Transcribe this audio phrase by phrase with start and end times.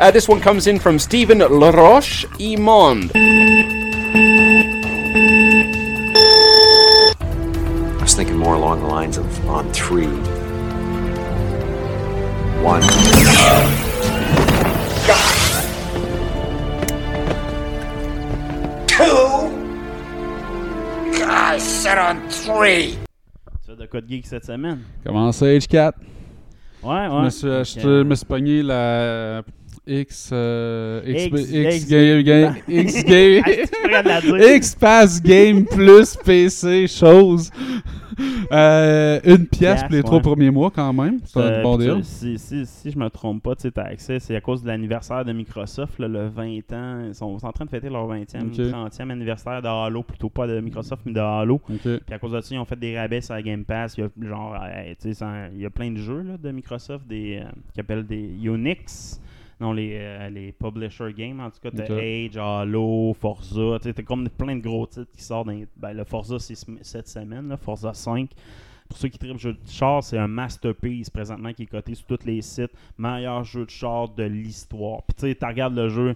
[0.00, 3.10] Uh, this one comes in from Stephen Laroche Imond.
[7.98, 10.06] I was thinking more along the lines of on three.
[12.62, 12.82] One.
[18.86, 19.50] Two.
[21.26, 22.96] I said on three.
[23.66, 24.84] Tu fais de quoi de geek cette semaine?
[25.04, 25.92] Comment ça, H4?
[26.82, 27.08] Ouais, ouais.
[27.08, 29.42] Je me suis, Donc, je me suis pogné la
[29.88, 33.42] X, euh, X, X- X, game, game, X game,
[33.94, 34.54] Ah.
[34.54, 37.50] X Pass Game plus PC chose.
[38.50, 41.18] Euh, une pièce pour les trois premiers mois quand même.
[41.24, 42.00] C'est un Euh, bon deal.
[42.02, 45.24] Si, si, si je me trompe pas, tu as accès, c'est à cause de l'anniversaire
[45.24, 47.04] de Microsoft, là, le 20 ans.
[47.06, 48.58] Ils sont, en train de fêter leur 20e, Ok.
[48.58, 51.60] 30e anniversaire de Halo, plutôt pas de Microsoft, mais de Halo.
[51.68, 53.94] Puis à cause de ça, ils ont fait des rabais sur la Game Pass.
[53.96, 54.56] Il y a, genre,
[55.54, 59.20] il y a plein de jeux là, de Microsoft des, euh, qui appellent des Unix.
[59.60, 61.86] Non, les, euh, les publisher games, en tout cas, t'as.
[61.98, 65.46] Age, Halo, Forza, t'as comme plein de gros titres qui sortent.
[65.46, 68.30] Dans, les- ben, le Forza, c'est ce- cette semaine, là, Forza 5.
[68.88, 72.06] Pour ceux qui tripent jeu de char, c'est un masterpiece présentement qui est coté sur
[72.06, 72.70] tous les sites.
[72.96, 75.02] Meilleur jeu de char de l'histoire.
[75.02, 76.14] Puis tu sais, tu regardes le jeu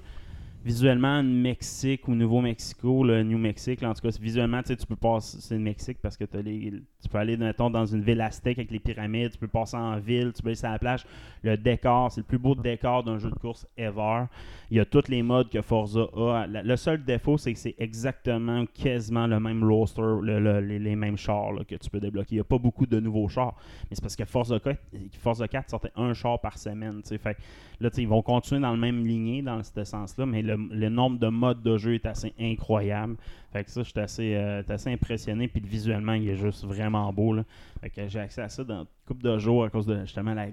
[0.65, 5.55] visuellement, Mexique ou Nouveau-Mexico, le New là, en tout cas, visuellement, tu peux passer, c'est
[5.55, 9.33] le Mexique parce que tu peux aller, mettons, dans une ville aztèque avec les pyramides,
[9.33, 11.05] tu peux passer en ville, tu peux aller sur la plage.
[11.43, 14.25] Le décor, c'est le plus beau décor d'un jeu de course ever.
[14.71, 16.47] Il y a tous les modes que Forza a.
[16.47, 21.17] Le seul défaut, c'est que c'est exactement, quasiment le même roster, le- le- les, mêmes
[21.19, 22.29] chars que tu peux débloquer.
[22.31, 23.55] Il n'y a pas beaucoup de nouveaux chars.
[23.91, 24.81] Mais c'est parce que Forza 4,
[25.19, 27.03] Forza 4 sortait un char par semaine.
[27.05, 27.37] Fait
[27.81, 31.19] là, ils vont continuer dans le même lignée, dans ce sens-là, mais le, le nombre
[31.19, 33.17] de modes de jeu est assez incroyable.
[33.53, 35.47] Fait que ça, je suis assez, euh, assez impressionné.
[35.49, 37.35] Puis visuellement, il est juste vraiment beau.
[37.35, 37.45] Là.
[37.83, 40.33] Fait que j'ai accès à ça dans une couple de jours à cause de justement
[40.35, 40.47] la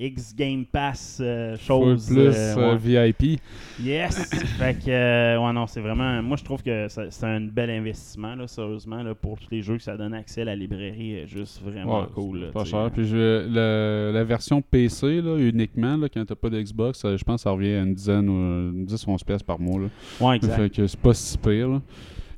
[0.00, 2.06] X Game Pass euh, Full chose.
[2.08, 3.12] plus euh, euh, ouais.
[3.12, 3.40] VIP.
[3.80, 4.24] Yes!
[4.58, 6.22] fait que, ouais, non, c'est vraiment.
[6.22, 9.76] Moi, je trouve que c'est un bel investissement, là, sérieusement, là, pour tous les jeux
[9.76, 11.14] que ça donne accès à la librairie.
[11.14, 12.40] est juste vraiment Ouais, cool.
[12.40, 12.90] là, pas cher.
[12.92, 17.36] Puis je- le- la version PC là, uniquement, là, quand t'as pas d'Xbox, je pense
[17.36, 18.32] que ça revient à une dizaine ou
[18.72, 19.80] une 10 11 pièces par mois.
[19.82, 19.88] Là.
[20.20, 20.56] Ouais, exact.
[20.56, 21.68] Fait que c'est pas si pire.
[21.68, 21.80] là.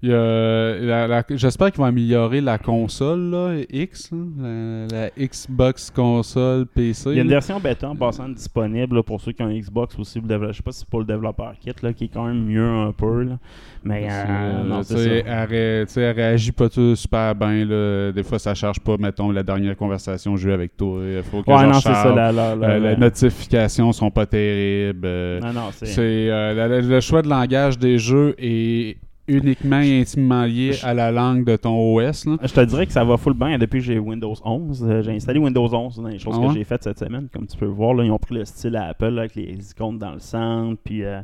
[0.03, 7.11] J'espère qu'ils vont améliorer la console là, X, la, la Xbox console PC.
[7.11, 9.97] Il y a une version bêta en passant disponible là, pour ceux qui ont Xbox
[9.99, 10.21] aussi.
[10.21, 12.67] Je sais pas si c'est pour le développeur kit là, qui est quand même mieux
[12.67, 13.23] un peu.
[13.23, 13.39] Là.
[13.85, 15.11] Mais euh, non, c'est ça.
[15.27, 17.65] elle, ré- réagit pas tout super bien.
[17.65, 18.13] Là.
[18.13, 21.01] Des fois, ça charge pas, mettons, la dernière conversation que j'ai eu avec toi.
[21.05, 22.03] Il faut que Ouais, je non, c'est ça.
[22.11, 22.17] recharge.
[22.17, 25.01] La, la, la- Euh, les notifications sont pas terribles.
[25.05, 25.87] euh, Non, non, c'est.
[25.87, 28.97] c'est euh, le choix de langage des jeux est
[29.29, 32.27] uniquement et intimement lié je- à la langue de ton OS.
[32.27, 32.37] Là?
[32.43, 34.85] Je te dirais que ça va full bien depuis que j'ai Windows 11.
[34.89, 36.55] Euh, J'ai installé Windows 11 dans les choses Ah que ouais?
[36.55, 37.29] j'ai faites cette semaine.
[37.33, 39.71] Comme tu peux voir, là, ils ont pris le style à Apple là, avec les
[39.71, 40.81] icônes dans le centre.
[40.85, 41.21] Puis euh,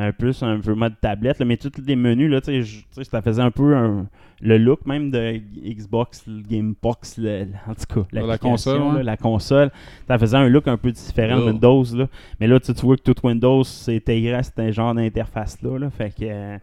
[0.00, 1.38] un peu un peu mode tablette.
[1.40, 4.06] là, mais tous les menus, là, je- ça faisait un peu un-
[4.40, 8.06] le look même de Xbox, le Gamebox, le- en tout cas.
[8.12, 9.70] La console, La console.
[10.06, 11.46] Ça faisait un look un peu différent de Oh.
[11.48, 11.84] Windows.
[11.96, 12.06] Là.
[12.38, 15.78] Mais là, tu sais, tu vois que tout Windows s'est intégré à ce genre d'interface-là.
[15.78, 15.90] là.
[15.90, 16.22] Fait que.
[16.24, 16.58] euh,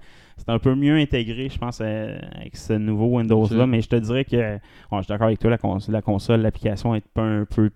[0.46, 3.66] c'est un peu mieux intégré, je pense, euh, avec ce nouveau Windows-là.
[3.68, 4.60] Mais je te dirais que, ouais,
[4.92, 7.70] je suis d'accord avec toi, la, cons- la console, l'application est pas un peu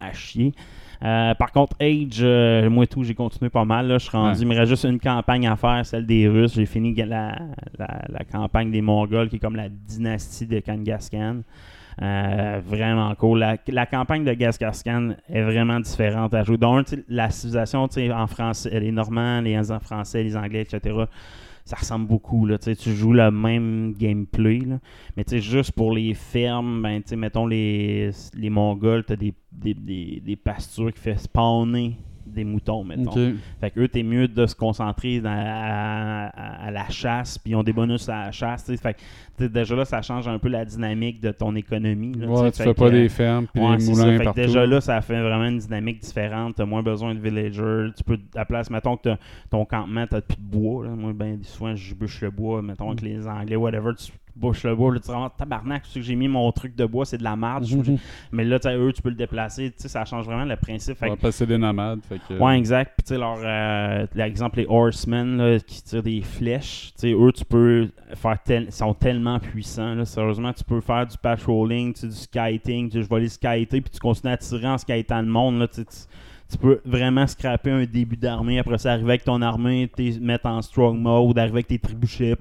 [0.00, 0.52] à chier.
[1.02, 3.88] Euh, par contre, Age, euh, moi et tout, j'ai continué pas mal.
[3.88, 3.98] là.
[3.98, 4.42] Je suis rendu, Ouais.
[4.42, 6.54] il me reste juste une campagne à faire, celle des Russes.
[6.54, 7.36] J'ai fini la,
[7.78, 11.42] la, la campagne des Mongols, qui est comme la dynastie de Kangaskhan.
[12.02, 13.38] Euh, vraiment cool.
[13.40, 16.56] La, la campagne de Gascascan est vraiment différente à jouer.
[16.56, 20.92] Donc, la civilisation tu sais, en français, les Normands, les français, les Anglais, etc.,
[21.64, 22.46] ça ressemble beaucoup.
[22.46, 24.60] Là, tu joues le même gameplay.
[24.60, 24.80] là.
[25.16, 30.22] Mais juste pour les fermes, ben, mettons les, les Mongols, tu as des, des, des,
[30.24, 31.96] des pastures qui fait spawner
[32.34, 33.12] des moutons, mettons.
[33.60, 37.52] Fait que eux, t'es mieux de se concentrer dans- à, à- à la chasse, puis
[37.52, 38.70] ils ont des bonus à la chasse.
[38.80, 38.96] Fait
[39.38, 42.12] que déjà là, ça change un peu la dynamique de ton économie.
[42.14, 44.40] là, Ouais, tu fais pas que, des fermes puis ouais, des moulins Fait que partout.
[44.40, 46.54] déjà là, ça fait vraiment une dynamique différente.
[46.56, 47.90] T'as moins besoin de villagers.
[47.96, 49.10] Tu peux, à la place, mettons que
[49.50, 50.84] ton campement, t'as plus de bois.
[50.86, 50.90] là.
[50.94, 53.92] Moi, ben, souvent, je bûche le bois, mettons, avec les Anglais, whatever.
[53.96, 57.04] Tu bouche le bois, là, tu vraiment tabarnak, que j'ai mis mon truc de bois,
[57.04, 57.66] c'est de la merde.
[57.70, 57.98] Mhm.
[58.32, 60.56] Mais là, tu sais, eux, tu peux le déplacer, tu sais, ça change vraiment le
[60.56, 60.96] principe.
[60.98, 62.00] Fait que- Ouais, parce que c'est des nomades.
[62.08, 62.94] Fait que, Ouais, exact.
[62.96, 67.12] Puis, tu sais, leur, euh, l'exemple, les Horsemen là, qui tirent des flèches, tu sais,
[67.12, 69.94] eux, tu peux faire tel, ils sont tellement puissants.
[69.94, 73.80] Là, sérieusement, tu peux faire du patrolling, tu sais, du sais, je vais aller skiter,
[73.80, 75.58] puis tu continues à tirer en skitant le monde.
[75.58, 78.58] Là, tu peux vraiment scraper un début d'armée.
[78.58, 82.36] Après ça, arriver avec ton armée, te mettre en strong mode, arriver avec tes trébuchets.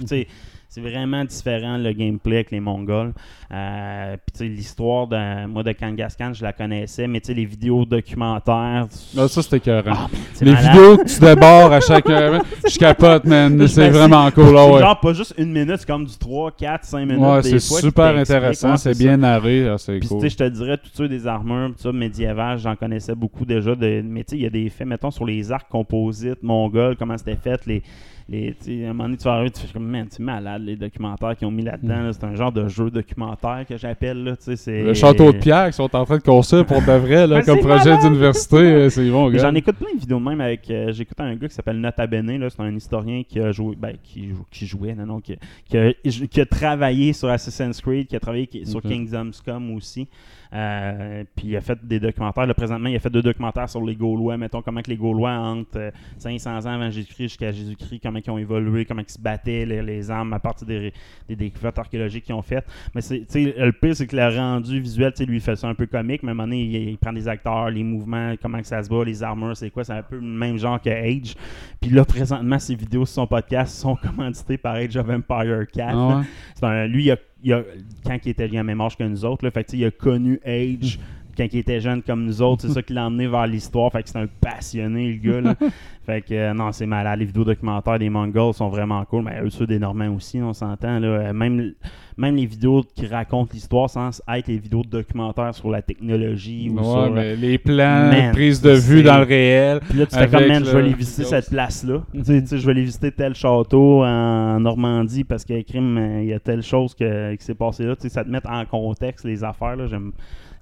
[0.00, 0.26] Tu sais,
[0.74, 3.12] c'est vraiment différent le gameplay avec les Mongols.
[3.52, 7.34] Euh, puis tu sais, l'histoire de moi de Kangaskhan, je la connaissais, mais tu sais,
[7.34, 8.88] les vidéos documentaires.
[9.16, 9.92] Ah, ça, c'était écœurant.
[9.94, 10.08] Ah,
[10.40, 10.72] Les malade.
[10.72, 12.06] vidéos que tu débordes à chaque.
[12.10, 13.68] euh, je capote, man.
[13.68, 14.52] C'est me vraiment cool.
[14.52, 14.80] là, c'est ouais.
[14.80, 17.20] Genre pas juste une minute, c'est comme du 3, 4, 5 minutes.
[17.22, 18.76] Ouais, c'est super intéressant.
[18.76, 19.68] c'est bien narré.
[19.68, 20.22] ah, C'est Puis, tu cool.
[20.22, 23.76] sais, je te dirais, tout ça, des armures, tout ça, médiéval, j'en connaissais beaucoup déjà.
[23.76, 26.96] De, mais tu sais, il y a des faits, mettons, sur les arcs composites, mongols,
[26.96, 27.80] comment c'était fait, les.
[28.26, 30.62] Les tu à un moment donné, tu vas arriver, tu fais comme, man, c'est malade,
[30.64, 32.04] les documentaires qu'ils ont mis là-dedans.
[32.04, 32.12] là.
[32.14, 34.56] c'est un genre de jeu documentaire que j'appelle, là, tu sais.
[34.56, 37.36] c'est- Le château de pierre qui sont en train de construire pour de vrai, là,
[37.36, 38.56] Mais comme projet d'université.
[38.56, 39.42] euh, C'est bon, gars.
[39.42, 40.70] J'en écoute plein de vidéos même avec.
[40.70, 43.76] euh, J'écoute un gars qui s'appelle Nota Bene, là, c'est un historien qui a joué.
[43.76, 45.36] Ben, qui, jou- qui jouait, non, non, qui,
[45.68, 45.92] qui a,
[46.30, 48.84] qui a travaillé sur Assassin's Creed, qui a travaillé sur Ok.
[48.88, 50.08] Kingdom's Come aussi.
[50.54, 52.46] Euh, puis il a fait des documentaires.
[52.46, 54.36] Là, présentement, il a fait deux documentaires sur les Gaulois.
[54.36, 58.30] Mettons comment que les Gaulois, entre euh, 500 ans avant Jésus-Christ jusqu'à Jésus-Christ, comment ils
[58.30, 60.92] ont évolué, comment ils se battaient, les, les armes à partir des,
[61.28, 62.66] des découvertes archéologiques qu'ils ont faites.
[62.94, 66.22] Mais le pire, c'est que le rendu visuel, lui, il fait ça un peu comique,
[66.22, 68.82] mais à un moment donné, il, il prend des acteurs, les mouvements, comment que ça
[68.82, 71.34] se bat, les armures, c'est quoi, c'est un peu le même genre que Age.
[71.80, 75.94] Puis là, présentement, ses vidéos sur son podcast sont commanditées par Age of Empire 4.
[75.94, 76.24] Ah ouais?
[76.62, 77.62] Un- lui, il a, il a-
[78.04, 79.90] quand il était il a le même âge que nous autres, là, fait il a
[79.90, 80.98] connu Age
[81.36, 82.62] quand il était jeune comme nous autres.
[82.66, 83.90] C'est ça qui l'a emmené vers l'histoire.
[83.92, 85.40] Fait que c'est un passionné, le gars.
[85.40, 85.54] Là.
[86.06, 87.18] fait que euh, non, c'est malade.
[87.18, 89.24] Les vidéos documentaires des Mongols sont vraiment cool.
[89.24, 91.02] Mais eux, ceux des Normands aussi, on s'entend.
[91.02, 91.72] Euh, Même,
[92.16, 96.78] même les vidéos qui racontent l'histoire sans être les vidéos documentaires sur la technologie ou
[96.78, 97.10] Ouais, sur.
[97.12, 99.80] mais les plans, Man, prise de vue dans le réel.
[99.88, 102.02] Puis là, tu fais comme, man, je vais le- aller visiter cette place-là.
[102.12, 105.58] Tu sais, tu sais, je vais aller visiter tel château en Normandie parce qu'il y
[105.58, 107.96] a crime, euh, il y a telle chose que- qui s'est passée là.
[107.96, 109.74] Tu sais, ça te met en contexte les affaires.
[109.74, 109.86] là.
[109.88, 110.12] J'aime.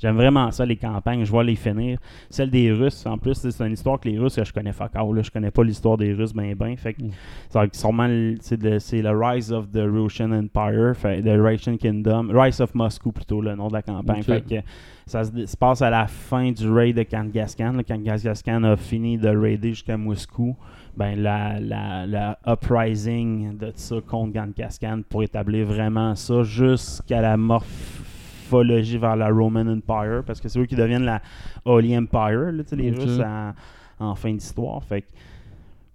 [0.03, 1.25] J'aime vraiment ça, les campagnes.
[1.25, 1.99] Je vois les finir.
[2.29, 5.15] Celle des Russes, en plus, c'est une histoire que les Russes, je connais fuck all,
[5.15, 5.23] là.
[5.23, 6.77] Je connais pas l'histoire des Russes ben ben.
[6.77, 7.03] Fait que,
[7.49, 11.77] c'est sûrement, le- c'est le, c'est le Rise of the Russian Empire, fait, the Russian
[11.77, 12.29] Kingdom.
[12.33, 14.23] Rise of Moscow, plutôt, le nom de la campagne.
[14.25, 14.57] Fait que,
[15.07, 17.73] ça se, se passe à la fin du raid de Kangaskhan.
[17.73, 17.83] là.
[17.85, 20.57] Kangaskhan a fini de raider jusqu'à Moscou.
[20.97, 27.37] Ben, la, la, la uprising de ça contre Kangaskhan pour établir vraiment ça jusqu'à la
[28.53, 30.23] morphologie vers la Roman Empire.
[30.27, 31.21] Parce que c'est eux qui deviennent la
[31.65, 32.99] Holy Empire, là, les Ok.
[32.99, 33.53] Russes en,
[33.99, 34.83] en fin d'histoire.
[34.85, 35.09] Fait que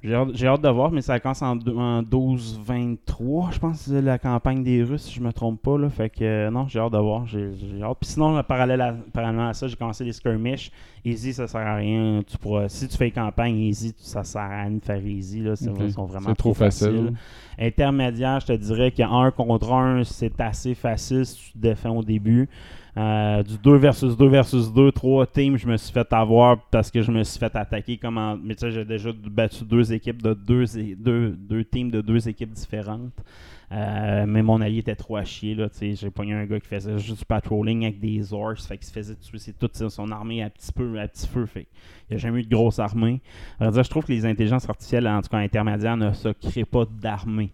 [0.03, 4.01] j'ai hâte, hâte de voir, mais ça commence en, deux- en 12-23, je pense, c'est
[4.01, 5.77] la campagne des Russes, si je me trompe pas.
[5.77, 5.89] Là.
[5.89, 7.25] Fait que euh, non, j'ai hâte de voir.
[7.25, 7.49] J'ai,
[7.81, 7.97] hâte.
[7.99, 10.71] Puis sinon, là, parallèle à- parallèlement à ça, j'ai commencé les skirmishes.
[11.03, 12.21] Easy, ça sert à rien.
[12.27, 15.39] Tu pourras, si tu fais campagne easy, ça sert à rien de faire easy.
[15.41, 15.55] Là.
[15.55, 15.77] C'est, Ok.
[15.81, 16.87] Ils sont vraiment trop facile.
[16.87, 17.13] faciles.
[17.59, 22.03] Intermédiaire, je te dirais qu'un contre un, c'est assez facile si tu te défends au
[22.03, 22.47] début.
[22.97, 26.89] Euh, du 2 versus 2 versus 2, 3 teams, je me suis fait avoir parce
[26.89, 27.97] que je me suis fait attaquer.
[27.97, 31.63] Comme en- Mais tu sais, j'ai déjà battu deux équipes de deux, é- deux, deux
[31.63, 33.11] teams de deux équipes différentes.
[33.69, 35.53] Euh, mais mon allié était trop à chier.
[35.53, 35.95] Là, tu sais.
[35.95, 38.65] j'ai pogné un gars qui faisait juste du patrolling avec des horses.
[38.65, 41.45] Fait qu'il se faisait tuer c'est toute son armée à petit peu, à petit feu.
[41.45, 41.67] Fait
[42.09, 43.19] il n'a jamais eu de grosse armée.
[43.59, 46.85] Dire, je trouve que les intelligences artificielles, en tout cas intermédiaires, ne se créent pas
[46.99, 47.51] d'armée.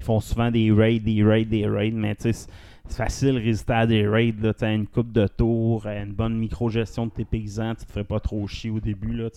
[0.00, 2.46] Ils font souvent des raids, des raids, des raids, mais tu sais,
[2.88, 4.34] c'est- facile de résister à des raids.
[4.58, 7.90] Tu as une coupe de tours, euh, une bonne micro-gestion de tes paysans, tu te
[7.92, 9.12] ferais pas trop chier au début.
[9.14, 9.28] Là,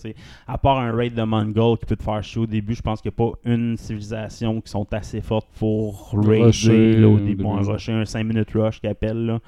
[0.46, 3.00] à part un raid de Mongol qui peut te faire chier au début, je pense
[3.00, 7.18] qu'il n'y a pas une civilisation qui sont assez fortes pour raider Rusher, là, au
[7.18, 7.44] début.
[7.46, 9.26] Un rusher, un 5 minutes rush qui appelle.
[9.26, 9.38] Là.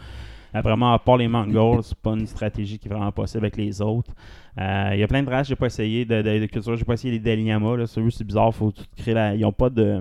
[0.54, 3.56] Après, moi, à part les Mongols, c'est pas une stratégie qui est vraiment possible avec
[3.58, 4.10] les autres.
[4.58, 6.74] Euh, Il y a plein de races j'ai pas essayé, de, de, de culture.
[6.76, 7.76] J'ai pas essayé les Deliama.
[7.76, 7.86] Là.
[7.86, 8.52] Celui, c'est bizarre.
[8.54, 9.34] Faut tout créer la...
[9.34, 10.00] Ils ont pas de.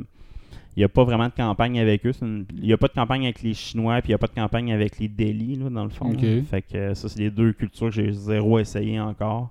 [0.78, 2.12] Il n'y a pas vraiment de campagne avec eux.
[2.22, 4.28] une- Il n'y a pas de campagne avec les Chinois, puis il n'y a pas
[4.28, 6.12] de campagne avec les Delhi, là, dans le fond.
[6.44, 9.50] Fait que euh, ça, c'est les deux cultures que j'ai zéro essayé encore.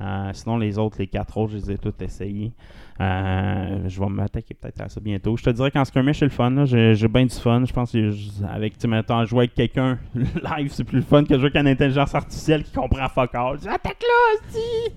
[0.00, 2.52] Euh, sinon, les autres, les quatre autres, je les ai toutes essayées.
[3.00, 5.36] Euh, je vais m'attaquer peut-être à ça bientôt.
[5.36, 6.64] Je te dirais qu'en skirmish, c'est le fun.
[6.64, 7.64] J'ai bien du fun.
[7.64, 11.22] Je pense que je- avec, tu mettons, jouer avec quelqu'un live, c'est plus le fun
[11.24, 13.56] que jouer avec une intelligence artificielle qui comprend fuck all.
[13.68, 14.92] Attaque là, aussi!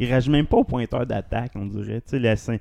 [0.00, 2.00] Il réagit même pas au pointeur d'attaque, on dirait.
[2.00, 2.60] Tu sais,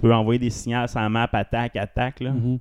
[0.00, 2.20] peux envoyer des signaux sur la map, attaque, attaque.
[2.20, 2.32] Là.
[2.32, 2.58] Mhm.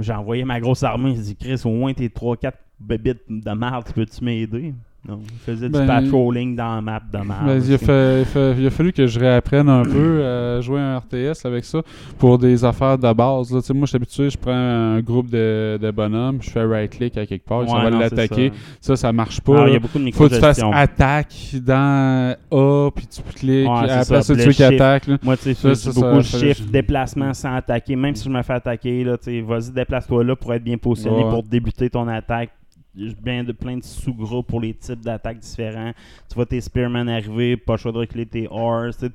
[0.00, 1.14] J'ai envoyé ma grosse armée.
[1.16, 4.74] J'ai dit, Chris, au moins tes 3-4 bébites de merde, peux-tu m'aider?
[5.06, 7.34] Non, il faisait Ben, du patrolling dans la map de map.
[7.44, 10.60] Ben, il, a fait- il fait- il a fallu que je réapprenne un peu à
[10.62, 11.82] jouer un RTS avec ça
[12.18, 13.52] pour des affaires de base.
[13.52, 13.60] là.
[13.74, 17.26] Moi, je suis habitué, je prends un groupe de, de bonhommes, je fais right-click à
[17.26, 18.50] quelque part, ça Ouais, va non, l'attaquer.
[18.80, 18.96] c'est Ça.
[18.96, 19.66] ça, marche pas.
[19.66, 19.76] il y là.
[19.76, 24.04] a beaucoup de Faut que tu fasses attaque dans A, puis tu cliques, Ouais, après
[24.04, 24.60] ça, ça, tu shift.
[24.62, 25.06] attaque.
[25.06, 25.18] là.
[25.22, 27.94] Moi, tu sais, Ça, c'est ça, beaucoup de ça, shift, ça- déplacement sans attaquer.
[27.94, 31.30] Même si je me fais attaquer, vas-y, déplace-toi là pour être bien positionné Ouais.
[31.30, 32.50] pour débuter ton attaque.
[32.94, 35.92] Bien de, plein de sous-groupes pour les types d'attaques différents.
[36.28, 38.98] Tu vois tes Spearmen arriver, pas choix de reculer tes horse.
[38.98, 39.06] Tu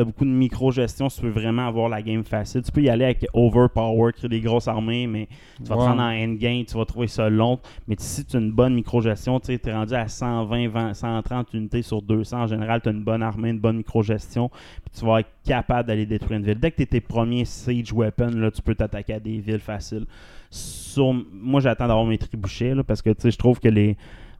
[0.00, 2.62] as, beaucoup de micro-gestion si tu veux vraiment avoir la game facile.
[2.62, 5.26] Tu peux y aller avec Overpower, créer des grosses armées, mais
[5.56, 5.86] tu vas te Ouais.
[5.88, 7.58] rendre en endgame, tu vas trouver ça long.
[7.88, 11.82] Mais si tu as une bonne micro-gestion, tu es rendu à 120, 20, 130 unités
[11.82, 12.42] sur 200.
[12.42, 15.88] En général, tu as une bonne armée, une bonne micro-gestion, puis tu vas être capable
[15.88, 16.60] d'aller détruire une ville.
[16.60, 19.58] Dès que tu es tes premiers Siege Weapons, là, tu peux t'attaquer à des villes
[19.58, 20.06] faciles.
[20.54, 23.96] Sur- moi, j'attends d'avoir mes trébuchets, là, parce que tu sais, je trouve que les.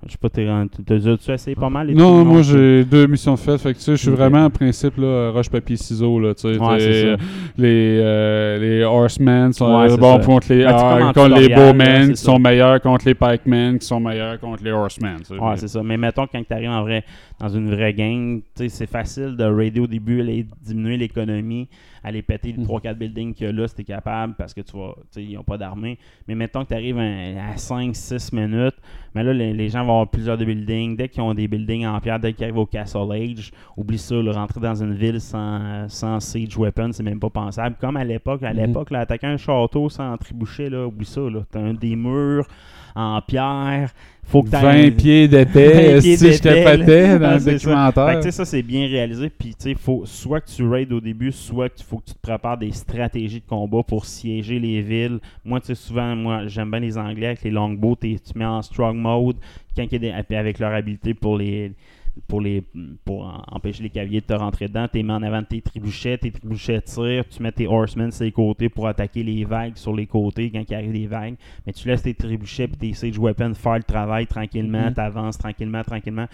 [0.07, 2.27] Je sais pas, t'as-tu essayé pas mal les Non, trucs?
[2.27, 3.59] moi j'ai deux missions faites.
[3.63, 6.35] Fait que tu sais, je suis vraiment en principe là, roche papier ciseaux là.
[6.35, 7.23] Tu sais, Ouais, c'est ça.
[7.57, 10.27] les euh, les horsemen sont Ouais, euh, c'est bons ça.
[10.27, 12.25] contre les Ben, euh, contre les bowmen qui ça.
[12.27, 15.17] sont meilleurs contre les pikemen qui sont meilleurs contre les horsemen.
[15.21, 15.41] tu sais.
[15.41, 15.83] Ouais, c'est ça.
[15.83, 17.03] Mais mettons, quand tu arrives en vrai,
[17.41, 21.69] dans une vraie gang, c'est facile de raider au début, aller diminuer l'économie,
[22.03, 22.65] aller péter les Mhm.
[22.65, 24.77] 3-4 buildings qu'il y a là si t'es capable, parce que tu
[25.11, 25.99] sais, ils n'ont pas d'armée.
[26.29, 28.77] Mais mettons que tu arrives à 5-6 minutes,
[29.15, 30.97] mais là, les, les gens vont avoir plusieurs de buildings.
[30.97, 34.15] Dès qu'ils ont des buildings en pierre, dès qu'ils arrivent au Castle Age, oublie ça,
[34.21, 37.77] rentrer dans une ville sans, sans siege weapon, c'est même pas pensable.
[37.81, 38.61] Comme à l'époque, à Mhm.
[38.61, 41.41] l'époque, là, attaquer un château sans trébucher, là, oublie ça, là.
[41.51, 42.47] T'as un des murs
[42.95, 43.93] en pierre.
[44.27, 47.53] Faut que t'ailles- 20 pieds 20 d'épais, si je capotais dans le ça.
[47.53, 48.07] documentaire.
[48.15, 49.29] Que, tu sais, ça, c'est bien réalisé.
[49.29, 52.21] Puis, tu faut soit que tu raides au début, soit qu'il faut que tu te
[52.21, 55.19] prépares des stratégies de combat pour siéger les villes.
[55.45, 57.97] Moi, tu sais, souvent, moi, j'aime bien les Anglais avec les longbows.
[58.01, 59.37] Tu mets en strong mode
[59.77, 61.73] quand il y a des- avec leur habilité pour les
[62.29, 62.63] pour les
[63.05, 64.87] pour empêcher les cavaliers de te rentrer dedans.
[64.93, 68.25] Tu mets en avant de tes trébuchets, tes trébuchets tirent, tu mets tes horsemen sur
[68.25, 71.35] les côtés pour attaquer les vagues sur les côtés quand il arrive des vagues.
[71.67, 74.95] Mais tu laisses tes trébuchets et tes siege weapons faire le travail tranquillement, Mhm.
[74.95, 76.27] t'avances tranquillement, tranquillement.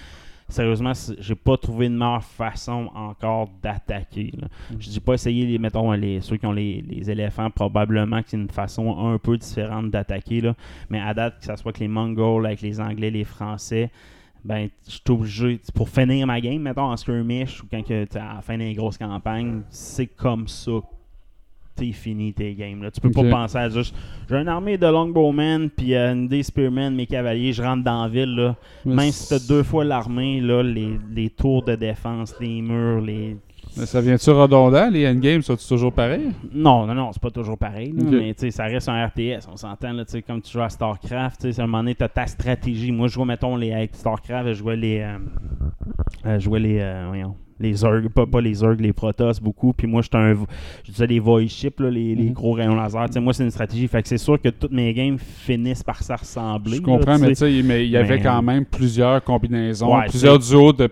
[0.48, 4.32] Sérieusement, j'ai pas trouvé une meilleure façon encore d'attaquer.
[4.36, 4.48] là.
[4.80, 8.30] Je dis pas essayer les, mettons, les, ceux qui ont les, les éléphants, probablement que
[8.30, 10.42] c'est une façon un peu différente d'attaquer.
[10.88, 13.90] Mais à date, que ce soit avec les Mongols, avec les Anglais, les Français,
[14.44, 18.34] ben, je suis obligé, pour finir ma game, mettons, en skirmish, ou quand t'es à
[18.36, 20.72] la fin d'une grosse campagne, c'est comme ça
[21.80, 22.82] t'es fini tes games.
[22.82, 22.90] Là.
[22.90, 23.94] Tu peux pas penser à juste
[24.28, 28.02] j'ai une armée de longbowmen puis euh, une des spearmen, mes cavaliers, je rentre dans
[28.02, 28.34] la ville.
[28.34, 28.56] Là.
[28.84, 33.36] Même si t'as deux fois l'armée, là, les, les tours de défense, les murs, les.
[33.76, 36.32] Mais ça vient-tu redondant, les endgames, sont toujours pareil?
[36.52, 37.92] Non, non, non, c'est pas toujours pareil.
[37.96, 38.10] là, Ok.
[38.12, 39.46] Mais tu sais, ça reste un RTS.
[39.50, 41.78] On s'entend, là, tu sais, comme tu joues à StarCraft, tu sais, à un moment
[41.78, 42.90] donné, t'as ta stratégie.
[42.92, 44.98] Moi, je jouais, mettons, les, avec StarCraft, je jouais les.
[45.00, 45.18] euh,
[46.26, 46.78] euh, je jouais les.
[46.80, 49.72] euh, voyons, les Zerg, pas, pas les Zerg, les Protoss beaucoup.
[49.72, 50.34] Puis moi, j'étais un.
[50.84, 52.32] Je disais les là, les, les Mhm.
[52.32, 53.06] gros rayons laser.
[53.06, 53.86] Tu sais, moi, c'est une stratégie.
[53.88, 56.76] Fait que c'est sûr que toutes mes games finissent par se ressembler.
[56.76, 57.62] Je comprends, là, mais tu sais.
[57.62, 60.86] mais il y avait Mais- quand même plusieurs combinaisons, Ouais, plusieurs duos de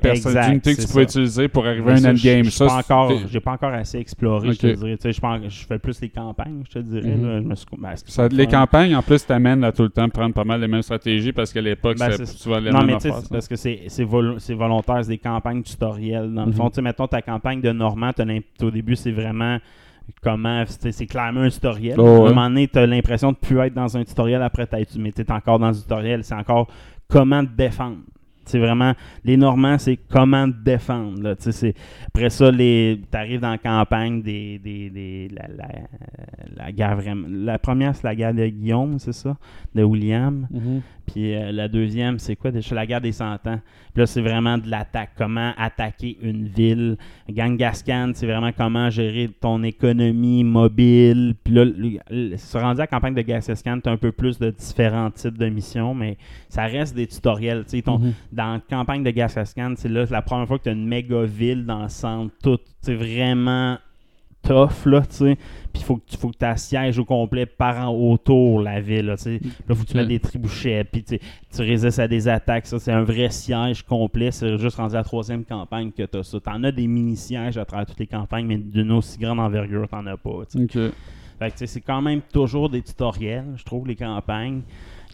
[0.48, 1.18] d'unités que tu pouvais ça.
[1.20, 2.44] utiliser pour arriver à un ça, endgame.
[2.44, 4.96] je- Ça, encore, c'était- j'ai pas encore assez exploré, je te dirais.
[4.96, 5.12] Tu sais,
[5.48, 7.16] je, fais plus les campagnes, je te dirais.
[7.16, 7.26] Mhm.
[7.26, 7.40] là.
[7.40, 10.34] Je me suis- ben, ça- les campagnes, en plus, t'amènent à tout le temps prendre
[10.34, 13.00] pas mal les mêmes stratégies parce qu'à l'époque, Ben, c'est- souvent les Non, mêmes mais
[13.00, 13.20] ça.
[13.30, 16.32] parce que c'est c'est vol- c'est volontaire, c'est des campagnes tutoriels.
[16.32, 16.57] Dans le Mhm.
[16.58, 18.24] Fond, tu sais, mettons ta campagne de Normand, t'as
[18.62, 19.58] au début, c'est vraiment
[20.22, 20.64] comment.
[20.66, 21.98] C'est clairement un tutoriel.
[21.98, 24.96] Oh, à un moment donné, t'as l'impression de plus être dans un tutoriel après t'être.
[24.98, 26.24] Mais t'es encore dans le tutoriel.
[26.24, 26.68] C'est encore
[27.08, 27.98] comment te défendre.
[28.48, 28.92] C'est vraiment.
[29.24, 31.22] Les Normands, c'est comment te défendre.
[31.22, 31.36] Là.
[31.36, 31.50] Tu
[32.08, 34.58] Après ça, les t'arrives dans la campagne des.
[34.58, 35.68] des, des- la, la,
[36.64, 37.26] la guerre vraiment.
[37.30, 39.36] La première, c'est la guerre de Guillaume, c'est ça?
[39.74, 40.46] De William.
[40.50, 40.80] Mhm.
[41.06, 42.50] Puis euh, la deuxième, c'est quoi?
[42.50, 43.60] Déjà la guerre des cent ans.
[43.94, 45.10] Puis là, c'est vraiment de l'attaque.
[45.16, 46.98] Comment attaquer une ville.
[47.30, 51.34] Gangascan, c'est vraiment comment gérer ton économie mobile.
[51.44, 51.64] Puis là,
[52.36, 55.38] se rendu à la campagne de Gangascan, tu as un peu plus de différents types
[55.38, 56.16] de missions, mais
[56.48, 57.64] ça reste des tutoriels.
[57.68, 58.12] Tu Mhm.
[58.38, 60.86] Dans la campagne de Gangascan, c'est là c'est la première fois que tu as une
[60.86, 62.32] méga ville dans le centre.
[62.40, 63.78] Tout, c'est vraiment
[64.42, 65.36] tough, là, tu sais.
[65.72, 69.06] Puis il faut que tu faut que assièges au complet par en autour la ville,
[69.06, 69.40] là, tu sais.
[69.68, 71.18] Là, faut que tu mettes des trébuchets, puis tu
[71.58, 72.66] résistes à des attaques.
[72.66, 74.30] Ça, c'est un vrai siège complet.
[74.30, 76.38] C'est juste rendu à la troisième campagne que tu as ça.
[76.38, 80.06] T'en as des mini-sièges à travers toutes les campagnes, mais d'une aussi grande envergure, t'en
[80.06, 80.86] as pas, tu sais.
[80.86, 80.92] Ok.
[81.40, 84.62] Fait que, c'est quand même toujours des tutoriels, je trouve, les campagnes.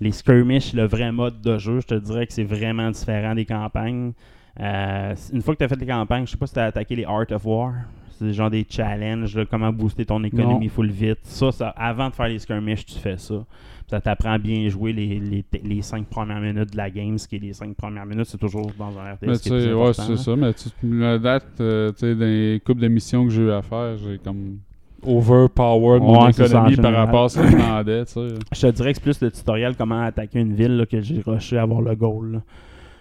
[0.00, 3.44] Les skirmish, le vrai mode de jeu, je te dirais que c'est vraiment différent des
[3.44, 4.12] campagnes.
[4.60, 6.66] Euh, une fois que tu as fait les campagnes, je sais pas si tu as
[6.66, 7.72] attaqué les Art of War.
[8.10, 11.18] c'est genre des challenges, là, comment booster ton économie full vite.
[11.22, 13.44] Ça, ça, avant de faire les skirmishes, tu fais ça.
[13.88, 17.28] Ça t'apprend à bien jouer les, les, les cinq premières minutes de la game, ce
[17.28, 19.26] qui est les cinq premières minutes, c'est toujours dans un RTS.
[19.26, 20.36] Mais qui est ouais, c'est ça.
[20.36, 23.50] Mais tu, la date, euh, tu sais, dans les couples de missions que j'ai eu
[23.50, 24.58] à faire, j'ai comme
[25.06, 28.28] overpowered mon Ouais, économie par rapport à ce que je demandais, tu sais.
[28.52, 31.20] Je te dirais que c'est plus le tutoriel comment attaquer une ville là, que j'ai
[31.26, 32.32] rushé à avoir le goal.
[32.32, 32.38] là.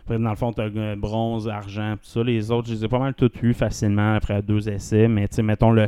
[0.05, 2.23] Après, dans le fond, tu as bronze, argent, tout ça.
[2.23, 5.07] Les autres, je les ai pas mal tous eu facilement après deux essais.
[5.07, 5.85] Mais tu sais, mettons le,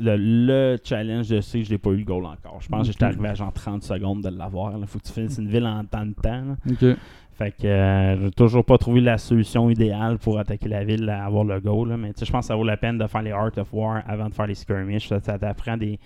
[0.00, 2.58] le, le challenge de C, je l'ai pas eu le goal encore.
[2.60, 4.72] Je pense que j'étais arrivé à genre 30 secondes de l'avoir.
[4.78, 6.42] Il faut que tu finisses une ville en temps de temps.
[6.46, 6.54] là.
[7.34, 11.24] Fait que euh, j'ai toujours pas trouvé la solution idéale pour attaquer la ville, à
[11.24, 11.88] avoir le goal.
[11.88, 11.96] là.
[11.96, 14.28] Mais je pense que ça vaut la peine de faire les Art of War avant
[14.28, 15.08] de faire les skirmishes.
[15.08, 15.98] Ça, t'apprend des,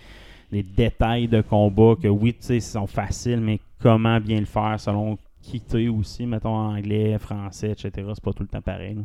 [0.50, 4.78] détails de combat que oui, tu sais, ils sont faciles, mais comment bien le faire
[4.78, 7.90] selon qui tu aussi, mettons anglais, français, etc.
[8.14, 8.97] C'est pas tout le temps pareil.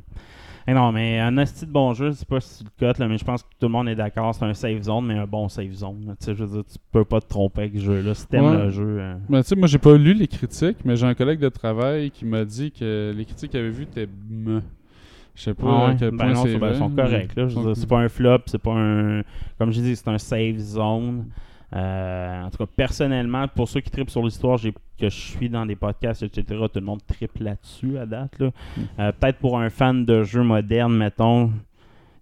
[0.68, 3.08] Non, mais un asti de bon jeu, je sais pas si tu le cotes, là,
[3.08, 4.34] mais je pense que tout le monde est d'accord.
[4.36, 6.16] C'est un safe zone, mais un bon safe zone.
[6.20, 8.14] Tu sais, je veux dire, tu peux pas te tromper avec ce jeu-là.
[8.14, 8.58] Si t'aimes Ouais.
[8.66, 8.98] le jeu.
[9.00, 11.50] euh, Ben, tu sais, moi, j'ai pas lu les critiques, mais j'ai un collègue de
[11.50, 14.08] travail qui m'a dit que les critiques qu'il avait vues étaient.
[15.34, 15.92] Je sais pas Ah ouais?
[15.92, 17.36] à quel Ben point non, c'est c'est- ben, sont corrects.
[17.36, 17.48] Là.
[17.48, 19.22] Je veux dire, c'est pas un flop, c'est pas un.
[19.58, 21.26] Comme je dis, c'est un safe zone.
[21.74, 25.50] Euh, en tout cas, personnellement, pour ceux qui tripent sur l'histoire, j'ai que je suis
[25.50, 28.38] dans des podcasts, etc., tout le monde tripe là-dessus à date.
[28.40, 28.48] là.
[28.78, 28.82] Hmm.
[29.00, 31.52] Euh, Peut-être pour un fan de jeux modernes, mettons.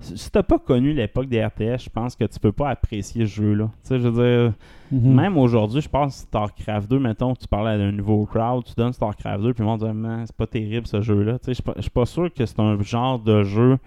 [0.01, 3.31] Si t'as pas connu l'époque des RTS, je pense que tu peux pas apprécier ce
[3.41, 3.65] jeu-là.
[3.83, 4.53] Tu sais, je veux dire,
[4.91, 5.13] Mhm.
[5.13, 9.43] même aujourd'hui, je pense StarCraft 2, mettons, tu parlais d'un nouveau crowd, tu donnes StarCraft
[9.43, 11.33] 2, puis le monde dit, c'est pas terrible ce jeu-là.
[11.39, 13.77] Tu sais, Je suis pas- je suis pas sûr que c'est un genre de jeu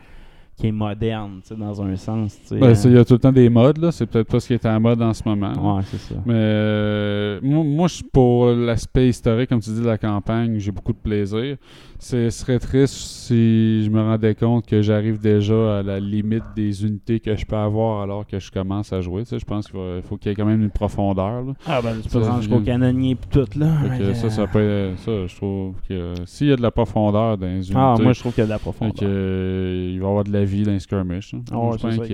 [0.56, 2.38] qui est moderne, tu sais, dans un sens.
[2.42, 2.58] tu sais.
[2.58, 3.90] Ben, c'est- il y Euh, a tout le temps des modes, là.
[3.90, 5.76] C'est peut-être pas ce qui est en mode en ce moment.
[5.76, 6.14] Ouais, c'est ça.
[6.26, 10.58] Mais euh, moi, moi, je suis pour l'aspect historique, comme tu dis, de la campagne,
[10.58, 11.56] j'ai beaucoup de plaisir.
[12.04, 16.84] Ce serait triste si je me rendais compte que j'arrive déjà à la limite des
[16.84, 19.22] unités que je peux avoir alors que je commence à jouer.
[19.22, 21.42] Tu sais, je pense qu'il faut qu'il y ait quand même une profondeur.
[21.44, 21.52] là.
[21.64, 23.76] Ah, ben, tu peux rendre jusqu'au canonnier et tout, là.
[23.98, 27.38] Que ça, que- ça peut ça, je trouve que s'il y a de la profondeur
[27.38, 28.94] dans les unités, Ah, moi, je trouve qu'il y a de la profondeur.
[28.98, 31.34] que, euh, il va y avoir de la vie dans les skirmishes.
[31.34, 31.42] hein.
[31.52, 32.06] Ah ouais, je suis pas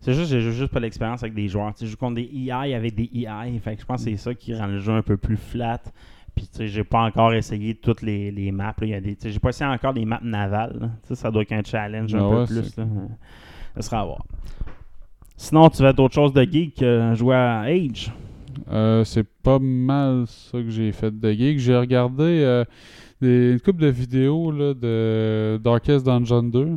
[0.00, 1.72] c'est juste, j'ai juste pas l'expérience avec des joueurs.
[1.74, 3.58] Tu sais, je joue contre des EI avec des EI.
[3.62, 5.80] Fait que je pense que c'est ça qui rend le jeu un peu plus flat.
[6.38, 8.66] Puis, tu sais, j'ai pas encore essayé toutes les, les maps.
[8.78, 8.86] là.
[8.86, 10.90] Il y a des, tu sais, j'ai pas essayé encore des maps navales.
[11.02, 12.76] ça doit être un challenge un Ah peu plus.
[12.76, 12.84] Là.
[13.74, 14.24] Ça sera à voir.
[15.36, 18.12] Sinon, tu vas être autre chose de geek que jouer à Age?
[18.70, 21.58] Euh, c'est pas mal ça que j'ai fait de geek.
[21.58, 22.64] J'ai regardé euh,
[23.20, 26.68] des, une couple de vidéos là, de Darkest Dungeon 2.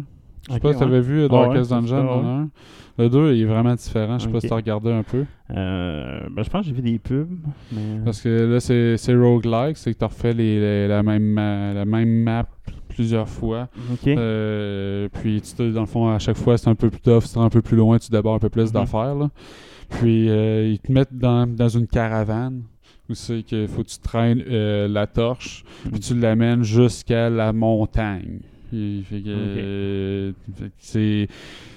[0.48, 0.90] Je sais pas si tu ouais.
[0.90, 2.28] avais vu euh, Ah ouais, Darkest Dungeon ça, dans ouais.
[2.28, 2.50] un?
[2.98, 4.20] Le 2 il est vraiment différent.
[4.20, 5.26] Je sais pas si tu as regardé un peu.
[5.52, 7.30] Euh, ben, je pense que j'ai vu des pubs.
[7.72, 8.00] Mais...
[8.06, 9.78] Parce que là, c'est roguelike.
[9.78, 12.48] C'est que tu refais les, les- la, même, la même map
[12.90, 13.70] plusieurs fois.
[14.08, 17.24] Euh, puis, tu te- dans le fond, à chaque fois, c'est un peu plus tough,
[17.24, 18.72] c'est un peu plus loin, tu débordes un peu plus Mhm.
[18.74, 19.16] d'affaires.
[19.90, 22.64] Puis, euh, ils te mettent dans, dans une caravane
[23.10, 27.52] où c'est qu'il faut que tu traînes euh, la torche, puis tu l'amènes jusqu'à la
[27.54, 28.40] montagne.
[28.74, 31.28] Euh, que c'est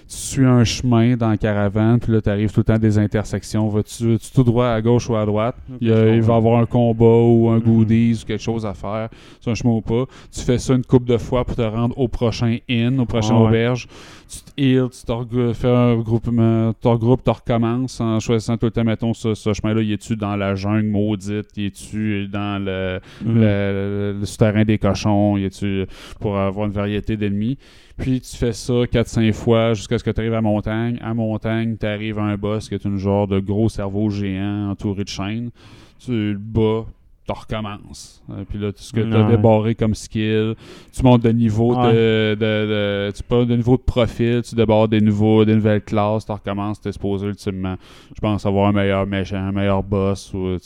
[0.09, 2.79] tu suis un chemin dans la caravane, puis là, tu arrives tout le temps à
[2.79, 3.69] des intersections.
[3.69, 5.57] Vas-tu tout droit à gauche ou à droite?
[5.81, 7.63] Il, a- va y avoir un combat ou un Mhm.
[7.63, 9.09] goodies ou quelque chose à faire.
[9.41, 10.05] C'est un chemin ou pas.
[10.33, 13.35] Tu fais ça une couple de fois pour te rendre au prochain inn, au prochain
[13.37, 13.49] Ah ouais.
[13.49, 13.89] auberge.
[14.29, 18.67] Tu te heals, tu te fais un regroupement, tu regroupes, tu recommences en choisissant tout
[18.67, 21.47] le temps, mettons, ce, ce chemin-là, il est-tu dans la jungle maudite?
[21.57, 23.35] Il est-tu dans le, Mhm.
[23.35, 25.37] le, le- le souterrain des cochons?
[25.37, 25.87] Il est-tu
[26.21, 27.59] pour avoir une variété d'ennemis?
[27.97, 30.99] Puis tu fais ça 4-5 fois jusqu'à ce que tu arrives à montagne.
[31.01, 34.71] À montagne, tu arrives à un boss qui est une genre de gros cerveau géant
[34.71, 35.51] entouré de chaînes.
[35.99, 36.87] Tu le bats,
[37.27, 38.23] tu recommences.
[38.31, 39.31] Euh, puis là, tout ce que tu as Ouais.
[39.37, 40.55] débarré comme skill,
[40.93, 41.93] tu montes de niveau Ouais.
[41.93, 45.81] de, de, de- tu passes de niveau de profil, tu débarres des nouveaux, des nouvelles
[45.83, 47.77] classes, tu recommences, tu exposé ultimement.
[48.15, 50.59] Je pense avoir un meilleur méchant, un meilleur boss ou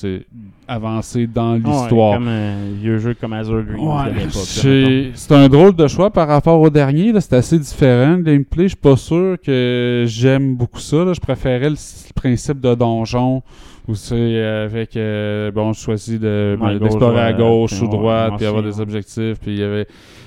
[0.66, 2.14] avancer dans Ouais, l'histoire.
[2.18, 3.64] comme un vieux jeu comme Azure
[4.34, 7.12] c'est un drôle de choix par rapport au dernier.
[7.20, 8.16] C'est assez différent.
[8.16, 11.04] Le gameplay, je suis pas sûr que j'aime beaucoup ça.
[11.04, 11.12] là.
[11.12, 11.76] Je préférais le,
[12.14, 13.42] principe de donjon
[13.88, 17.80] où c'est euh, avec euh, bon, je choisis de Ouais, ben, d'explorer à gauche, gauche
[17.80, 19.86] ouais, ou droite, puis avoir des objectifs, puis il y avait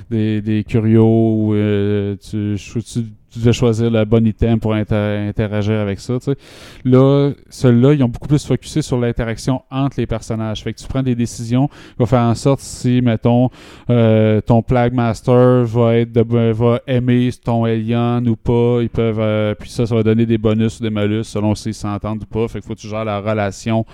[0.10, 5.26] des, des curios où euh, tu, tu, tu devais choisir le bon item pour inter-
[5.30, 6.20] interagir avec ça.
[6.20, 6.38] tu sais.
[6.84, 10.64] Là, ceux-là, ils ont beaucoup plus focusé sur l'interaction entre les personnages.
[10.64, 13.50] Fait que tu prends des décisions qui vont faire en sorte si, mettons,
[13.90, 18.80] euh, ton Plague Master va être de- va aimer ton alien ou pas.
[18.82, 21.74] Ils peuvent euh, puis ça, ça va donner des bonus ou des malus selon s'ils
[21.74, 22.48] s'entendent ou pas.
[22.48, 23.86] Fait qu'il faut que tu gères la relation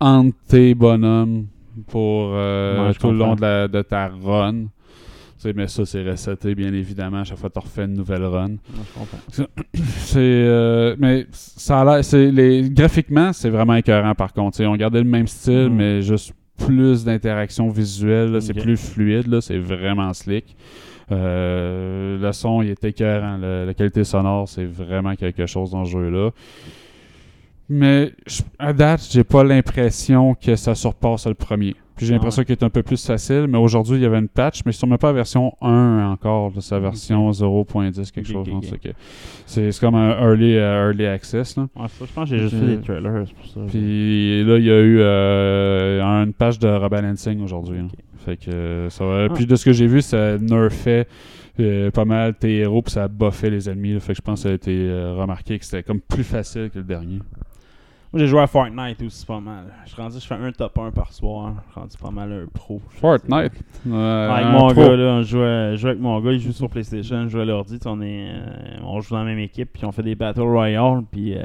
[0.00, 1.46] entre tes bonhommes
[1.88, 4.66] pour euh, Ouais, tout le long de, la- de ta run.
[5.52, 7.18] Mais ça, c'est reseté, bien évidemment.
[7.20, 8.52] À chaque fois que tu refais une nouvelle run.
[8.52, 9.46] Ouais.
[9.74, 14.62] C'est, euh, mais ça a l'air, c'est, les, graphiquement, c'est vraiment écœurant par contre.
[14.64, 15.74] On gardait le même style, Mhm.
[15.76, 18.40] mais juste plus d'interaction visuelle.
[18.40, 19.40] C'est plus fluide, là.
[19.40, 20.56] c'est vraiment slick.
[21.10, 23.36] Euh, le son, il est écœurant.
[23.36, 26.30] Le- la qualité sonore, c'est vraiment quelque chose dans ce jeu-là.
[27.68, 28.12] Mais
[28.58, 31.74] à date, j'ai pas l'impression que ça surpasse le premier.
[31.96, 34.18] Puis j'ai Ah l'impression qu'il est un peu plus facile, mais aujourd'hui, il y avait
[34.18, 38.46] une patch, mais sûrement pas la version 1 encore, c'est la version 0.10, quelque chose.
[38.62, 38.88] c'est que-
[39.46, 41.56] C'est c'est comme un early, euh, early access.
[41.56, 41.68] Là.
[41.76, 43.60] Ouais, ça, je pense que j'ai juste fait des trailers, pour ça.
[43.68, 47.78] Puis là, il y a eu euh, une patch de rebalancing aujourd'hui.
[47.78, 47.84] là.
[48.24, 49.26] Fait que euh, ça va.
[49.30, 49.34] Ah.
[49.34, 51.06] Puis de ce que j'ai vu, ça nerfait
[51.60, 53.92] euh, pas mal tes héros, puis ça buffait les ennemis.
[53.94, 54.00] là.
[54.00, 56.70] Fait que je pense que ça a été euh, remarqué que c'était comme plus facile
[56.70, 57.18] que le dernier.
[58.14, 59.64] Moi, j'ai joué à Fortnite aussi pas mal.
[59.86, 61.52] Je suis rendu, je fais un top 1 par soir.
[61.66, 62.80] Je suis rendu pas mal un pro.
[62.90, 63.52] Fortnite?
[63.88, 64.74] euh, avec mon pro.
[64.74, 67.44] gars, là, on jouait, jouais avec mon gars, il joue sur PlayStation, je joue à
[67.44, 70.42] l'ordi, on, est, euh, on joue dans la même équipe, puis on fait des Battle
[70.42, 71.42] Royale, puis euh,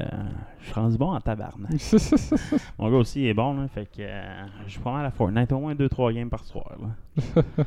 [0.60, 1.71] je suis rendu bon en tabarnak.
[2.77, 4.21] mon gars aussi il est bon, là, fait que euh,
[4.67, 6.69] je joue pas mal à Fortnite, au moins 2-3 games par soir.
[6.79, 7.43] Là.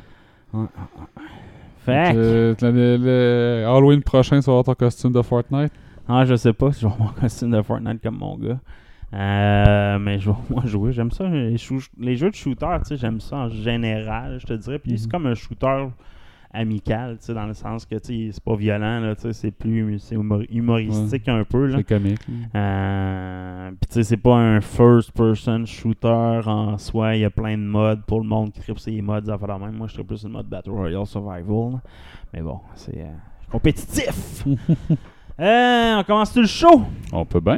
[0.53, 0.67] Ouais.
[1.79, 5.73] Fait que, le, le Halloween prochain, tu vas avoir ton costume de Fortnite?
[6.07, 8.59] ah, je sais pas si je vais avoir mon costume de Fortnite comme mon gars.
[9.13, 10.91] Euh, mais je vais moins jouer.
[10.91, 11.27] J'aime ça.
[11.27, 11.55] Les,
[11.99, 14.79] les jeux de shooter, tu sais, j'aime ça en général, je te dirais.
[14.79, 15.11] Puis c'est Mhm.
[15.11, 15.87] comme un shooter
[16.55, 19.33] amical, tu sais, dans le sens que, tu sais, c'est pas violent, là, tu sais,
[19.33, 21.77] c'est plus c'est humoristique un peu, là.
[21.77, 22.19] C'est comique.
[22.55, 27.15] Euh, Puis tu sais, c'est pas un first-person shooter en soi.
[27.15, 29.25] Il y a plein de modes pour le monde qui tripe ces modes.
[29.25, 29.73] Ça fait la même.
[29.73, 31.73] Moi, je serais plus le mode Battle Royale Survival.
[31.73, 31.81] là.
[32.33, 33.11] Mais bon, c'est euh,
[33.51, 34.43] compétitif.
[35.39, 36.83] Euh, on commence tout le show?
[37.11, 37.57] On peut bien.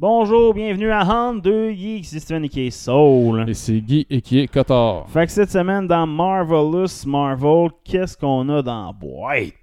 [0.00, 3.44] Bonjour, bienvenue à Hunt 2 Geeks, c'est Steven et qui est Soul.
[3.48, 5.08] Et c'est Guy et qui est Cotard.
[5.08, 9.54] Fait que cette semaine dans Marvelous Marvel, qu'est-ce qu'on a dans la boîte?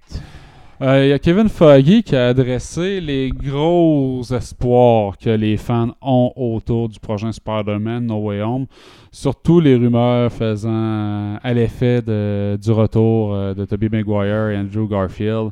[0.82, 5.92] Euh, Il y a Kevin Feige qui a adressé les gros espoirs que les fans
[6.02, 8.66] ont autour du prochain Spider-Man No Way Home,
[9.10, 14.86] surtout les rumeurs faisant euh, à l'effet du retour euh, de Tobey Maguire et Andrew
[14.86, 15.52] Garfield.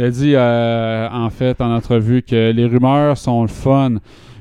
[0.00, 3.96] Il a dit euh, en fait en entrevue que les rumeurs sont le fun,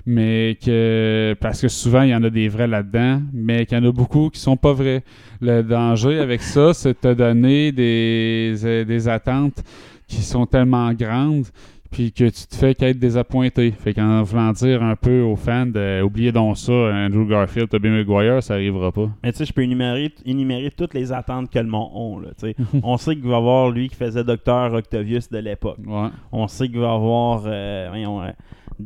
[0.06, 3.82] mais que parce que souvent il y en a des vrais là-dedans, mais qu'il y
[3.82, 5.04] en a beaucoup qui sont pas vrais.
[5.42, 9.62] Le danger avec ça, c'est de te donner des, euh, des attentes
[10.08, 11.48] qui sont tellement grandes
[11.92, 13.72] puis que tu te fais qu'être désappointé.
[13.72, 17.90] Fait qu'en voulant dire un peu aux fans de oubliez donc ça, Andrew Garfield, Tobey
[17.90, 19.10] Maguire, ça arrivera pas.
[19.24, 22.24] Mais tu sais, je peux énumérer, énumérer toutes les attentes que le monde.
[22.24, 22.56] Là, sais.
[22.84, 25.80] On sait qu'il va y avoir lui qui faisait Docteur Octavius de l'époque.
[25.86, 26.10] Ouais.
[26.32, 28.32] On sait qu'il va y avoir euh, voyons, euh,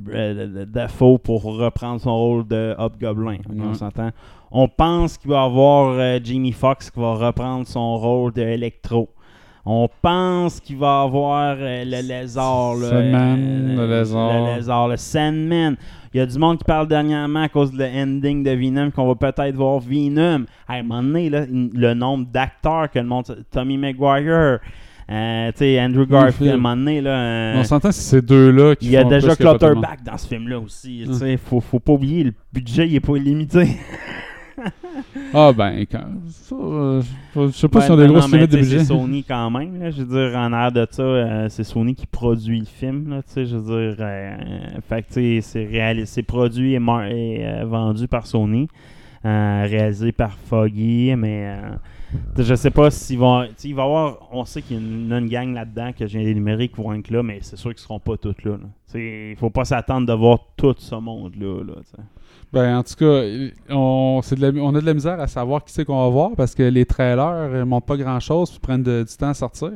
[0.09, 3.37] euh, Dafoe pour reprendre son rôle de Hobgoblin.
[3.59, 4.11] On s'entend.
[4.51, 8.41] On pense qu'il va y avoir euh, Jamie Foxx qui va reprendre son rôle de
[8.41, 9.09] Electro.
[9.65, 12.75] On pense qu'il va y avoir euh, le lézard.
[12.75, 14.33] là, Sandman, euh, le lézard.
[14.33, 15.77] Le lézard, le Sandman.
[16.13, 19.07] Il y a du monde qui parle dernièrement à cause de l'ending de Venom qu'on
[19.07, 20.45] va peut-être voir Venom.
[20.67, 23.23] À un moment donné, là, le nombre d'acteurs que le monde.
[23.51, 24.59] Tommy Maguire,
[25.09, 27.53] euh, Andrew Garfield, à un moment donné, là.
[27.55, 29.33] On s'entend si ces deux-là qui il y a déjà.
[29.35, 31.07] Clutterback dans ce film-là aussi.
[31.13, 33.65] sais, Faut, faut pas oublier, le budget il est pas illimité.
[35.33, 37.01] Ah ben, quand, ça, euh,
[37.35, 38.79] je sais pas Ouais, si on a des non, grosses limites de budget.
[38.79, 39.79] C'est Sony quand même.
[39.79, 39.89] là.
[39.91, 43.09] je veux dire, en arrière de ça, euh, c'est Sony qui produit le film.
[43.09, 43.63] Là, tu sais, je veux
[43.93, 44.37] dire, euh,
[44.87, 48.67] fait que, c'est réali- c'est produit et, euh, vendu par Sony.
[49.23, 51.55] réalisé par Foggy, mais
[52.37, 53.45] je sais pas s'ils vont.
[53.63, 54.17] Il va y avoir.
[54.31, 56.93] On sait qu'il y a une, une gang là-dedans que je viens d'énumérer qui vont
[56.93, 58.51] être là, mais c'est sûr qu'ils seront pas tous là.
[58.51, 58.57] là.
[58.91, 61.63] Tu sais, Il faut pas s'attendre de voir tout ce monde-là.
[61.63, 61.73] Là.
[62.53, 63.23] Ben, en tout cas,
[63.71, 66.31] on, de la- on a de la misère à savoir qui c'est qu'on va voir
[66.37, 69.71] parce que les trailers ne montrent pas grand-chose puis prennent du temps à sortir.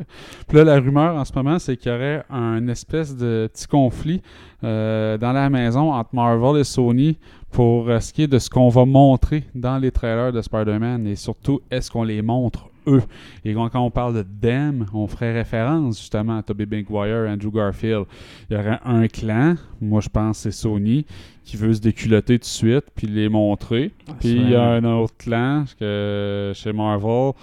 [0.48, 3.66] Puis là, la rumeur en ce moment, c'est qu'il y aurait un espèce de petit
[3.66, 4.22] conflit
[4.64, 7.18] euh, dans la maison entre Marvel et Sony
[7.52, 11.08] pour euh, ce qui est de ce qu'on va montrer dans les trailers de Spider-Man
[11.08, 13.02] et surtout, est-ce qu'on les montre eux.
[13.46, 18.06] Et quand on parle de them, on ferait référence justement à Tobey Maguire, Andrew Garfield.
[18.50, 21.06] Il y aurait un clan, moi je pense c'est Sony,
[21.44, 23.92] qui veut se déculotter tout de suite puis les montrer.
[24.20, 27.34] Puis il y a un autre clan que, chez Marvel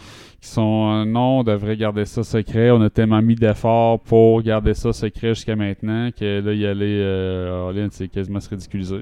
[0.41, 2.71] qui sont euh, non, on devrait garder ça secret.
[2.71, 6.99] On a tellement mis d'efforts pour garder ça secret jusqu'à maintenant que là, y aller
[7.01, 9.01] euh, all-in, c'est quasiment se ridiculiser.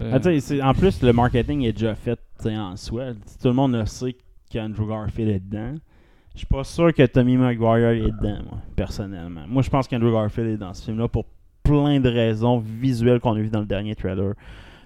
[0.00, 3.12] Euh, Ah, c'est- en plus, le marketing est déjà fait en soi.
[3.40, 4.16] Tout le monde le sait
[4.48, 5.74] qu'Andrew Garfield est dedans.
[6.34, 9.44] Je suis pas sûr que Tommy Maguire est dedans, moi, personnellement.
[9.48, 11.24] Moi, je pense qu'Andrew Garfield est dans ce film-là pour
[11.62, 14.34] plein de raisons visuelles qu'on a vues dans le dernier trailer.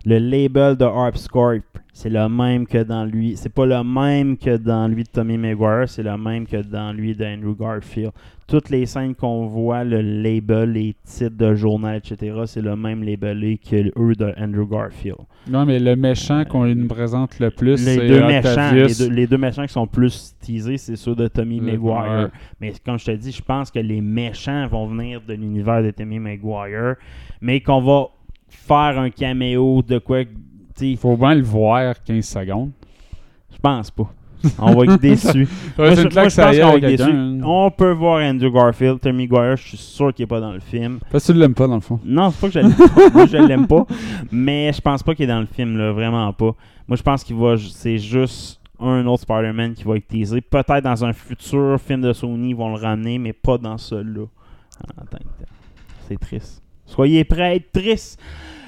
[0.05, 1.61] Le label de Harpscorp,
[1.93, 3.37] c'est le même que dans lui.
[3.37, 6.93] C'est pas le même que dans lui de Tommy Maguire, c'est le même que dans
[6.93, 8.11] lui d'Andrew Garfield.
[8.49, 13.03] Toutes les scènes qu'on voit, le label, les titres de journal, etc., c'est le même
[13.05, 15.19] labelé que eux de Andrew Garfield.
[15.49, 19.09] Non, mais le méchant qu'on nous présente le plus, Les c'est deux, méchants, les, deux,
[19.09, 22.31] les deux méchants qui sont plus teasés, c'est ceux de Tommy Le- Maguire.
[22.61, 25.91] Mais comme je te dis, je pense que les méchants vont venir de l'univers de
[25.93, 26.97] Tommy Maguire,
[27.41, 28.09] mais qu'on va
[28.53, 30.23] faire un caméo de quoi.
[30.75, 32.71] sais, Faut bien le voir 15 secondes.
[33.53, 34.11] Je pense pas.
[34.59, 35.49] On va être déçus.
[35.79, 37.45] Moi, moi, je pense qu'on va être.
[37.45, 40.61] On peut voir Andrew Garfield, Tommy Maguire, je suis sûr qu'il est pas dans le
[40.61, 40.99] film.
[41.11, 42.01] Parce que tu l'aimes pas, dans le fond.
[42.05, 43.11] Non, c'est pas que je l'aime pas.
[43.11, 43.87] Moi, je l'aime pas.
[44.33, 45.93] Mais je pense pas qu'il est dans le film, là.
[45.93, 46.55] Vraiment pas.
[46.88, 47.57] Moi, je pense qu'il va.
[47.57, 50.41] C'est juste un autre Spider-Man qui va être teasé.
[50.41, 54.27] Peut-être dans un futur film de Sony, ils vont le ramener, mais pas dans celui-là.
[56.09, 56.62] C'est triste.
[56.94, 58.20] Soyez prêts à être triste.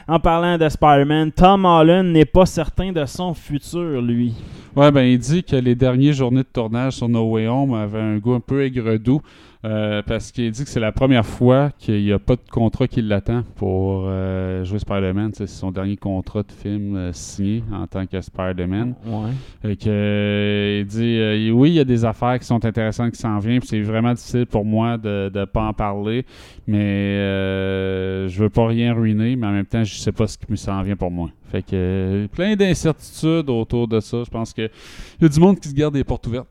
[0.09, 4.33] En parlant de Spider-Man, Tom Holland n'est pas certain de son futur, lui.
[4.75, 8.01] Ouais, ben il dit que les dernières journées de tournage sur No Way Home avaient
[8.01, 9.21] un goût un peu aigre-doux
[9.65, 12.87] euh, parce qu'il dit que c'est la première fois qu'il n'y a pas de contrat
[12.87, 15.31] qui l'attend pour euh, jouer Spider-Man.
[15.35, 18.95] C'est son dernier contrat de film euh, signé en tant que Spider-Man.
[19.07, 19.71] Ouais.
[19.71, 23.13] Et que, euh, il dit euh, oui, il y a des affaires qui sont intéressantes
[23.13, 26.27] qui s'en viennent, c'est vraiment difficile pour moi de ne pas en parler,
[26.67, 30.37] mais euh, je veux pas rien ruiner, mais en même temps, je sais pas ce
[30.37, 31.31] qui me s'en vient pour moi.
[31.51, 34.25] Fait que plein d'incertitudes autour de ça.
[34.25, 36.51] Je pense que il y a du monde qui se garde des portes ouvertes.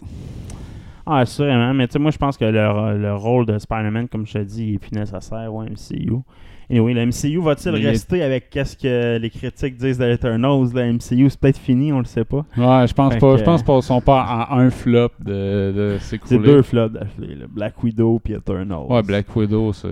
[1.06, 1.74] Ah, assurément.
[1.74, 4.38] Mais tu sais, moi, je pense que le, le rôle de Spider-Man, comme je te
[4.40, 6.14] dis, est plus nécessaire au MCU.
[6.70, 10.70] Et oui, le MCU va-t-il il rester avec qu'est-ce que les critiques disent de Eternals?
[10.74, 12.46] Le MCU, c'est peut-être fini, on le sait pas.
[12.58, 13.34] Ouais, je pense Fait pas.
[13.34, 16.94] que- Je pense pas qu'ils sont pas en un flop de, de C'est deux flops
[16.94, 17.36] d'affilée.
[17.50, 18.86] Black Widow puis Eternals.
[18.90, 19.90] Ouais, Black Widow, c'est.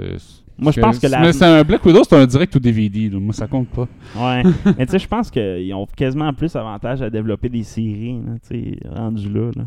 [0.58, 3.10] Moi, je pense que la- Mais c'est un Black Widow, c'est un direct ou DVD.
[3.10, 3.88] Moi, ça compte pas.
[4.16, 4.44] Ouais.
[4.78, 8.56] Mais tu sais, je pense qu'ils ont quasiment plus avantage à développer des séries, tu
[8.58, 9.52] sais, rendus là.
[9.58, 9.64] là.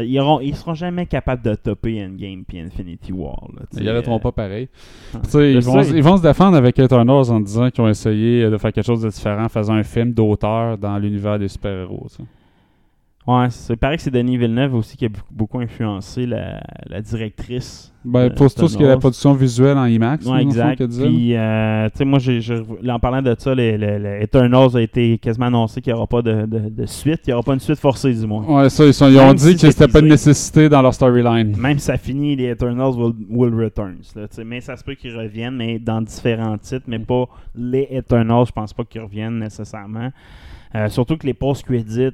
[0.00, 3.48] Ils, auront, ils seront jamais capables de topper Endgame puis Infinity War.
[3.56, 3.62] Là.
[3.80, 4.68] Ils arrêteront Euh, pas pareil.
[5.14, 7.82] ah, Tu sais, je ils, vont, ils vont se défendre avec Eternals en disant qu'ils
[7.84, 11.38] ont essayé de faire quelque chose de différent en faisant un film d'auteur dans l'univers
[11.38, 12.06] des super-héros.
[13.26, 17.00] Ouais, c'est il paraît que c'est Denis Villeneuve aussi qui a beaucoup, influencé la, la
[17.02, 17.92] directrice.
[18.04, 20.24] Ben, pour tout ce qui est la production visuelle en IMAX.
[20.26, 20.86] Ouais, exact.
[20.86, 22.40] Puis, euh, tu sais, moi, j'ai,
[22.88, 26.06] en parlant de ça, les, les- les Eternals a été quasiment annoncé qu'il n'y aura
[26.06, 27.22] pas de, de- de suite.
[27.26, 28.44] Il n'y aura pas une suite forcée, du moins.
[28.44, 30.94] Ouais, ça, ils, sont- ils ont dit si que c'était pas une nécessité dans leur
[30.94, 31.56] storyline.
[31.58, 33.96] Même si ça finit, les Eternals will, will return.
[34.44, 37.24] mais ça se peut qu'ils reviennent, mais dans différents titres, mais pas
[37.56, 38.44] les Eternals.
[38.46, 40.10] Je pense pas qu'ils reviennent nécessairement.
[40.76, 42.12] Euh, surtout que les post-credits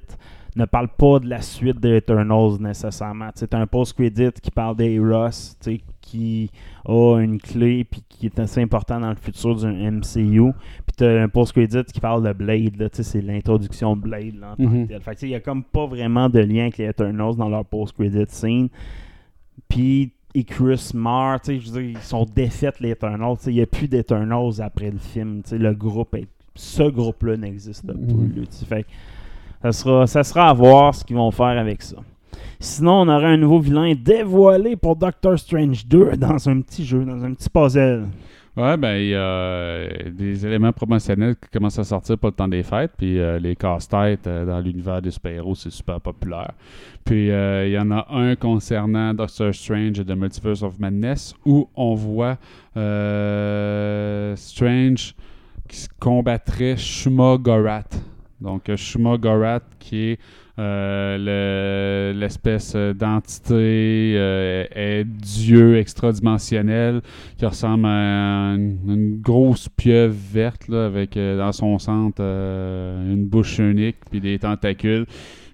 [0.54, 3.30] ne parlent pas de la suite des Eternals nécessairement.
[3.34, 6.50] T'as un post-credit qui parle d'Eros, tu sais, qui
[6.86, 10.52] a une clé puis qui est assez important dans le futur du MCU.
[10.86, 14.70] Puis t'as un post-credit qui parle de Blade, c'est l'introduction de Blade là, en tant
[14.70, 14.86] Mhm.
[14.86, 15.00] que tel.
[15.00, 17.64] Fait que, il y a comme pas vraiment de lien avec les Eternals dans leur
[17.64, 18.68] post-credit scene.
[19.68, 20.12] Puis
[20.46, 23.36] Chris meurt, tu sais, je veux dire, ils sont défaites les Eternals.
[23.46, 25.42] Il n'y a plus d'Eternals après le film.
[25.50, 26.28] Le groupe est.
[26.54, 27.84] Ce groupe-là n'existe.
[27.84, 28.44] Mhm.
[28.68, 28.88] fait que
[29.70, 31.96] ça sera, à voir ce qu'ils vont faire avec ça.
[32.58, 37.04] Sinon, on aurait un nouveau vilain dévoilé pour Doctor Strange 2 dans un petit jeu,
[37.04, 38.06] dans un petit puzzle.
[38.54, 42.34] Ouais, ben, il y a euh, des éléments promotionnels qui commencent à sortir pour le
[42.34, 42.92] temps des fêtes.
[42.98, 46.52] Puis euh, les casse-têtes euh, dans l'univers des super-héros, c'est super populaire.
[47.02, 51.66] Puis il y en a un concernant Doctor Strange et The Multiverse of Madness où
[51.74, 52.36] on voit
[54.36, 55.14] Strange
[55.66, 58.11] qui combattrait Shuma Gorath.
[58.42, 60.18] Donc euh, Shuma Gorath qui est
[60.58, 67.00] euh, le- l'espèce euh, d'entité euh, est dieu extradimensionnel
[67.38, 73.24] qui ressemble à une, une grosse pieuvre verte là, avec euh, dans son centre une
[73.24, 75.06] bouche unique puis des tentacules.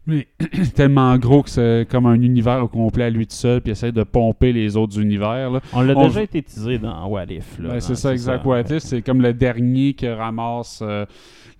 [0.07, 0.27] Mais
[0.75, 3.93] tellement gros que c'est comme un univers au complet à lui tout seul puis essaie
[3.93, 5.51] de pomper les autres univers.
[5.51, 5.61] là.
[5.75, 7.61] On l'a On déjà été teasé dans What If.
[7.61, 8.45] Ben, hein, c'est ça, exact.
[8.47, 10.83] What If, c'est comme le dernier qui ramasse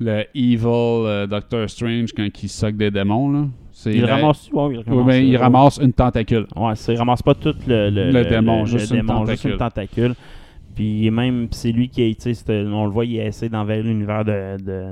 [0.01, 3.31] le evil euh, Doctor Strange quand il soque des démons.
[3.31, 3.47] Là.
[3.87, 6.47] Il la- ramasse, ouais, il ramasse, ben, il euh, ramasse une tentacule.
[6.57, 9.57] Ouais, c'est, il ramasse pas tout le, le, Le démon, juste une démon, juste une
[9.57, 10.15] tentacule.
[10.75, 14.85] Puis même, c'est lui qui, c'était- on le voit, il essaie d'envers l'univers de, de,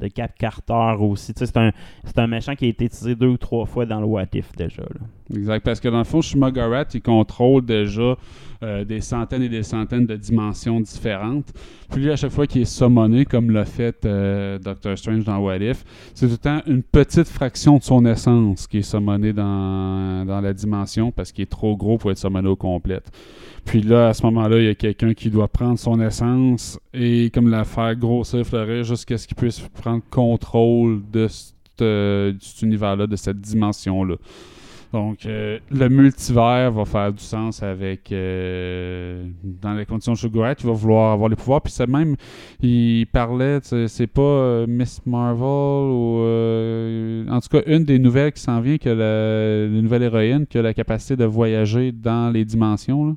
[0.00, 1.32] de Cap Carter aussi.
[1.34, 1.70] C'est un,
[2.04, 4.50] c'est un méchant qui a été utilisé deux ou trois fois dans le What If
[4.56, 4.82] déjà.
[4.82, 5.06] là.
[5.32, 8.16] Exact, parce que dans le fond, Shumagarat, il contrôle déjà
[8.62, 11.50] euh, des centaines et des centaines de dimensions différentes.
[11.90, 15.38] Puis lui, à chaque fois qu'il est summoné, comme l'a fait euh, Doctor Strange dans
[15.38, 15.84] What If,
[16.14, 20.42] c'est tout le temps une petite fraction de son essence qui est summonée dans, dans
[20.42, 23.10] la dimension parce qu'il est trop gros pour être summoné au complète.
[23.64, 27.30] Puis là, à ce moment-là, il y a quelqu'un qui doit prendre son essence et
[27.32, 31.28] comme la faire grossir, fleurir jusqu'à ce qu'il puisse prendre contrôle de
[31.80, 34.16] euh, cet univers-là, de cette dimension-là.
[34.94, 38.12] Donc, euh, le multivers va faire du sens avec.
[38.12, 41.60] euh, dans les conditions de Sugar il va vouloir avoir les pouvoirs.
[41.60, 42.14] Puis, c'est même.
[42.62, 45.42] Il parlait, c'est pas euh, Miss Marvel
[45.90, 46.20] ou.
[46.20, 50.46] euh, en tout cas, une des nouvelles qui s'en vient, que la, la nouvelle héroïne
[50.46, 53.06] qui a la capacité de voyager dans les dimensions.
[53.08, 53.14] là.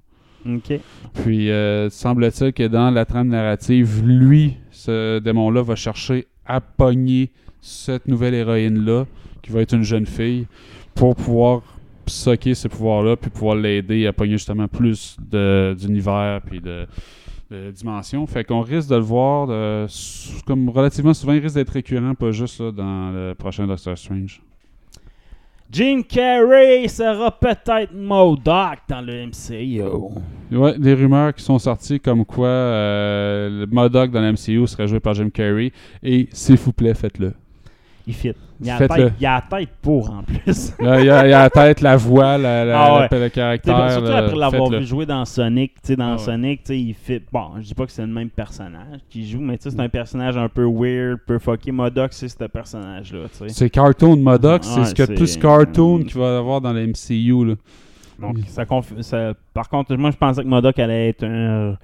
[0.55, 0.79] Ok.
[1.23, 7.29] Puis, euh, semble-t-il que dans la trame narrative, lui, ce démon-là, va chercher à pogner
[7.61, 9.05] cette nouvelle héroïne-là,
[9.43, 10.47] qui va être une jeune fille,
[10.97, 11.62] pour pouvoir
[12.05, 16.88] socker ce pouvoir-là, puis pouvoir l'aider à pogner justement plus de- d'univers, puis de,
[17.51, 18.25] de dimensions.
[18.27, 19.88] Fait qu'on risque de le voir, euh,
[20.45, 24.41] comme relativement souvent, il risque d'être récurrent, pas juste là, dans le prochain Doctor Strange.
[25.69, 29.81] Jim Carrey sera peut-être Modoc dans le MCU.
[30.49, 34.88] Ouais, des rumeurs qui sont sorties comme quoi euh, le Modoc dans la MCU serait
[34.88, 37.33] joué par Jim Carrey, et s'il vous plaît, faites-le.
[38.07, 38.31] Il fit.
[38.61, 40.73] Il a, la tête, il a la tête pour en plus.
[40.79, 43.07] Là, Il y, a il a la tête, la voix, la, la- Ah ouais.
[43.11, 43.91] la- le caractère.
[43.91, 46.17] surtout après l'avoir vu jouer dans Sonic, tu sais, dans Ah.
[46.17, 47.21] Sonic, il fait.
[47.31, 49.81] Bon, je dis pas que c'est le même personnage qui joue, mais tu sais, c'est
[49.81, 51.71] un personnage un peu weird, peu fucké.
[51.71, 53.27] Modoc, c'est ce personnage-là.
[53.49, 56.37] C'est cartoon Modoc, c'est Ouais, ce qu'il y a de plus cartoon qu'il va y
[56.37, 57.45] avoir dans la MCU.
[57.45, 57.55] Là.
[58.19, 61.75] Donc, ça, conf- ça- Par contre, moi, je pensais que Modoc allait être un.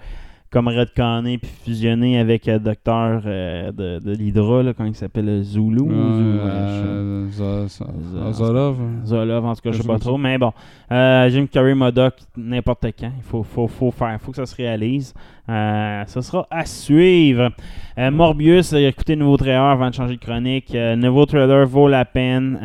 [0.54, 5.28] Comme redconné puis fusionné avec le docteur euh, de, de l'Hydra, là, quand il s'appelle
[5.28, 5.82] euh, Zulu.
[5.82, 8.78] ou Zulu, Euh, Zo- Zo- Zo- Zolov.
[9.04, 10.16] Zolov, en tout cas, je sais pas trop.
[10.20, 10.52] Mais bon,
[10.92, 13.12] euh, Jim Carrey, Modoc, n'importe quand.
[13.18, 15.12] Il faut, faut, faut faire, faut que ça se réalise.
[15.50, 17.50] Euh, ça sera à suivre.
[17.98, 20.74] Euh, Morbius, euh, écoutez le nouveau trailer avant de changer de chronique.
[20.76, 22.60] Euh, nouveau trailer vaut la peine.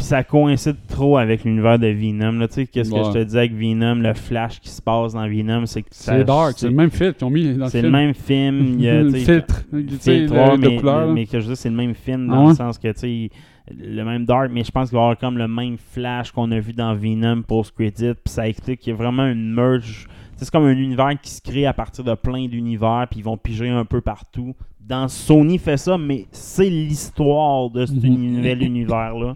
[0.00, 2.32] Puis ça coïncide trop avec l'univers de Venom.
[2.38, 2.48] là.
[2.48, 5.28] Tu sais, qu'est-ce que je te disais avec Venom, le flash qui se passe dans
[5.28, 7.70] Venom, c'est que ça- C'est dark, c'est le même filtre qu'ils ont mis dans le
[7.70, 7.92] c'est film.
[7.92, 8.66] le même film.
[8.78, 9.64] Il y a, le tu sais, filtre.
[10.00, 11.06] Filtre, le- mais, couleur.
[11.06, 11.12] là.
[11.12, 12.48] mais que je veux c'est le même film Ah dans ouais?
[12.52, 13.30] le sens que, tu sais,
[13.78, 16.50] le même dark, mais je pense qu'il va y avoir comme le même flash qu'on
[16.50, 20.06] a vu dans Venom post-credit, puis ça explique qu'il y a vraiment une merge.
[20.08, 23.20] Tu sais, C'est comme un univers qui se crée à partir de plein d'univers, puis
[23.20, 24.54] ils vont piger un peu partout.
[24.80, 28.36] Dans Sony fait ça, mais c'est l'histoire de ce Mhm.
[28.36, 29.34] nouvel univers-là.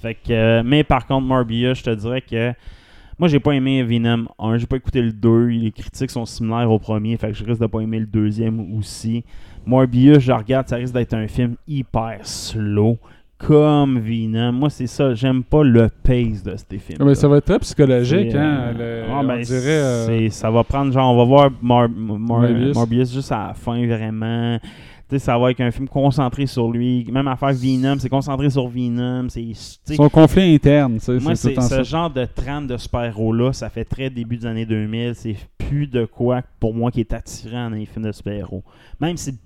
[0.00, 2.52] Fait que, euh, mais par contre, Morbius, je te dirais que
[3.18, 5.46] moi, j'ai pas aimé Venom 1, j'ai pas écouté le 2.
[5.48, 8.76] Les critiques sont similaires au premier, fait que je risque de pas aimer le deuxième
[8.78, 9.24] aussi.
[9.66, 12.96] Morbius, je regarde, ça risque d'être un film hyper slow,
[13.36, 14.52] comme Venom.
[14.52, 16.98] Moi, c'est ça, j'aime pas le pace de ces films.
[17.00, 18.72] Ah, mais ça va être très psychologique, hein.
[18.78, 19.68] euh, le- ouais, ben, on dirait.
[19.68, 22.74] euh, ça va prendre, genre, on va voir Mor- Mor- Morbius.
[22.74, 23.12] Morbius.
[23.12, 24.58] juste à la fin, vraiment.
[25.10, 27.04] Tu sais, ça va être un film concentré sur lui.
[27.10, 29.26] Même à faire Venom, c'est concentré sur Venom.
[29.28, 31.82] Son conflit interne, moi, c'est ce ça.
[31.82, 35.16] genre de trame de super-héros-là, ça fait très début des années 2000.
[35.16, 38.62] C'est plus de quoi, pour moi, qui est attirant dans les films de super-héros.
[39.00, 39.36] Même si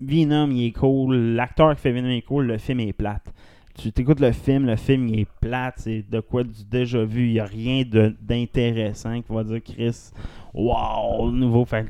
[0.00, 3.34] Venom, il est cool, l'acteur qui fait Venom est cool, le film est plate.
[3.76, 7.26] Tu t'écoutes le film, le film il est plate, c'est de quoi du déjà vu,
[7.26, 7.82] il n'y a rien
[8.20, 10.12] d'intéressant qui va dire Chris,
[10.54, 11.64] wow, nouveau.
[11.64, 11.86] Fait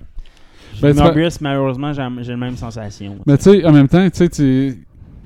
[0.82, 3.16] Ben, Morbius, malheureusement, j'ai la même sensation.
[3.26, 4.76] Mais tu sais, en même temps, tu sais,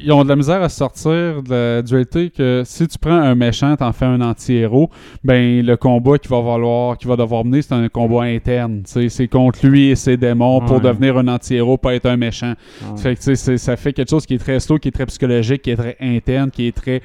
[0.00, 3.34] ils ont de la misère à sortir de la dualité que si tu prends un
[3.34, 4.90] méchant, t'en fais un anti-héros,
[5.24, 8.82] ben le combat qui va valoir, qui va devoir mener, c'est un combat interne.
[8.84, 12.54] C'est contre lui et ses démons pour devenir un anti-héros, pas être un méchant.
[12.92, 12.96] Ouais.
[12.96, 15.70] Fait que ça fait quelque chose qui est très slow, qui est très psychologique, qui
[15.70, 17.02] est très interne, qui est très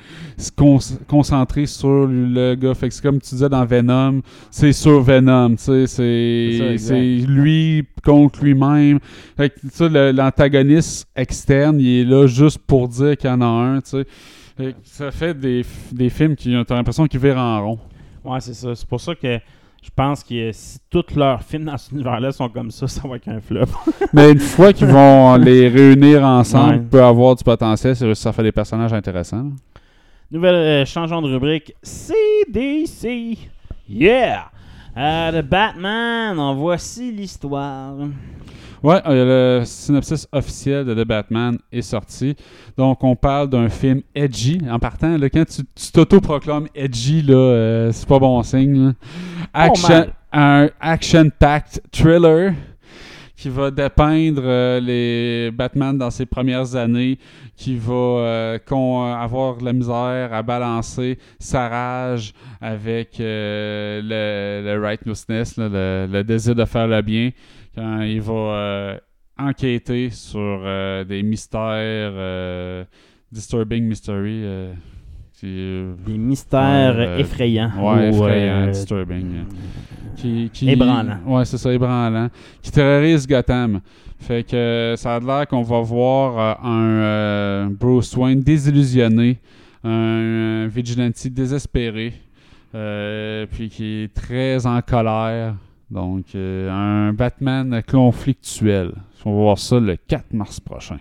[0.55, 0.77] con-
[1.07, 2.75] concentré sur le gars.
[2.75, 5.87] Fait que c'est comme tu disais dans Venom, c'est sur Venom, c'est
[7.27, 8.99] lui contre lui-même.
[9.37, 13.41] Fait que ça, le- l'antagoniste externe, il est là juste pour dire qu'il y en
[13.41, 14.05] a un, tu sais.
[14.57, 17.79] Fait que Ça fait des, des films qui ont l'impression qu'ils virent en rond.
[18.23, 18.75] Ouais, c'est ça.
[18.75, 19.39] C'est pour ça que
[19.81, 23.15] je pense que si tous leurs films dans cet univers-là sont comme ça, ça va
[23.17, 23.65] être un flop.
[24.13, 26.81] Mais une fois qu'ils vont les réunir ensemble, Ouais.
[26.89, 29.49] peut avoir du potentiel, c'est ça fait des personnages intéressants.
[30.31, 31.73] Nouvelle, euh, changeons de rubrique.
[31.83, 33.37] CDC.
[33.89, 34.45] Yeah!
[34.95, 37.95] Euh, The Batman, en voici l'histoire.
[38.83, 42.35] Ouais, euh, le synopsis officiel de The Batman est sorti.
[42.77, 44.59] Donc, on parle d'un film edgy.
[44.69, 48.87] En partant, là, quand tu tu t'auto-proclames edgy, là, euh, c'est pas bon signe.
[48.87, 48.93] là.
[49.53, 52.53] Action, un action-packed thriller
[53.43, 57.19] qui va dépeindre euh, les Batman dans ses premières années,
[57.57, 64.81] qui va euh, con- avoir la misère à balancer sa rage avec euh, le, le
[64.81, 67.31] righteousness, le, désir de faire le bien,
[67.75, 68.97] quand il va euh,
[69.37, 72.85] enquêter sur euh, des mystères, euh,
[73.29, 74.45] disturbing mystery.
[75.43, 77.71] Euh, Des mystères euh, effrayants.
[77.77, 79.45] Ouais, ou, effrayant, euh, disturbing.
[80.15, 81.19] Qui, qui, Ébranlant.
[81.25, 82.29] Ouais, c'est ça, ébranlant.
[82.61, 83.81] Qui terrorise Gotham.
[84.19, 89.39] Fait que ça a l'air qu'on va voir un Bruce Wayne désillusionné,
[89.83, 92.13] un, vigilante désespéré,
[93.51, 95.55] puis qui est très en colère.
[95.93, 98.93] Donc, euh, un Batman conflictuel.
[99.25, 100.97] On va voir ça le 4 mars prochain.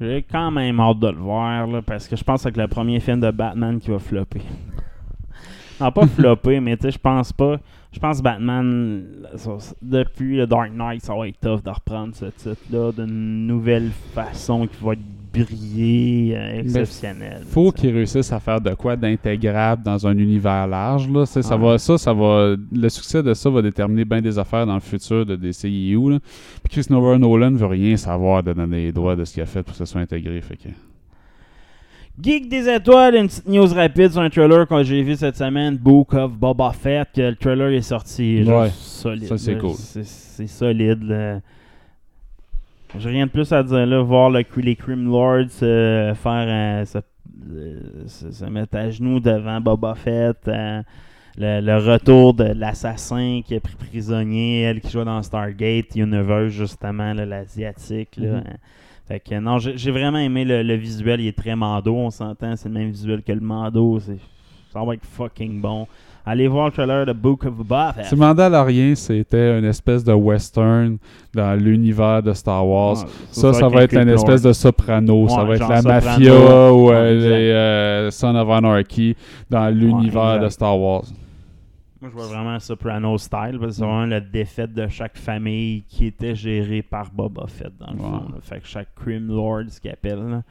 [0.00, 2.66] J'ai quand même hâte de le voir, là, parce que je pense que c'est le
[2.68, 4.42] premier film de Batman qui va flopper.
[5.80, 7.58] non, pas flopper, mais tu sais, je pense pas.
[7.92, 9.04] Je pense que Batman,
[9.36, 13.90] ça- depuis le Dark Knight, ça va être tough de reprendre ce titre-là d'une nouvelle
[14.14, 15.00] façon qui va être
[15.32, 17.42] briller, euh, exceptionnelle.
[17.48, 17.86] faut tu sais.
[17.88, 21.08] qu'ils réussissent à faire de quoi d'intégrable dans un univers large.
[21.08, 21.24] Là.
[21.26, 21.62] Ça Ouais.
[21.62, 24.80] va, ça, ça va, le succès de ça va déterminer bien des affaires dans le
[24.80, 26.10] futur de DCEU.
[26.10, 26.18] Là.
[26.62, 29.62] Puis Christopher Nolan veut rien savoir de donner les droits de ce qu'il a fait
[29.62, 30.40] pour que ça soit intégré.
[30.40, 30.68] Fait que...
[32.20, 35.76] Geek des étoiles, une petite news rapide sur un trailer que j'ai vu cette semaine,
[35.78, 38.42] Book of Boba Fett, que le trailer est sorti.
[38.46, 39.28] Ouais, solide.
[39.28, 39.74] ça, c'est cool.
[39.78, 41.02] C'est solide.
[41.04, 41.40] là.
[42.98, 44.02] J'ai rien de plus à dire là.
[44.02, 46.46] Voir le, les Crim Lords euh, faire
[46.82, 50.36] euh, se, euh, se- se mettre à genoux devant Boba Fett.
[50.46, 56.48] le, le retour de l'assassin qui a pris prisonnier, elle qui joue dans Stargate Universe,
[56.52, 58.18] justement, l'asiatique.
[58.18, 58.42] Mhm.
[59.08, 61.20] Fait que non, j'ai vraiment aimé le, le visuel.
[61.20, 62.54] Il est très Mando, on s'entend.
[62.56, 63.98] C'est le même visuel que le Mando.
[64.00, 64.18] c'est-
[64.72, 65.86] Ça va être fucking bon.
[66.24, 68.04] Allez voir le trailer de Book of Boba Fett.
[68.06, 70.98] C'est Mandalorian, c'était une espèce de western
[71.34, 72.98] dans l'univers de Star Wars.
[73.32, 75.28] Ça, ça va être une espèce de soprano.
[75.28, 76.06] ça va être la Soprano.
[76.06, 79.16] mafia ou euh, les euh, Son of Anarchy
[79.50, 81.04] dans l'univers de Star Wars.
[82.00, 85.16] Moi, je vois vraiment un Soprano style, parce que c'est vraiment la défaite de chaque
[85.16, 88.04] famille qui était gérée par Boba Fett, dans le Ouais.
[88.04, 88.28] fond.
[88.28, 88.38] là.
[88.42, 90.18] Fait que chaque Crim Lord, ce qu'il appelle.
[90.28, 90.42] là.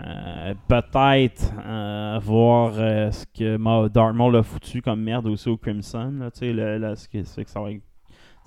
[0.00, 6.30] Euh, Peut-être euh, voir euh, ce que Maul a foutu comme merde aussi au Crimson.
[6.40, 7.82] Là, là, ce qui que ça va être-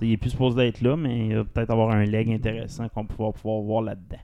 [0.01, 3.01] il est plus supposé d'être là, mais il va peut-être avoir un leg intéressant qu'on
[3.03, 4.17] va pouvoir, voir là-dedans.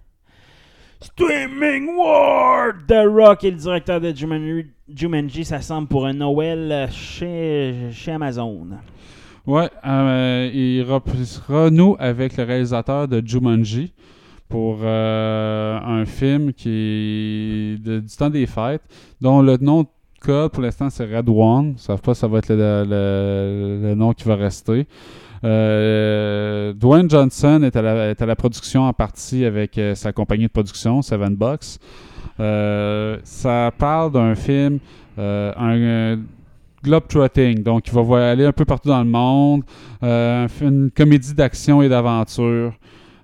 [1.00, 2.74] Streaming War!
[2.88, 8.12] The Rock est le directeur de Jumanji, Jumanji, ça semble pour un Noël chez, chez
[8.14, 8.70] Amazon.
[9.46, 9.70] Ouais,
[10.54, 11.08] il rep-
[11.48, 13.94] renoue avec le réalisateur de Jumanji
[14.50, 18.82] pour euh, un film qui est du temps des fêtes,
[19.20, 19.88] dont le nom de
[20.22, 21.74] code pour l'instant c'est Red One.
[21.78, 24.88] Je savent pas ça va être le, le- nom qui va rester.
[25.44, 30.12] Euh, Dwayne Johnson est à, la, est à la production en partie avec euh, sa
[30.12, 31.78] compagnie de production, Seven Bucks.
[32.38, 34.80] Ça parle d'un film,
[35.18, 36.18] un,
[36.84, 39.64] globetrotting, donc il va aller un peu partout dans le monde,
[40.02, 42.74] une comédie d'action et d'aventure,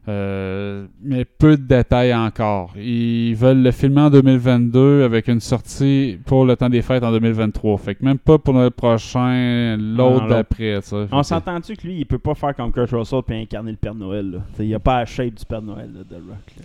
[0.10, 2.74] euh, mais peu de détails encore.
[2.78, 7.12] Ils veulent le filmer en 2022 avec une sortie pour le temps des fêtes en
[7.12, 10.80] 2023, fait que même pas pour le prochain, l'autre d'après.
[11.12, 13.96] On s'entend-tu que lui, il peut pas faire comme Kurt Russell puis incarner le Père
[13.96, 14.32] Noël.
[14.32, 14.40] Là?
[14.60, 16.38] Il a pas la shape du Père Noël là, de Rock.
[16.58, 16.64] là.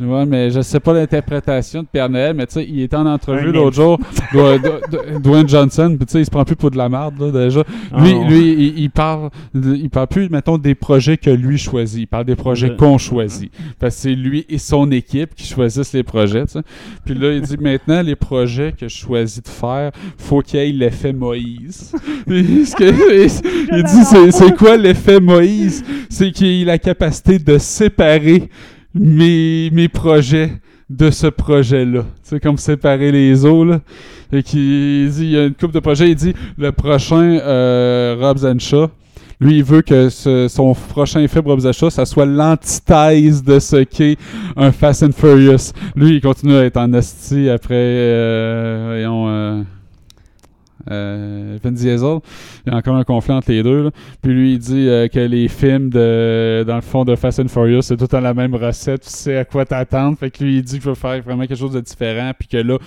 [0.00, 2.96] Euh, Ouais, mais je sais pas l'interprétation de Père Noël, mais tu sais, il était
[2.96, 3.98] en entrevue l'autre jour,
[4.32, 7.62] Dw- Dwayne Johnson, puis tu sais, il se prend plus pour de la merde, déjà.
[7.98, 12.00] Lui, Ah, lui il, il parle, il parle plus, mettons, des projets que lui choisit.
[12.02, 12.76] Il parle des projets.
[12.80, 13.52] Qu'on choisit.
[13.78, 16.44] Parce que c'est lui et son équipe qui choisissent les projets.
[17.04, 20.62] Puis là, il dit, maintenant, les projets que je choisis de faire, faut qu'il y
[20.62, 21.92] ait l'effet Moïse.
[22.26, 25.84] Il dit, c'est- c'est quoi l'effet Moïse?
[26.08, 28.48] C'est qu'il ait la capacité de séparer
[28.94, 30.52] mes, mes projets
[30.88, 32.04] de ce projet-là.
[32.22, 33.80] Sais, comme séparer les eaux, là.
[34.32, 38.16] Et qui dit, il y a une coupe de projets, il dit, le prochain euh,
[38.18, 38.88] Robs and Shaw,
[39.40, 44.16] lui, il veut que ce- son prochain film Shaw, ça soit l'antithèse de ce qu'est
[44.56, 45.72] un Fast and Furious.
[45.96, 49.62] Lui, il continue à être en asti après, euh, voyons, euh,
[50.90, 52.18] euh, Vin Diesel.
[52.66, 53.84] Il y a encore un conflit entre les deux.
[53.84, 53.90] là.
[54.22, 57.48] Puis lui, il dit euh, que les films, de, dans le fond, de Fast and
[57.48, 59.02] Furious, c'est tout dans la même recette.
[59.02, 60.16] Tu sais à quoi t'attendre.
[60.18, 62.32] Fait que lui, il dit qu'il veut faire vraiment quelque chose de différent.
[62.38, 62.78] Puis que là,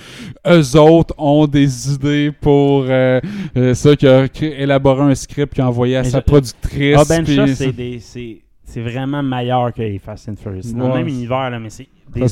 [0.48, 3.20] eux autres ont des idées pour euh,
[3.58, 6.98] euh, ça, qu'il a élaboré un script qu'il a envoyé à Mais sa je- productrice.
[7.00, 10.62] Ah, Ben ça- c'est des- c'est vraiment meilleur que les Fast and Furious.
[10.64, 12.28] C'est dans le même univers, là, mais c'est Ça des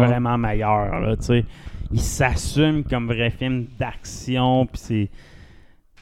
[0.00, 0.06] ouais.
[0.06, 1.00] vraiment meilleur.
[1.00, 1.44] Là, tu sais.
[1.92, 4.66] Il s'assume comme vrai film d'action.
[4.66, 5.10] Puis c'est.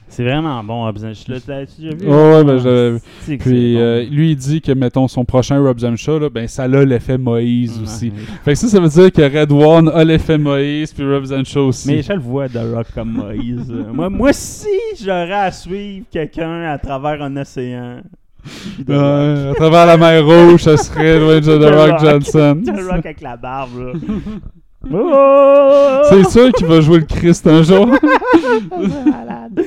[0.06, 1.24] C'est vraiment bon, Shaw.
[1.28, 2.06] L'as-tu déjà vu?
[2.06, 2.98] Ouais, ouais, ben, je
[3.38, 3.80] Puis bon.
[3.80, 7.16] euh, lui, il dit que, mettons, son prochain Rob Shaw, là, ben, ça a l'effet
[7.16, 7.84] Moïse Ouais.
[7.84, 8.12] aussi.
[8.44, 11.68] Fait que ça, ça veut dire que Red One a l'effet Moïse, puis Rob Shaw
[11.68, 11.88] aussi.
[11.88, 13.72] Mais je le vois The Rock comme Moïse.
[13.92, 14.68] Moi, moi, si
[15.02, 18.02] j'aurais à suivre quelqu'un à travers un océan.
[18.86, 22.00] à travers la mer Rouge, ça serait Dwayne The Rock.
[22.00, 22.62] Johnson.
[22.66, 23.92] The Rock avec la barbe, là.
[24.92, 26.00] Oh!
[26.08, 27.88] C'est sûr qu'il va jouer le Christ un jour.
[28.70, 29.64] C'est malade.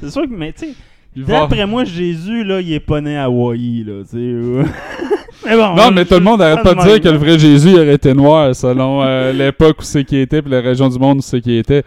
[0.00, 0.74] C'est sûr que, mais tu sais,
[1.16, 4.16] Va- d'après moi, Jésus, là, il est pas né à Hawaii, là, tu sais.
[4.18, 4.64] euh.
[5.44, 5.74] mais bon.
[5.74, 7.94] Non, mais tout le monde arrête pas de dire que le vrai Jésus il aurait
[7.94, 11.22] été noir selon euh, l'époque où c'est qu'il était, puis la région du monde où
[11.22, 11.82] c'est qu'il était.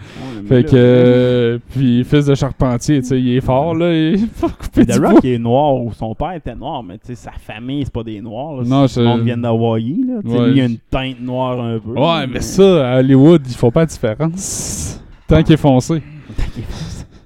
[0.47, 3.91] Fait que, euh, puis fils de charpentier, tu sais, il est fort, là.
[3.91, 6.99] Il faut couper The du Rock il est noir, ou son père était noir, mais
[6.99, 8.57] tu sais, sa famille, c'est pas des noirs.
[8.57, 8.63] Là.
[8.63, 10.13] Non, c'est- le monde vient d'Hawaii, là.
[10.23, 10.47] Tu sais, Ouais.
[10.49, 11.99] lui, il a une teinte noire un peu.
[11.99, 15.01] Ouais, mais ça, à Hollywood, ils font pas de différence.
[15.27, 16.03] Tant qu'il est foncé.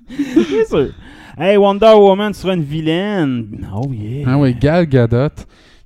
[0.08, 0.88] C'est sûr.
[1.40, 3.66] Hey, Wonder Woman sera une vilaine.
[3.74, 4.26] Oh yeah.
[4.28, 5.30] Ah oui, Gal Gadot,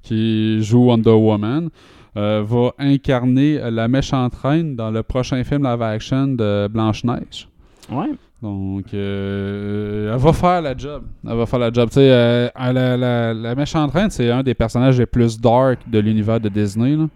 [0.02, 1.70] qui joue Wonder Woman,
[2.18, 7.48] euh, va incarner la méchante reine dans le prochain film live-action de Blanche-Neige.
[7.92, 8.10] Ouais.
[8.42, 11.04] Donc, euh, elle va faire la job.
[11.28, 11.88] Elle va faire la job.
[11.90, 15.80] Tu sais, euh, la, la- la méchante reine, c'est un des personnages les plus dark
[15.90, 16.96] de l'univers de Disney.
[16.96, 17.08] là.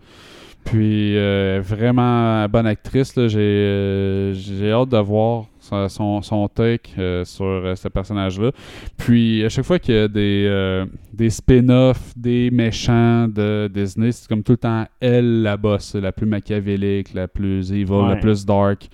[0.68, 3.16] Puis, euh, vraiment bonne actrice.
[3.16, 3.30] là.
[3.30, 8.52] J'ai euh, j'ai hâte de voir son, son, son take euh, sur ce personnage-là.
[8.98, 14.28] Puis, à chaque fois qu'il y a des, des spin-offs, des méchants de Disney, c'est
[14.28, 18.46] comme tout le temps elle, la boss, la plus machiavélique, la plus evil, la plus
[18.46, 18.90] dark.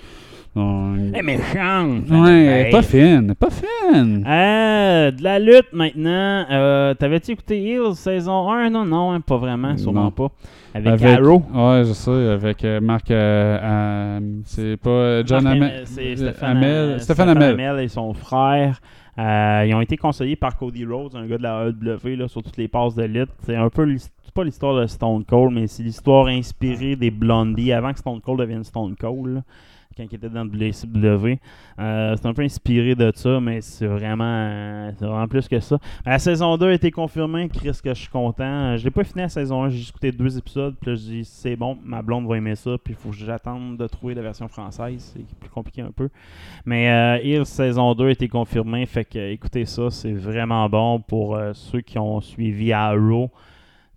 [0.55, 2.09] Elle est méchante.
[2.09, 2.71] Ouais, Hey.
[2.71, 4.23] pas fine, pas fine.
[4.27, 6.45] Euh, de la lutte maintenant.
[6.51, 10.11] Euh, T'avais-tu écouté Heels saison 1 Non, non, hein, pas vraiment, sûrement Non.
[10.11, 10.27] pas.
[10.75, 11.43] Avec, Arrow.
[11.53, 13.09] Ouais, je sais, avec euh, Marc.
[13.11, 15.81] euh, c'est pas John Marc Amel.
[15.85, 16.99] C'est Stéphane, Amel.
[16.99, 17.79] Stéphane Amel.
[17.79, 18.79] et son frère.
[19.19, 22.41] Euh, ils ont été conseillés par Cody Rhodes, un gars de la AEW, là, sur
[22.41, 23.29] toutes les passes de lutte.
[23.43, 23.85] C'est un peu
[24.33, 28.39] pas l'histoire de Stone Cold, mais c'est l'histoire inspirée des Blondie avant que Stone Cold
[28.39, 29.35] devienne Stone Cold.
[29.35, 29.41] là,
[29.95, 31.39] quand il était dans le WCW.
[31.79, 35.77] Euh, c'est un peu inspiré de ça, mais c'est vraiment, euh, vraiment plus que ça.
[36.05, 37.49] La saison 2 a été confirmée.
[37.49, 38.43] Chris, que je suis content.
[38.43, 40.75] Euh, Je l'ai pas fini la saison 1, j'ai écouté deux épisodes.
[40.81, 42.71] Puis là, je dis, c'est bon, ma blonde va aimer ça.
[42.83, 45.13] Puis il faut que j'attende de trouver la version française.
[45.15, 46.09] C'est plus compliqué un peu.
[46.65, 48.85] Mais euh, saison 2 a été confirmée.
[48.85, 53.29] Fait que écoutez ça, c'est vraiment bon pour euh, ceux qui ont suivi Arrow.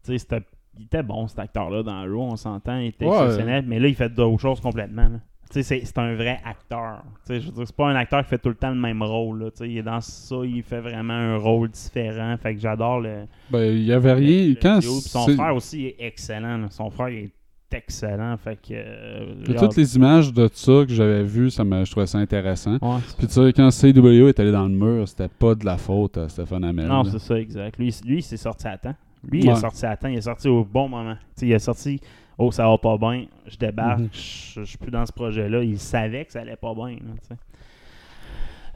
[0.05, 0.43] Tu sais, c'était-
[0.79, 2.77] il était bon cet acteur-là dans Arrow, on s'entend.
[2.79, 3.13] Il était Ouais.
[3.25, 3.65] exceptionnel.
[3.67, 5.09] Mais là, il fait d'autres choses complètement.
[5.09, 5.19] là.
[5.51, 7.03] C'est un vrai acteur.
[7.27, 8.81] Tu sais, je veux dire, c'est pas un acteur qui fait tout le temps le
[8.81, 9.45] même rôle.
[9.45, 9.51] là.
[9.51, 12.37] Tu sais, il est dans ça, il fait vraiment un rôle différent.
[12.37, 13.27] Fait que j'adore le.
[13.51, 14.49] Ben, il le- rien.
[14.49, 16.59] le Quand son frère aussi est excellent.
[16.59, 16.67] là.
[16.71, 17.31] Son frère est
[17.73, 18.37] excellent.
[18.37, 18.73] Fait que.
[18.73, 22.75] euh, toutes les images de ça que j'avais vues, ça me, je trouvais ça intéressant.
[22.83, 25.77] Ouais, Puis tu sais, quand CW est allé dans le mur, c'était pas de la
[25.77, 26.87] faute à Stéphane Amel.
[26.87, 27.79] Non, c'est ça, exact.
[27.79, 28.95] Lui, lui il s'est sorti à temps.
[29.29, 30.09] Lui, il est sorti à temps.
[30.09, 31.15] Il est sorti au bon moment.
[31.15, 32.01] Tu sais, il est sorti.
[32.39, 33.25] Oh, ça va pas bien.
[33.47, 34.01] Je débarque.
[34.01, 34.09] Mhm.
[34.13, 35.63] Je je suis plus dans ce projet-là.
[35.63, 36.97] Il savait que ça allait pas bien.
[36.97, 37.37] là.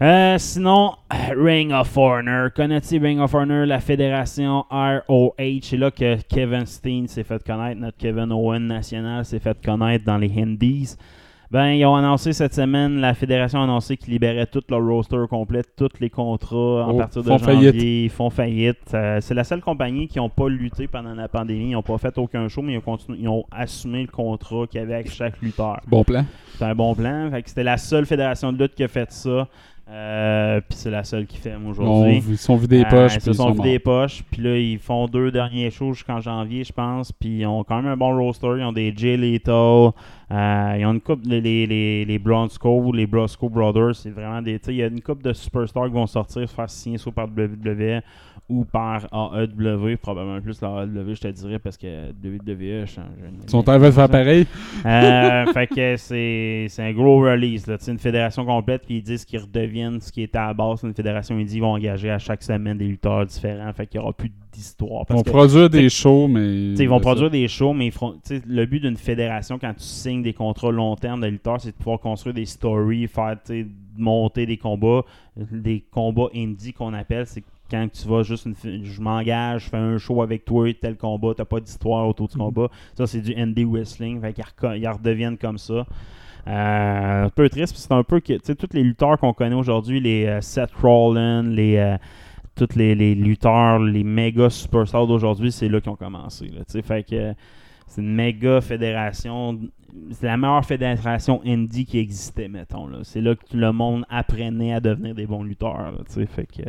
[0.02, 2.50] Euh, sinon, Ring of Honor.
[2.54, 5.34] Connais-tu Ring of Honor, la fédération ROH?
[5.60, 7.78] C'est là que Kevin Steen s'est fait connaître.
[7.78, 10.96] Notre Kevin Owen national s'est fait connaître dans les Indies.
[11.50, 15.16] Ben, ils ont annoncé cette semaine, la fédération a annoncé qu'ils libéraient tout leur roster
[15.28, 17.70] complet, tous les contrats en Oh, partir de font janvier.
[17.72, 17.82] faillite.
[17.82, 18.94] Ils font faillite.
[18.94, 21.70] Euh, c'est la seule compagnie qui n'ont pas lutté pendant la pandémie.
[21.70, 24.68] Ils n'ont pas fait aucun show, mais ils ont, continué- ils ont assumé le contrat
[24.68, 25.80] qu'il y avait avec chaque lutteur.
[25.88, 26.24] Bon plan.
[26.56, 27.28] C'est un bon plan.
[27.32, 29.48] Fait que c'était la seule fédération de lutte qui a fait ça.
[29.92, 32.22] Euh, puis c'est la seule qui fait On- aujourd'hui.
[32.28, 33.16] ils sont vidés les Euh, poches.
[33.16, 34.02] Ils se sont vidés les morts.
[34.02, 34.22] poches.
[34.30, 37.10] Puis là, ils font deux derniers shows jusqu'en janvier, je pense.
[37.10, 38.54] Puis ils ont quand même un bon roster.
[38.58, 39.90] Ils ont des Jay Lethal.
[40.32, 43.96] euh, ils ont une coupe, les, les, les, les Bronco, les Brosco Brothers.
[43.96, 44.60] C'est vraiment des.
[44.60, 46.98] tu sais, Il y a une coupe de superstars qui vont sortir, se faire signer
[46.98, 48.00] soit par WWE
[48.50, 49.96] ou par AEW.
[49.96, 53.00] Probablement plus la AEW, je te dirais, parce que WWE, je- je-
[53.44, 54.46] Ils sont en train de faire pareil.
[54.84, 57.66] euh, fait que c'est c'est un gros release.
[57.66, 57.76] Là.
[57.78, 60.82] C'est une fédération complète, puis ils disent qu'ils redeviennent ce qui était à la base.
[60.82, 63.72] Une fédération, ils disent qu'ils vont engager à chaque semaine des lutteurs différents.
[63.72, 65.04] Fait qu'il n'y aura plus d'histoire.
[65.08, 66.72] Ils vont que, produire des shows, mais.
[66.74, 67.02] ils vont ça.
[67.02, 70.32] produire des shows, mais ils feront, t'sais, le but d'une fédération, quand tu signes des
[70.32, 73.36] contrats long terme de lutteurs, c'est de pouvoir construire des stories, faire
[73.96, 75.02] monter des combats,
[75.36, 77.26] des combats indie qu'on appelle.
[77.26, 80.96] C'est quand tu vas juste, une, je m'engage, je fais un show avec toi, tel
[80.96, 82.68] combat, t'as pas d'histoire autour du combat.
[82.94, 84.20] Ça, c'est du indie wrestling.
[84.20, 85.86] Fait qu'ils redeviennent comme ça.
[86.46, 89.54] Euh, un peu triste, c'est un peu que, tu sais, tous les lutteurs qu'on connaît
[89.54, 91.76] aujourd'hui, les euh, Seth Rollins, les.
[91.76, 91.96] euh,
[92.56, 96.48] tous les, les lutteurs, les méga superstars d'aujourd'hui, c'est là qu'ils ont commencé.
[96.48, 96.82] Là, tu sais.
[96.82, 97.32] fait que
[97.86, 99.58] c'est une méga fédération.
[100.10, 102.88] C'est la meilleure fédération indie qui existait, mettons.
[103.02, 105.92] C'est là que tout le monde apprenait à devenir des bons lutteurs.
[105.92, 106.62] là, tu sais, fait que,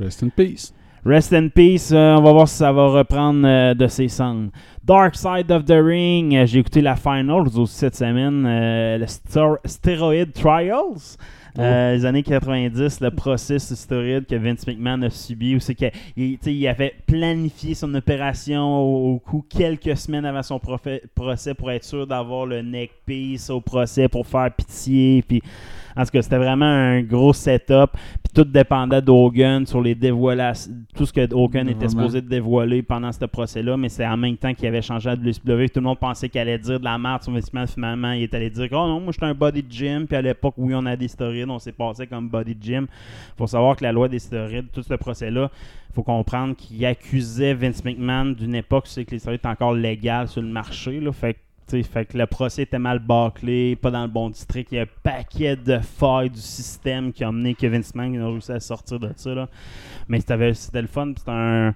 [0.00, 0.72] Rest in peace.
[1.04, 1.92] Rest in peace.
[1.92, 4.50] euh, on va voir si ça va reprendre euh, de ses cendres.
[4.82, 6.34] Dark Side of the Ring.
[6.34, 8.44] euh, J'ai écouté la finals aussi cette semaine.
[8.46, 9.06] euh, le
[9.66, 11.16] Steroid Trials.
[11.56, 15.92] Euh, les années 90, le processus stéroïde que Vince McMahon a subi, où c'est qu'il
[16.16, 21.84] il, avait planifié son opération au, au coup quelques semaines avant son procès pour être
[21.84, 25.22] sûr d'avoir le neck piece au procès pour faire pitié.
[25.22, 25.42] Puis,
[25.96, 27.92] en tout cas, c'était vraiment un gros setup.
[27.92, 32.82] Puis tout dépendait d'Hogan sur les dévoilations, tout ce que Hogan était supposé de dévoiler
[32.82, 35.68] pendant ce procès-là, mais c'est en même temps qu'il avait changé à WCW.
[35.68, 37.66] Tout le monde pensait qu'il allait dire de la merde sur Vince McMahon.
[37.66, 40.06] Finalement, il est allé dire Oh non, moi j'étais un body gym.
[40.06, 42.86] Puis à l'époque, oui, on a des stéroïdes, on s'est passé comme body gym.
[43.36, 45.50] faut savoir que la loi des stéroïdes, tout ce procès-là,
[45.92, 49.74] faut comprendre qu'il accusait Vince McMahon d'une époque où c'est que les stéroïdes étaient encore
[49.74, 51.00] légales sur le marché.
[51.00, 51.12] Là.
[51.12, 51.38] Fait que
[51.68, 54.68] tu sais, fait que le procès était mal bâclé, pas dans le bon district.
[54.72, 58.26] Il y a un paquet de failles du système qui a amené que Vince McMahon
[58.26, 59.34] a réussi à sortir de ça.
[59.34, 59.48] là.
[60.08, 61.12] Mais c'était le fun.
[61.16, 61.74] C'était un,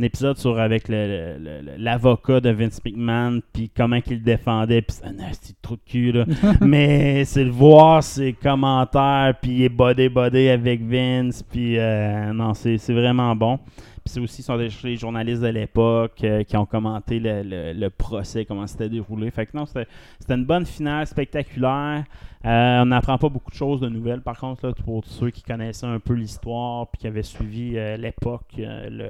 [0.00, 4.82] un épisode sur avec l'avocat de Vince McMahon, puis comment qu'il le défendait.
[4.82, 5.30] Puis c'est un
[5.62, 6.12] trou de cul.
[6.12, 6.24] Là.
[6.60, 11.42] Mais c'est le voir, ses commentaires, puis il est bodé bodé avec Vince.
[11.42, 13.58] Puis euh, non, c'est c'est vraiment bon.
[14.04, 17.90] Puis c'est aussi sont les journalistes de l'époque euh, qui ont commenté le, le- le
[17.90, 19.30] procès, comment c'était déroulé.
[19.30, 19.86] Fait que non, c'était
[20.34, 22.04] une bonne finale spectaculaire.
[22.46, 25.42] Euh, on n'apprend pas beaucoup de choses de nouvelles, par contre, là, pour ceux qui
[25.42, 28.58] connaissaient un peu l'histoire puis qui avaient suivi euh, l'époque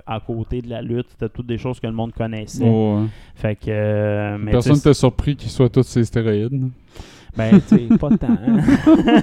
[0.06, 1.06] à côté de la lutte.
[1.10, 2.68] C'était toutes des choses que le monde connaissait.
[2.68, 3.04] Ouais.
[3.36, 4.36] Fait que.
[4.38, 6.70] mais Personne n'était surpris qu'ils soient tous ces stéroïdes.
[7.36, 8.28] Ben, tu sais, pas tant.
[8.28, 8.58] hein.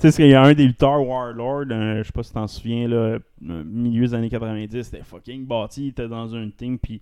[0.00, 2.34] tu sais, qu'il y a un des lutteurs Warlord, euh, je sais pas si tu
[2.34, 6.48] t'en souviens, là, euh, milieu des années 90, c'était fucking bâti, il était dans un
[6.50, 7.00] team, puis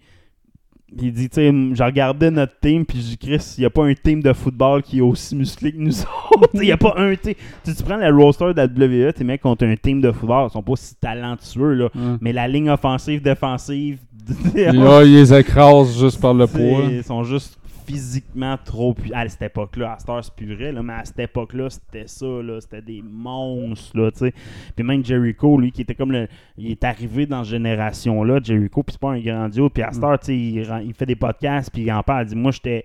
[0.96, 3.70] il dit, tu sais, je regardais notre team, puis je dis, Chris, il n'y a
[3.70, 6.00] pas un team de football qui est aussi musclé que nous
[6.36, 6.50] autres.
[6.54, 7.34] Il n'y a pas un team.
[7.64, 10.12] Tu, sais, tu prends le roster de la WWE, tes mecs contre un team de
[10.12, 11.88] football, ils sont pas si talentueux, là.
[12.20, 13.98] Mais la ligne offensive, défensive,
[14.54, 16.84] là, ils les écrasent juste par le poids.
[16.90, 20.72] Ils sont juste physiquement trop pu- À cette époque-là, à cette heure, c'est plus vrai,
[20.72, 22.60] là, mais à cette époque-là, c'était ça, là.
[22.60, 24.34] C'était des monstres, là, tu sais.
[24.74, 26.28] Puis même Jericho, lui, qui était comme le.
[26.58, 29.70] Il est arrivé dans cette génération-là, Jericho, puis c'est pas un grandiose.
[29.72, 30.56] Puis à cette heure, tu sais, il,
[30.86, 32.24] il fait des podcasts, puis il en parle.
[32.26, 32.84] Il dit Moi, j'étais.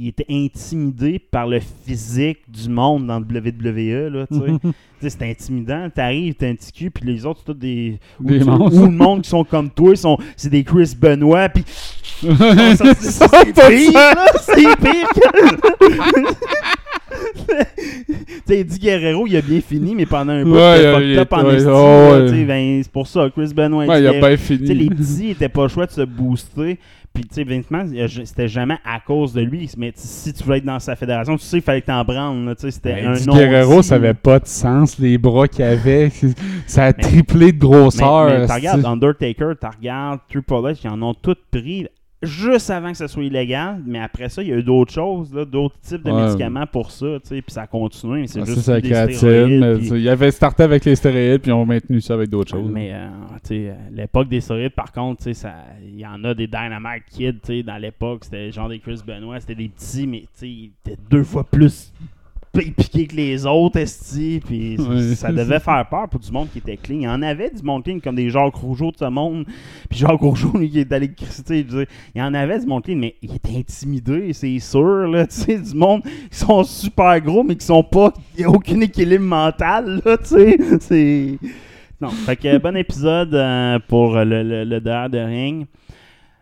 [0.00, 4.26] Il était intimidé par le physique du monde dans le WWE, là,
[5.00, 5.90] c'est intimidant.
[5.92, 7.98] T'arrives, t'es un petit cul, puis les autres, c'est tous des.
[8.20, 11.64] ou Des le monde qui sont comme toi, sont, c'est des Chris Benoit, puis
[12.20, 15.28] C'est pas pire, là, c'est pire que...
[17.08, 18.14] tu
[18.46, 20.86] sais, Eddie Guerrero, il a bien fini, mais pendant un bout, Ouais, il
[21.18, 22.44] en ouais, ouais.
[22.44, 24.88] ben, c'est pour ça, Chris Benoit, il a pas Tu sais, les fini.
[24.90, 26.78] petits, étaient pas choix de se booster.
[27.18, 29.68] Puis, tu sais, Vince McMahon, c'était jamais à cause de lui.
[29.76, 32.44] Mais si tu voulais être dans sa fédération, tu sais, il fallait que t'en branles.
[32.44, 33.34] là, Tu sais, c'était un Eddie nom.
[33.34, 36.12] Guerrero, ça avait pas de sens, les bras qu'il avait.
[36.68, 38.26] Ça a Mais- triplé de grosseur.
[38.26, 41.88] Mais, mais tu regardes c'est- Undertaker, tu regardes Triple H, ils en ont tous pris
[42.22, 43.80] juste avant que ça soit illégal.
[43.86, 46.24] Mais après ça, il y a eu d'autres choses, là, d'autres types de Ouais.
[46.24, 47.06] médicaments pour ça.
[47.22, 48.20] tu sais, Puis ça a continué.
[48.22, 49.16] mais C'est Ah, juste sa des créatine.
[49.16, 52.50] stéroïdes, puis- Il avait starté avec les stéroïdes, puis ils ont maintenu ça avec d'autres
[52.50, 52.70] choses.
[52.70, 53.08] Mais euh,
[53.42, 56.34] tu sais, euh, l'époque des stéroïdes, par contre, tu sais, ça- il y en a
[56.34, 58.24] des Dynamite Kids tu sais, dans l'époque.
[58.24, 61.44] C'était genre des Chris Benoit, c'était des petits, mais tu sais, ils étaient deux fois
[61.44, 61.92] plus
[62.58, 64.40] pi- piqués que les autres, esti.
[64.44, 64.76] Puis
[65.16, 66.96] ça devait faire peur pour du monde qui était clean.
[66.96, 69.44] Il y en avait du monde clean comme des Jacques Rougeau de ce monde.
[69.88, 72.96] Puis Jacques Rougeau, lui, qui est allé dire, il y en avait du monde clean,
[72.96, 75.26] mais il était intimidé, c'est sûr, là.
[75.28, 78.12] Tu sais, du monde qui sont super gros, mais qui sont pas.
[78.36, 80.58] Il n'y a aucun équilibre mental, là, tu sais.
[80.80, 81.38] C'est.
[82.00, 85.66] Non, fait que bon épisode euh, pour le, le, le derrière de ring.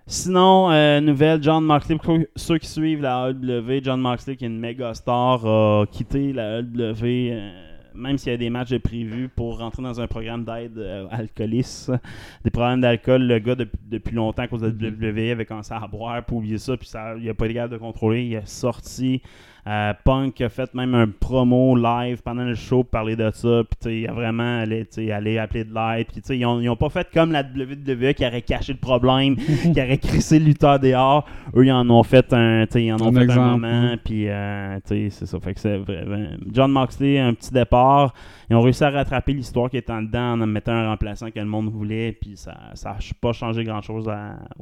[0.09, 4.47] Sinon, euh, nouvelle, John Moxley, pour ceux qui suivent la AEW, John Moxley, qui est
[4.47, 7.51] une méga star, a quitté la AEW, euh,
[7.93, 11.09] même s'il y a des matchs de prévus pour rentrer dans un programme d'aide euh,
[11.11, 11.99] alcoolisme.
[12.45, 15.75] Des problèmes d'alcool, le gars, depuis, depuis longtemps, à cause de la WWE, avait commencé
[15.75, 18.27] à boire pour oublier ça, puis ça, il n'a pas été capable de contrôler.
[18.27, 19.23] Il est sorti.
[19.69, 23.63] Euh, Punk a fait même un promo live pendant le show pour parler de ça.
[23.65, 26.07] Puis, il a vraiment allé, allé appeler de l'aide.
[26.07, 29.35] Puis, ils ont, ils ont pas fait comme la WWE qui aurait caché le problème,
[29.75, 31.27] qui aurait crissé le lutteur dehors.
[31.57, 33.97] Eux, ils en ont fait un, ils en ont Un fait exemple, un moment.
[34.05, 35.41] Puis, euh, c'est ça.
[35.41, 35.81] Fait que c'est.
[36.53, 38.15] John Moxley, un petit départ.
[38.49, 41.41] Ils ont réussi à rattraper l'histoire qui était en dedans en mettant un remplaçant que
[41.41, 42.13] le monde voulait.
[42.13, 42.53] Puis, ça
[42.85, 44.09] n'a pas changé grand-chose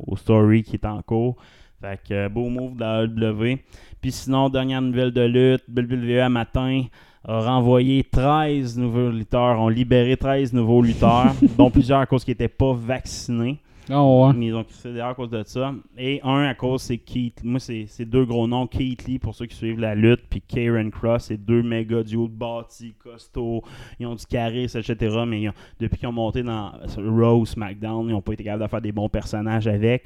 [0.06, 1.36] au story qui est en cours.
[1.84, 3.58] Fait que euh, beau move de la AEW.
[4.04, 6.82] Puis sinon, dernière nouvelle de lutte, WWE matin
[7.26, 12.32] a renvoyé 13 nouveaux lutteurs, ont libéré 13 nouveaux lutteurs, dont plusieurs à cause qui
[12.32, 13.60] n'étaient pas vaccinés.
[13.88, 14.32] Ah ouais.
[14.42, 15.72] Ils ont crissé dehors à cause de ça.
[15.96, 17.40] Et un à cause, c'est Keith.
[17.44, 18.66] Moi, c'est c'est deux gros noms.
[18.66, 21.24] Keith Lee, pour ceux qui suivent la lutte, puis Karen Cross.
[21.28, 23.62] C'est deux méga duos de bâtis, costauds.
[23.98, 25.16] Ils ont du charisme, etc.
[25.26, 28.64] Mais ils ont- depuis qu'ils ont monté dans Raw SmackDown, ils n'ont pas été capables
[28.64, 30.04] de faire des bons personnages avec.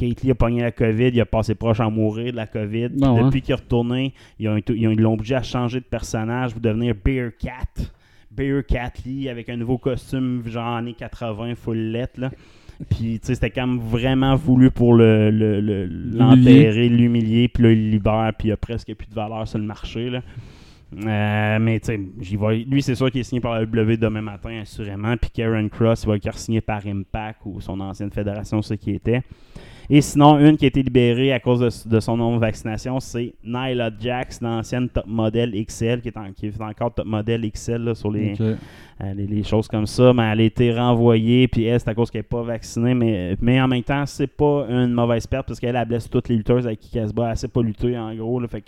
[0.00, 2.86] Keith Lee a pogné la COVID, il a passé proche à mourir de la COVID.
[2.86, 3.22] Ouais.
[3.24, 4.46] depuis qu'il est retourné, ils
[4.98, 7.84] l'ont obligé à changer de personnage pour devenir Bear Cat.
[8.30, 12.18] Bear Cat Lee avec un nouveau costume genre années 80, full lettre.
[12.20, 12.30] Là.
[12.88, 17.62] Puis, tu sais, c'était quand même vraiment voulu pour le, le- le- l'enterrer, l'humilier, puis
[17.64, 20.08] là, il le libère, puis il a presque plus de valeur sur le marché.
[20.08, 20.22] Là.
[21.06, 24.22] Euh, mais, tu sais, j'y lui, c'est sûr qu'il est signé par la W demain
[24.22, 25.14] matin, assurément.
[25.18, 28.92] Puis Karen Cross, il va être signé par Impact ou son ancienne fédération, ce qui
[28.92, 29.20] était.
[29.92, 33.90] Et sinon, une qui a été libérée à cause de, de son non-vaccination, c'est Nyla
[34.00, 37.94] Jax, l'ancienne top modèle XL, qui est, en- qui est encore top modèle XL là,
[37.96, 38.34] sur les,
[39.02, 41.94] euh, les, les choses comme ça, mais elle a été renvoyée, puis elle, c'est à
[41.94, 45.48] cause qu'elle n'est pas vaccinée, mais, mais en même temps, c'est pas une mauvaise perte,
[45.48, 47.60] parce qu'elle elle blesse toutes les lutteuses avec qui elle se bat, elle sait pas
[47.62, 48.60] lutter, en gros, là, fait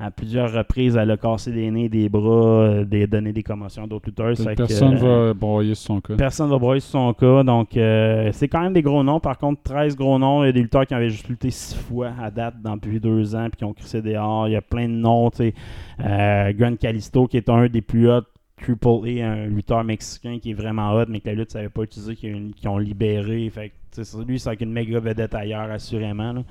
[0.00, 3.84] à plusieurs reprises, elle a cassé des nez, des bras, euh, des, donné des commotions
[3.84, 6.14] à d'autres que, Personne euh, va broyer sur son cas.
[6.16, 7.42] Personne va broyer sur son cas.
[7.42, 9.20] Donc, euh, c'est quand même des gros noms.
[9.20, 10.42] Par contre, 13 gros noms.
[10.42, 12.98] Il y a des lutteurs qui avaient juste lutté 6 fois à date dans depuis
[12.98, 14.48] deux ans puis qui ont crissé dehors.
[14.48, 15.30] Il y a plein de noms.
[15.38, 18.22] Euh, Grand Calisto, qui est un des plus hot
[18.56, 21.68] Triple A, un lutteur mexicain qui est vraiment hot, mais que la lutte ne savait
[21.68, 23.50] pas utiliser, qui, ont libéré.
[23.50, 26.32] Fait que, lui, c'est avec une méga vedette ailleurs, assurément.
[26.32, 26.42] là.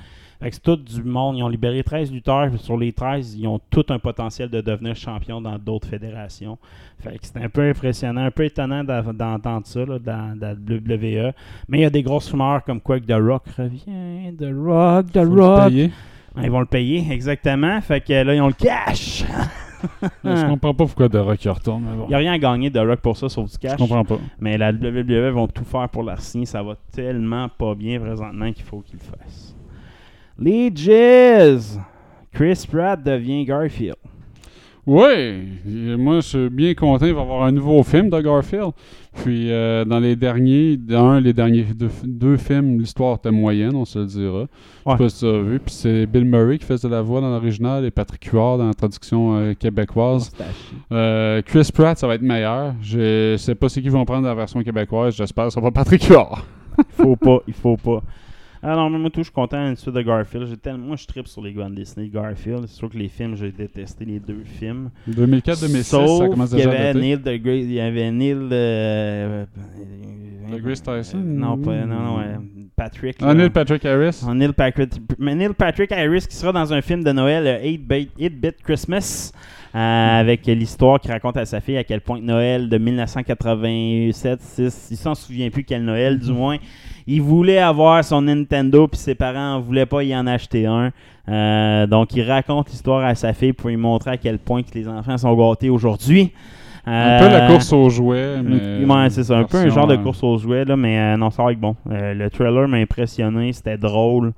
[0.42, 1.36] Fait que c'est tout du monde.
[1.38, 2.50] Ils ont libéré 13 lutteurs.
[2.60, 6.58] Sur les 13, ils ont tout un potentiel de devenir champion dans d'autres fédérations.
[7.00, 10.54] Fait que c'est un peu impressionnant, un peu étonnant d'entendre ça là, dans, dans la
[10.54, 11.34] WWE.
[11.68, 14.34] Mais il y a des grosses rumeurs comme quoi que The Rock revient.
[14.38, 15.68] The Rock, The Faut le Rock.
[15.70, 15.92] payer?
[16.36, 17.82] Ah, Ils vont le payer, exactement.
[17.82, 19.26] Fait que là, ils ont le cash.
[20.24, 21.84] Je comprends pas pourquoi The Rock y retourne.
[21.84, 22.06] bon.
[22.06, 23.78] Il n'y a rien à gagner de Rock pour ça, sauf du Je cash.
[23.78, 24.18] comprends pas.
[24.40, 26.46] Mais la WWE vont tout faire pour la signer.
[26.46, 29.56] Ça va tellement pas bien présentement qu'il faut qu'ils le fassent.
[30.40, 31.80] Les Jizz.
[32.34, 33.96] Chris Pratt devient Garfield.
[34.88, 35.44] Oui,
[36.00, 37.06] moi je suis bien content.
[37.06, 38.72] Il va y avoir un nouveau film de Garfield.
[39.24, 43.86] Puis euh, dans les derniers, dans les derniers deux, deux films, l'histoire était moyenne, on
[43.86, 44.46] se le dira.
[44.86, 44.98] Je Ouais.
[44.98, 45.60] sais pas si tu as vu.
[45.60, 48.74] Puis c'est Bill Murray qui faisait la voix dans l'original et Patrick Huard dans la
[48.74, 50.32] traduction euh, québécoise.
[50.92, 52.74] Euh, Chris Pratt, ça va être meilleur.
[52.82, 55.16] Je sais pas c'est qui vont prendre la version québécoise.
[55.16, 56.46] J'espère que ça va Patrick Huard.
[56.80, 58.02] Il faut pas, il faut pas.
[58.62, 60.48] Ah non, mais moi tout, je suis content d'une suite de Garfield.
[60.48, 62.66] J'ai tellement, moi, je tripe sur les bandes Disney Garfield.
[62.68, 64.90] C'est sûr que les films, j'ai détesté les deux films.
[65.10, 67.00] 2004-2006, Sauf ça commence qu'il déjà à avait dater.
[67.00, 69.46] Neil deGrasse, il y avait Neil euh,
[70.52, 71.20] deGrasse Tyson?
[71.20, 72.36] Non, pas, non, non, euh,
[72.76, 73.18] Patrick.
[73.22, 73.34] Ah.
[73.34, 74.24] Neil Patrick Harris?
[74.28, 77.64] Ah, Neil Patrick, mais Neil Patrick Harris qui sera dans un film de Noël, euh,
[77.64, 79.32] 8-Bit 8-Bit Christmas,
[79.76, 84.88] euh, avec l'histoire qui raconte à sa fille à quel point Noël de 1987, 6,
[84.92, 86.58] il s'en souvient plus quel Noël du moins.
[87.12, 90.92] Il voulait avoir son Nintendo puis ses parents ne voulaient pas y en acheter un.
[91.28, 94.70] Euh, donc il raconte l'histoire à sa fille pour lui montrer à quel point que
[94.76, 96.32] les enfants sont gâtés aujourd'hui.
[96.86, 98.86] Un peu la Euh, course aux jouets, mais...
[98.86, 99.38] Ouais, c'est ça.
[99.40, 101.52] Un peu un genre de euh, course aux jouets, là, mais euh, non, ça va
[101.52, 101.76] être bon.
[101.88, 104.34] Le trailer m'a impressionné, c'était drôle.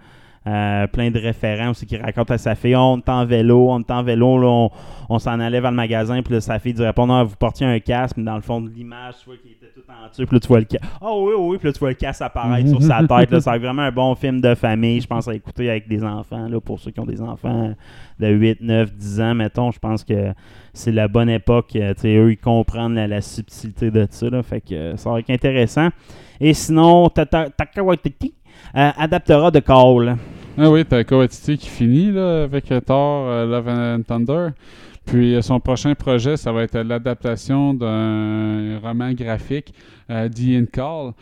[0.48, 3.80] Euh, plein de référents aussi qui racontent à sa fille on est en vélo, on
[3.80, 4.72] est en vélo, là, on,
[5.08, 7.68] on s'en allait vers le magasin, puis là, sa fille dit répond non, vous portiez
[7.68, 10.26] un casque, mais dans le fond de l'image, tu vois qu'il était tout en dessus,
[10.26, 10.84] puis là, tu vois le casque.
[11.00, 13.30] Oh oui, oui, puis là, tu vois le casque apparaître sur sa tête.
[13.30, 16.48] Là, c'est vraiment un bon film de famille, je pense à écouter avec des enfants,
[16.48, 17.76] là, pour ceux qui ont des enfants
[18.20, 20.34] de 8, 9, 10 ans, mettons, je pense que
[20.74, 21.76] c'est la bonne époque.
[21.76, 24.28] euh, tu sais, eux, ils comprennent la, la subtilité de ça.
[24.28, 25.90] Là, fait que euh, ça va être intéressant.
[26.40, 28.34] Et sinon, Tata Taka Waititi
[28.76, 30.18] euh, adaptera de Call.
[30.58, 34.50] Ah oui, t'as Waititi qui finit avec euh, Thor euh, Love and Thunder.
[35.06, 39.74] Puis euh, son prochain projet, ça va être l'adaptation d'un roman graphique,
[40.10, 41.14] euh, The In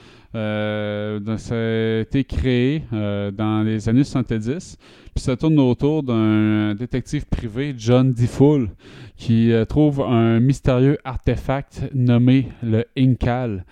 [1.38, 4.78] ça a été créé dans les années 70.
[5.14, 8.70] Puis ça tourne autour d'un détective privé, John DeFool,
[9.16, 13.64] qui trouve un mystérieux artefact nommé le Incal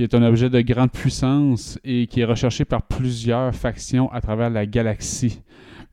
[0.00, 4.22] qui est un objet de grande puissance et qui est recherché par plusieurs factions à
[4.22, 5.42] travers la galaxie.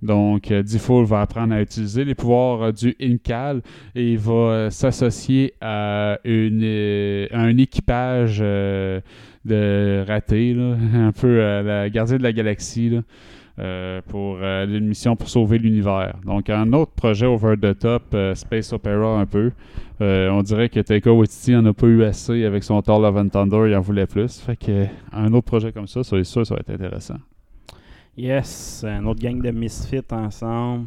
[0.01, 3.62] Donc, euh, Default va apprendre à utiliser les pouvoirs euh, du Incal
[3.95, 11.62] et il va euh, s'associer à, une, un équipage de ratés, là, un peu à
[11.62, 13.01] la gardien de la galaxie,
[14.08, 16.16] pour euh, une mission pour sauver l'univers.
[16.26, 19.51] Donc, un autre projet over the top, euh, Space Opera un peu.
[19.99, 23.18] Euh, on dirait que Taika Waititi en a pas eu assez avec son Thor Love
[23.18, 24.39] and Thunder, il en voulait plus.
[24.39, 27.18] Fait que un autre projet comme ça, c'est sûr, ça va être intéressant.
[28.16, 30.86] Yes, un autre gang de misfits ensemble.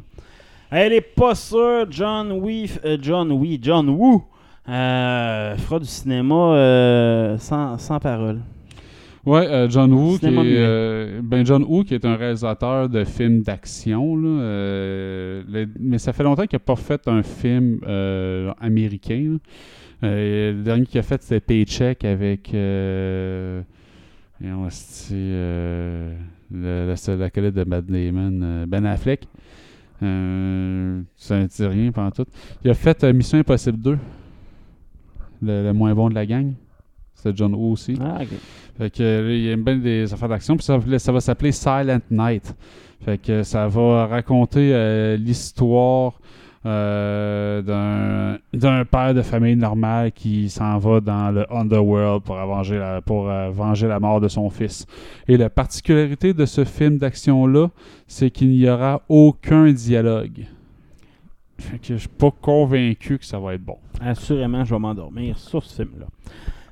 [0.71, 4.25] Elle est pas sûre, John Wee, euh, John Wee, John Woo
[4.69, 8.41] euh, fera du cinéma euh, sans, sans parole.
[9.27, 13.05] Ouais, euh, John Woo, qui est, euh, ben John Woo, qui est un réalisateur de
[13.05, 19.37] films d'action, euh, mais ça fait longtemps qu'il n'a pas fait un film euh, américain.
[20.03, 22.49] le dernier qu'il a fait, c'était Paycheck avec.
[24.41, 26.15] Voyons, c'est, euh,
[26.51, 29.29] le- la, la collègue de Matt Damon, Ben Affleck.
[30.03, 32.25] Euh, ça ne dit rien pendant tout.
[32.65, 33.99] Il a fait euh, Mission Impossible 2,
[35.43, 36.55] le, le moins bon de la gang.
[37.23, 37.97] C'était John Woo aussi.
[38.01, 38.29] Ah, ok.
[38.79, 40.57] Fait que euh, il aime bien des affaires d'action.
[40.57, 42.55] Puis ça, ça va s'appeler Silent Night.
[43.05, 46.21] Fait que ça va raconter euh, l'histoire
[46.67, 53.01] euh, d'un père de famille normale qui s'en va dans le Underworld pour, venger la,
[53.01, 54.87] pour euh, venger la mort de son fils.
[55.27, 57.71] Et la particularité de ce film d'action-là,
[58.07, 60.47] c'est qu'il n'y aura aucun dialogue.
[61.59, 63.79] Fait que je suis pas convaincu que ça va être bon.
[64.01, 66.07] Assurément, je vais m'endormir sur ce film-là.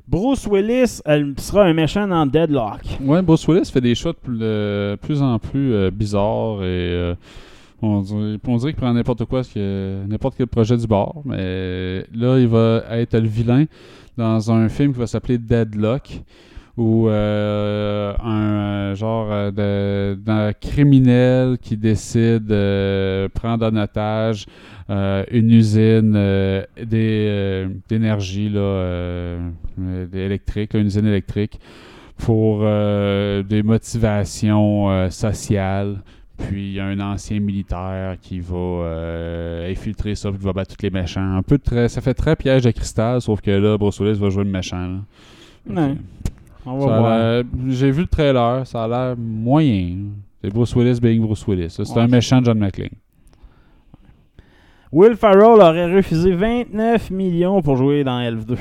[0.08, 1.02] Bruce Willis
[1.36, 2.80] sera un méchant dans Deadlock.
[3.02, 6.64] Ouais, Bruce Willis fait des choix de plus, de plus en plus euh, bizarres et
[6.64, 7.14] euh,
[7.82, 11.20] on dirait, qu'il prend n'importe quoi, n'importe quel projet du bord.
[11.26, 13.66] Mais là, il va être le vilain
[14.16, 16.22] dans un film qui va s'appeler Deadlock
[16.78, 24.77] où euh, un euh, genre euh, d'un criminel qui décide de prendre en otage euh,
[24.88, 31.58] une usine euh, des, euh, d'énergie là, euh, euh, électrique, là, une usine électrique
[32.16, 35.96] pour euh, des motivations euh, sociales.
[36.36, 40.76] Puis il y a un ancien militaire qui va euh, infiltrer ça, qui va battre
[40.76, 41.36] tous les méchants.
[41.36, 44.18] Un peu de très, ça fait très piège de cristal, sauf que là, Bruce Willis
[44.18, 44.88] va jouer le méchant.
[45.66, 45.94] là.
[46.64, 47.42] On va voir.
[47.68, 49.96] J'ai vu le trailer, ça a l'air moyen.
[50.42, 51.70] C'est Bruce Willis being Bruce Willis.
[51.70, 52.90] C'est Ouais, un méchant John McClane.
[54.90, 58.56] Will Farrell aurait refusé 29 millions pour jouer dans Elf 2.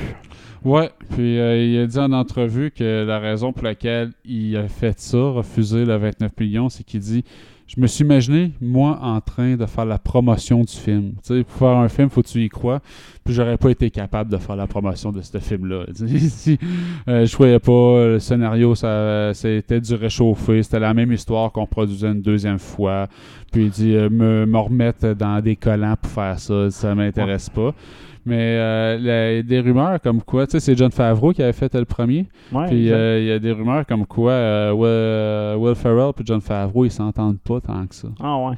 [0.64, 4.68] Ouais, puis euh, il a dit en entrevue que la raison pour laquelle il a
[4.68, 7.24] fait ça, refuser le 29 millions, c'est qu'il dit
[7.68, 11.12] Je me suis imaginé, moi, en train de faire la promotion du film.
[11.22, 12.80] Tu sais, pour faire un film, faut que tu y crois.
[13.26, 15.84] Puis j'aurais pas été capable de faire la promotion de ce film-là.
[16.30, 16.58] Si
[17.08, 20.62] euh, je voyais pas, le scénario, ça, c'était du réchauffé.
[20.62, 23.06] C'était la même histoire qu'on produisait une deuxième fois.
[23.52, 27.50] Puis il dit euh, me, me remettre dans des collants pour faire ça, ça m'intéresse
[27.50, 27.74] pas.
[28.28, 31.74] Mais euh, la- des rumeurs comme quoi, tu sais, c'est John Favreau qui avait fait
[31.74, 32.26] le premier.
[32.52, 36.12] Ouais, Puis euh, il y a des rumeurs comme quoi euh, Will, euh, Will Ferrell
[36.18, 38.08] et John Favreau, ils s'entendent pas tant que ça.
[38.22, 38.56] Ah ouais.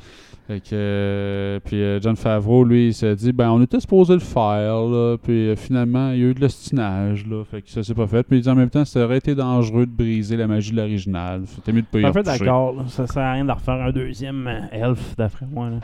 [0.49, 4.81] Fait que, puis John Favreau, lui, il s'est dit, ben, on était supposé le faire,
[4.87, 5.17] là.
[5.23, 7.45] Puis finalement, il y a eu de l'estinage, là.
[7.49, 8.25] Fait que ça s'est pas fait.
[8.25, 10.77] Puis il dit en même temps, ça aurait été dangereux de briser la magie de
[10.79, 11.43] l'original.
[11.47, 12.39] C'était mieux de pas y peu retoucher.
[12.41, 12.75] d'accord.
[12.89, 15.71] Ça sert à rien de refaire un deuxième Elf, d'après moi.
[15.71, 15.77] Là.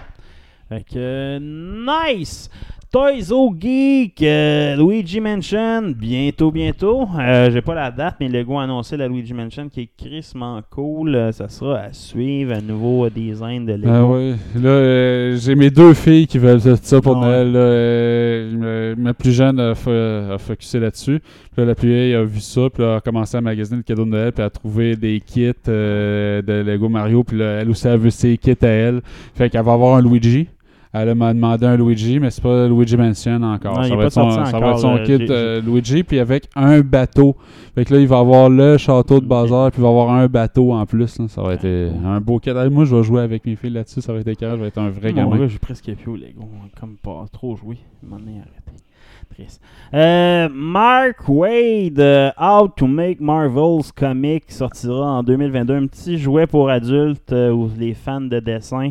[0.69, 1.39] Fait que,
[2.19, 2.51] nice!
[2.93, 7.07] Toys O Geek, euh, Luigi Mansion, bientôt, bientôt.
[7.19, 9.89] Euh, J'ai pas la date, mais le gars a annoncé la Luigi Mansion qui est
[9.99, 11.15] crissement cool.
[11.15, 13.89] Euh, ça sera à suivre, un nouveau design de Lego.
[13.93, 14.35] Ah ouais.
[14.55, 17.27] Là, euh, j'ai mes deux filles qui veulent ça pour Ah ouais.
[17.27, 17.53] Noël.
[17.53, 17.59] là.
[17.59, 19.91] Euh, ma- plus jeune a, fo-
[20.35, 21.19] a focusé là-dessus.
[21.21, 23.83] Puis là, la plus vieille a vu ça, puis là, a commencé à magasiner le
[23.83, 27.89] cadeau de Noël, puis a trouvé des kits de Lego Mario, puis là, elle aussi,
[27.89, 29.01] elle veut ses kits à elle.
[29.35, 30.47] Fait qu'elle va avoir un Luigi.
[30.93, 33.77] Elle m'a demandé un Luigi, mais c'est pas Luigi Mansion encore.
[33.77, 35.05] Non, ça va être son, va être là.
[35.05, 37.37] kit euh, Luigi, puis avec un bateau.
[37.75, 40.27] Fait que là, il va avoir le château de bazar, puis il va avoir un
[40.27, 41.19] bateau en plus.
[41.19, 41.29] là.
[41.29, 42.71] Ça va être euh, un beau cadeau.
[42.71, 44.01] Moi, je vais jouer avec mes filles là-dessus.
[44.01, 44.57] Ça va être écœurant.
[44.57, 45.47] Je vais être un vrai gamin.
[45.47, 46.49] j'ai presque plus au Lego.
[46.81, 47.77] Comme pas trop joué.
[48.03, 48.83] Moment donné, arrêtez.
[49.35, 49.61] Triste.
[49.93, 55.75] Euh, Mark Wade, euh, How to Make Marvel's Comic sortira en 2022.
[55.75, 58.91] Un petit jouet pour adultes euh, ou les fans de dessin.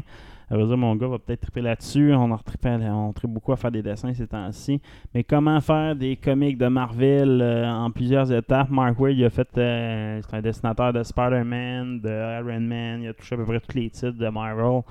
[0.49, 2.13] Ça veut dire, mon gars va peut-être triper là-dessus.
[2.13, 4.79] On on trippe beaucoup à faire des dessins ces temps-ci.
[5.13, 8.69] Mais comment faire des comics de Marvel euh, en plusieurs étapes?
[8.69, 9.47] Mark Wade, il a fait.
[9.57, 12.09] euh, c'est un dessinateur de Spider-Man, de
[12.41, 13.01] Iron Man.
[13.01, 14.81] Il a touché à peu près tous les titres de Marvel.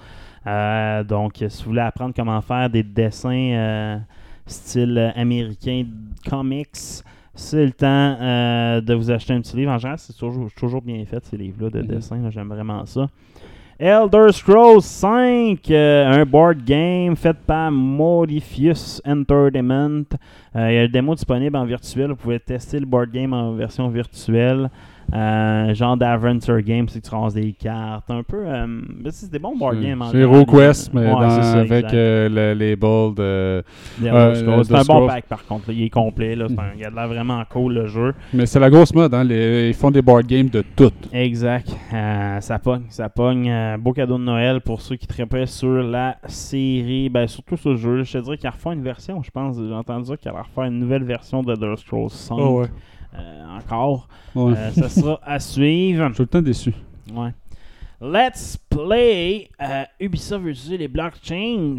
[0.46, 4.00] Euh, donc, si vous voulez apprendre comment faire des dessins
[4.46, 5.84] style américain
[6.28, 6.76] comics,
[7.34, 7.86] c'est le temps
[8.20, 9.72] euh, de vous acheter un petit livre.
[9.72, 11.86] En général, c'est toujours, toujours bien fait, ces livres-là de Mhm.
[11.86, 12.16] dessin.
[12.18, 12.30] là.
[12.30, 13.08] J'aime vraiment ça.
[13.78, 20.04] Elder Scrolls 5, euh, un board game fait par Modifius Entertainment.
[20.54, 22.10] Euh, il y a le démo disponible en virtuel.
[22.10, 24.70] Vous pouvez tester le board game en version virtuelle.
[25.12, 28.10] Euh, genre d'adventure game, c'est que tu ramasses des cartes.
[28.10, 28.38] Un peu.
[28.46, 28.66] euh,
[29.10, 30.00] c'est des bons board games.
[30.02, 30.18] en C'est.
[30.18, 33.22] HeroQuest, mais Ouais, dans- ça, avec euh, le label de.
[33.22, 33.62] Euh.
[34.00, 35.68] The C'est un bon pack par contre.
[35.68, 35.74] là.
[35.74, 36.34] Il est complet.
[36.34, 36.46] Là.
[36.48, 38.14] C'est un- il a de l'air vraiment cool le jeu.
[38.32, 39.24] Mais c'est la grosse mode, hein.
[39.24, 40.92] les- ils font des board games de tout.
[41.12, 41.68] Exact.
[41.92, 42.84] Euh, ça pogne.
[42.88, 43.48] Ça pogne.
[43.50, 47.08] Euh, beau cadeau de Noël pour ceux qui trippaient sur la série.
[47.08, 48.02] Ben, surtout ce jeu.
[48.02, 49.56] Je te dirais qu'il refait une version, je pense.
[49.58, 52.38] J'ai entendu dire qu'il allait refaire une nouvelle version de The Scrolls 5.
[52.38, 52.66] euh,
[53.58, 54.08] encore.
[54.34, 54.54] Ouais.
[54.56, 56.08] Euh, ça sera à suivre.
[56.08, 56.72] Je suis tout le temps déçu.
[57.14, 57.30] Ouais.
[58.00, 61.76] Let's play euh, Ubisoft versus les blockchains.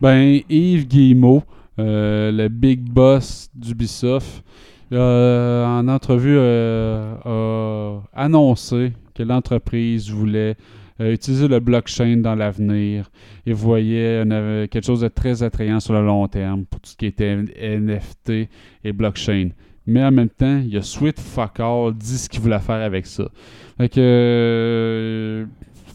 [0.00, 1.42] Ben, Yves Guillemot,
[1.78, 4.44] euh, le big boss d'Ubisoft,
[4.92, 10.56] euh, en entrevue, euh, a annoncé que l'entreprise voulait
[11.00, 13.08] euh, utiliser le blockchain dans l'avenir
[13.46, 16.90] et voyait un- euh, quelque chose de très attrayant sur le long terme pour tout
[16.90, 18.48] ce qui était NFT
[18.84, 19.50] et blockchain.
[19.88, 21.62] Mais en même temps, il y a Sweet Fuck
[21.94, 23.24] dit ce qu'il voulait faire avec ça.
[23.78, 25.46] Fait que euh,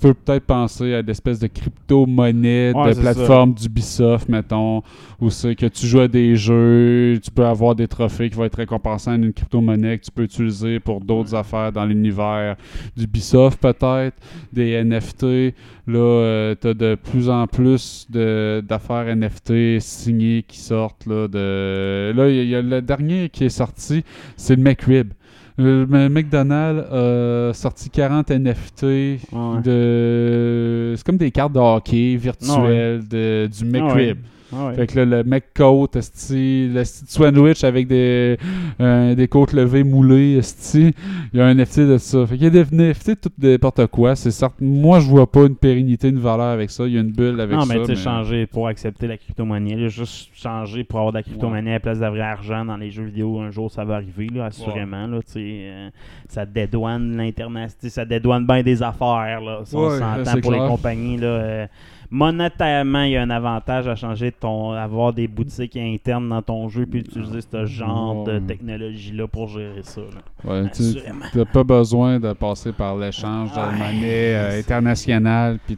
[0.07, 4.81] peux peut-être penser à des espèces de crypto-monnaies, Ouais, de plateformes d'Ubisoft, mettons,
[5.19, 8.45] où c'est que tu joues à des jeux, tu peux avoir des trophées qui vont
[8.45, 12.55] être récompensés en une crypto-monnaie que tu peux utiliser pour d'autres affaires dans l'univers
[12.97, 14.15] d'Ubisoft, peut-être,
[14.51, 15.53] des NFT.
[15.87, 21.05] Là, tu as de plus en plus d'affaires NFT signées qui sortent.
[21.05, 22.13] Là, de...
[22.15, 24.03] là, il y, a- il y a le dernier qui est sorti,
[24.37, 25.11] c'est le McRib.
[25.57, 29.61] McDonald's a sorti 40 NFT Ouais.
[29.63, 30.93] de.
[30.97, 34.17] C'est comme des cartes de hockey virtuelles de, du McRib.
[34.53, 34.59] Ouais.
[34.61, 34.75] Ah ouais.
[34.75, 38.37] Fait que là, le McCoat, esti, le de sandwich avec des,
[38.79, 40.93] euh, des côtes levées moulées, esti,
[41.33, 42.25] il y a un NFT de ça.
[42.27, 44.15] Fait qu'il y a des NFT de tout n'importe quoi.
[44.15, 46.85] C'est certes, moi, je vois pas une pérennité, une valeur avec ça.
[46.85, 47.73] Il y a une bulle avec non, ça.
[47.73, 49.75] mais tu sais, changer pour accepter la crypto-monnaie.
[49.75, 52.91] là, juste changer pour avoir de la crypto-monnaie à la place d'avoir argent dans les
[52.91, 53.39] jeux vidéo.
[53.39, 55.07] Un jour, ça va arriver, là, assurément.
[55.07, 55.89] Là, euh,
[56.27, 57.75] ça dédouane l'internet.
[57.87, 59.41] Ça dédouane bien des affaires.
[59.41, 61.17] Là, si on Ouais, s'entend pour les compagnies.
[61.17, 61.67] Là, euh,
[62.13, 64.71] monétairement, il y a un avantage à changer de ton.
[64.71, 69.81] avoir des boutiques internes dans ton jeu puis utiliser ce genre de technologie-là pour gérer
[69.81, 70.01] ça.
[70.01, 70.51] là.
[70.63, 73.71] Ouais, tu n'as pas besoin de passer par l'échange de Ouais.
[73.77, 75.59] monnaie euh, internationale.
[75.65, 75.77] Puis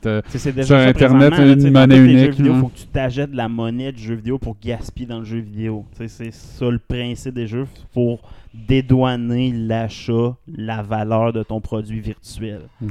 [0.64, 2.60] Sur Internet, une monnaie unique, hein.
[2.60, 5.40] faut que tu t'achètes de la monnaie du jeu vidéo pour gaspiller dans le jeu
[5.40, 5.86] vidéo.
[5.94, 8.20] C'est ça le principe des jeux pour
[8.54, 12.62] dédouaner l'achat, la valeur de ton produit virtuel.
[12.80, 12.86] Que-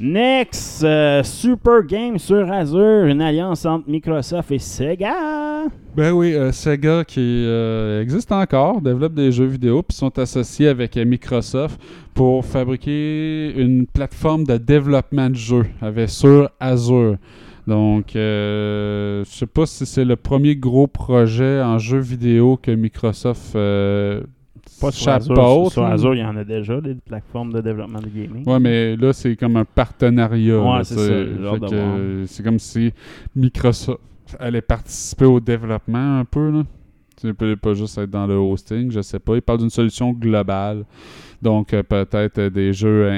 [0.00, 5.64] Next, euh, Super Game sur Azure, une alliance entre Microsoft et Sega.
[5.96, 10.68] Ben oui, euh, Sega qui euh, existe encore, développe des jeux vidéo, puis sont associés
[10.68, 11.80] avec Microsoft
[12.14, 17.16] pour fabriquer une plateforme de développement de jeux avec sur Azure.
[17.66, 23.56] Donc, je sais pas si c'est le premier gros projet en jeu vidéo que Microsoft
[24.80, 25.72] Pas sur Azure.
[25.72, 25.84] Sur.
[25.84, 28.48] Azure, il y en a déjà des plateformes de développement de gaming.
[28.48, 30.58] Ouais, mais là, c'est comme un partenariat.
[30.60, 32.92] Ouais, c'est ça, comme si
[33.34, 34.00] Microsoft
[34.38, 36.50] allait participer au développement un peu.
[36.50, 36.62] Là.
[37.20, 39.34] Tu peux pas juste être dans le hosting, je sais pas.
[39.34, 40.84] Ils parlent d'une solution globale.
[41.42, 43.08] Donc, euh, peut-être euh, des jeux,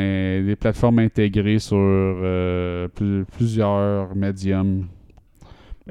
[0.44, 4.86] des plateformes intégrées sur euh, plus- plusieurs médiums.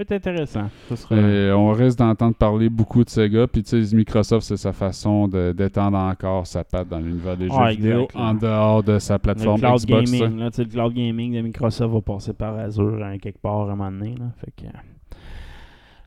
[0.07, 0.69] C'est intéressant.
[0.89, 3.47] Ça serait- Et on risque d'entendre parler beaucoup de Sega.
[3.47, 7.71] Puis, tu sais, Microsoft, c'est sa façon d'étendre encore sa patte dans l'univers des Ouais,
[7.71, 10.11] jeux vidéo en dehors de sa Le plateforme cloud Xbox.
[10.11, 13.73] gaming, là, le cloud gaming de Microsoft va passer par Azure hein, quelque part à
[13.73, 14.15] un moment donné.
[14.17, 14.67] Là, fait que...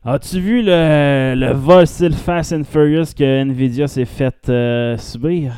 [0.05, 5.53] As-tu vu le, le vol Fast and Furious que Nvidia s'est fait euh, subir?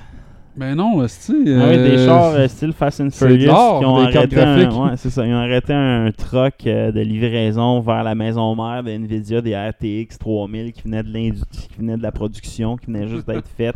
[0.57, 4.35] Ben non, c'est Ah oui, des chars euh, style Fast and Furious qui ont arrêté
[4.41, 4.55] un,
[4.89, 8.91] ouais, ça, ils ont arrêté un truck euh, de livraison vers la maison mère de
[8.91, 13.07] Nvidia, des RTX 3000 qui venaient de l'industrie, qui venaient de la production, qui venaient
[13.07, 13.75] juste d'être faites.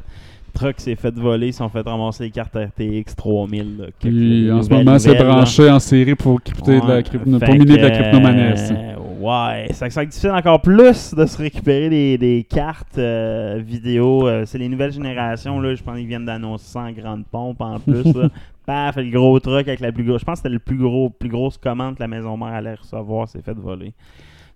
[0.55, 3.77] Le truck s'est fait voler, ils sont fait ramasser les cartes RTX 3000.
[3.77, 7.39] là, que- Puis en ce moment, c'est branché en série pour, crypter de la crypto-
[7.39, 8.55] pour miner de la crypto-monnaie.
[9.19, 14.27] Ouais, ça, ça difficile encore plus de se récupérer des, des cartes euh, vidéo.
[14.27, 17.61] euh, c'est les nouvelles générations, là, je pense qu'ils viennent d'annoncer ça en grande pompe
[17.61, 18.13] en plus.
[18.13, 18.29] là.
[18.65, 20.21] Paf, le gros truck avec la plus grosse.
[20.21, 22.75] Je pense que c'était le plus gros, plus grosse commande que la maison mère allait
[22.75, 23.93] recevoir, c'est fait voler.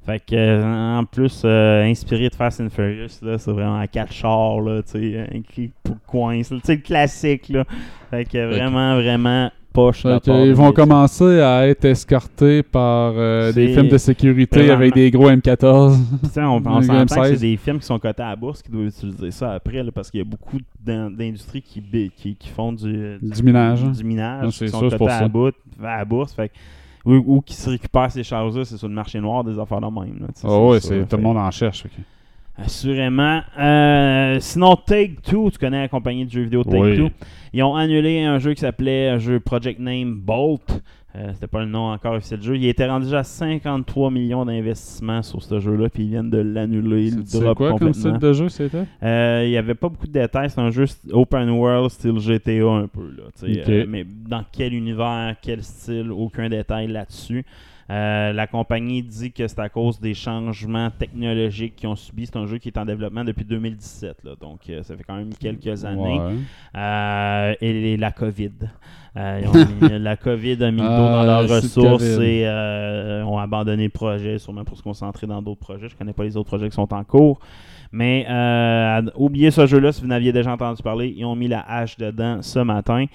[0.05, 4.59] Fait que, euh, en plus, inspiré de Fast and Furious, c'est vraiment à quatre chars,
[4.61, 7.63] là, tu sais, un qui pour coince, là, tu sais, le classique, là.
[8.11, 10.03] Fait que vraiment, vraiment poche.
[10.03, 15.11] Fait de vont commencer à être escortés par euh, des films de sécurité avec des
[15.11, 15.97] gros M14.
[15.97, 17.29] Puis, tu sais, on, s'entend que M16.
[17.33, 19.91] c'est des films qui sont cotés à la bourse qui doivent utiliser ça après, là,
[19.91, 23.83] parce qu'il y a beaucoup d'in- d'industries qui, bi- qui, qui font du, Du minage,
[23.83, 23.91] hein.
[23.91, 26.33] du minage Non, qui c'est sont cotés pour à, à la bourse.
[26.33, 26.53] Fait que-
[27.05, 29.85] ou, ou qui se récupèrent ces choses-là, c'est sur le marché noir des affaires de
[29.87, 30.19] même.
[30.21, 31.83] Là, sais, Ah c'est tout le monde en cherche.
[32.57, 33.41] Assurément.
[33.59, 37.05] Euh, sinon, Take-Two, tu connais la compagnie de jeux vidéo Take-Two.
[37.05, 37.11] Oui.
[37.53, 40.81] Ils ont annulé un jeu qui s'appelait un jeu Project Name Bolt.
[41.15, 42.55] Euh, C'était pas le nom encore officiel du jeu.
[42.57, 46.39] Il était rendu déjà à 53 millions d'investissements sur ce jeu-là, puis ils viennent de
[46.39, 48.85] l'annuler, le C'est drop quoi comme style de jeu c'était?
[49.03, 50.49] Euh, Il n'y avait pas beaucoup de détails.
[50.49, 53.11] C'est un jeu open world, style GTA un peu.
[53.15, 53.23] Là.
[53.47, 57.45] Euh, mais dans quel univers, quel style, aucun détail là-dessus.
[57.89, 62.27] Euh, la compagnie dit que c'est à cause des changements technologiques qu'ils ont subis.
[62.27, 65.15] C'est un jeu qui est en développement depuis 2017, là, donc euh, ça fait quand
[65.15, 66.19] même quelques années.
[66.19, 66.33] Ouais.
[66.77, 68.51] Euh, et, la COVID.
[69.15, 72.47] Ils ont mis- la COVID a mis le dos dans Ah, leurs c'est ressources et
[73.27, 75.89] ont abandonné le projet, sûrement pour se concentrer dans d'autres projets.
[75.89, 77.39] Je connais pas les autres projets qui sont en cours.
[77.91, 78.25] Mais
[79.15, 81.13] oubliez ce jeu-là si vous n'aviez déjà entendu parler.
[81.15, 83.05] Ils ont mis la hache dedans ce matin.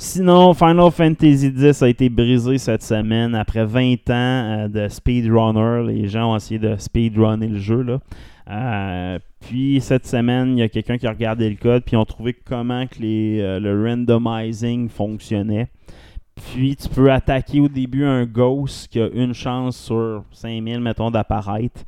[0.00, 5.92] Sinon, Final Fantasy X a été brisé cette semaine après 20 ans euh, de speedrunner.
[5.92, 7.82] Les gens ont essayé de speedrunner le jeu.
[7.82, 7.98] Là.
[8.48, 11.98] Euh, puis cette semaine, il y a quelqu'un qui a regardé le code puis ils
[11.98, 15.66] ont trouvé comment que euh, le randomizing fonctionnait.
[16.36, 21.10] Puis tu peux attaquer au début un ghost qui a une chance sur 5000, mettons,
[21.10, 21.82] d'apparaître.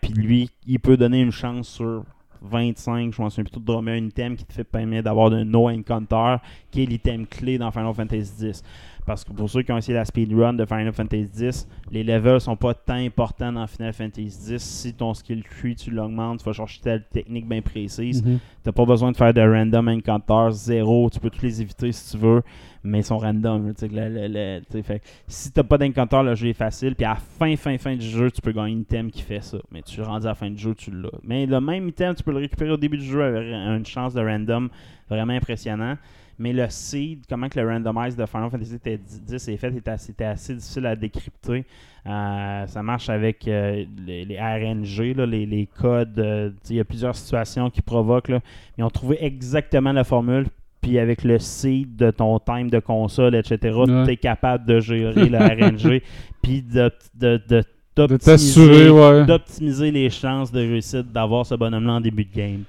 [0.00, 2.04] Puis lui, il peut donner une chance sur
[2.46, 5.68] 25, je pense, plutôt de drummer un item qui te fait permettre d'avoir un no
[5.68, 6.36] encounter,
[6.70, 8.62] qui est l'item clé dans Final Fantasy X.
[9.06, 12.40] Parce que pour ceux qui ont essayé la speedrun de Final Fantasy X, les levels
[12.40, 14.58] sont pas tant importants dans Final Fantasy X.
[14.64, 18.24] Si ton skill tree, tu l'augmentes, tu vas chercher telle technique bien précise.
[18.24, 18.38] Mhm.
[18.64, 21.08] T'as pas besoin de faire de random encounters, zéro.
[21.08, 22.42] Tu peux tous les éviter si tu veux,
[22.82, 23.72] mais ils sont random.
[23.80, 26.96] le- le- le- fait si t'as pas d'encounter, le jeu est facile.
[26.96, 29.40] Puis à la fin, fin, fin du jeu, tu peux gagner un item qui fait
[29.40, 29.58] ça.
[29.70, 31.10] Mais tu rendu à la fin du jeu, tu l'as.
[31.22, 34.14] Mais le même item, tu peux le récupérer au début du jeu avec une chance
[34.14, 34.68] de random
[35.08, 35.96] vraiment impressionnant.
[36.38, 39.90] Mais le seed, comment que le randomize de Final Fantasy X est fait, était
[40.24, 41.64] assez, difficile à décrypter.
[42.06, 46.18] Euh, ça marche avec euh, les, les RNG, là, les, les codes.
[46.18, 48.28] euh, il y a plusieurs situations qui provoquent.
[48.28, 48.40] là.
[48.78, 50.46] Ils ont trouvé exactement la formule.
[50.82, 54.04] Puis avec le seed de ton time de console, etc., Ouais.
[54.04, 56.00] tu es capable de gérer le RNG.
[56.42, 57.64] Puis de, de, de,
[57.96, 59.24] De d'optimiser- t'assurer, ouais.
[59.26, 62.62] d'optimiser les chances de réussite d'avoir ce bonhomme-là en début de game.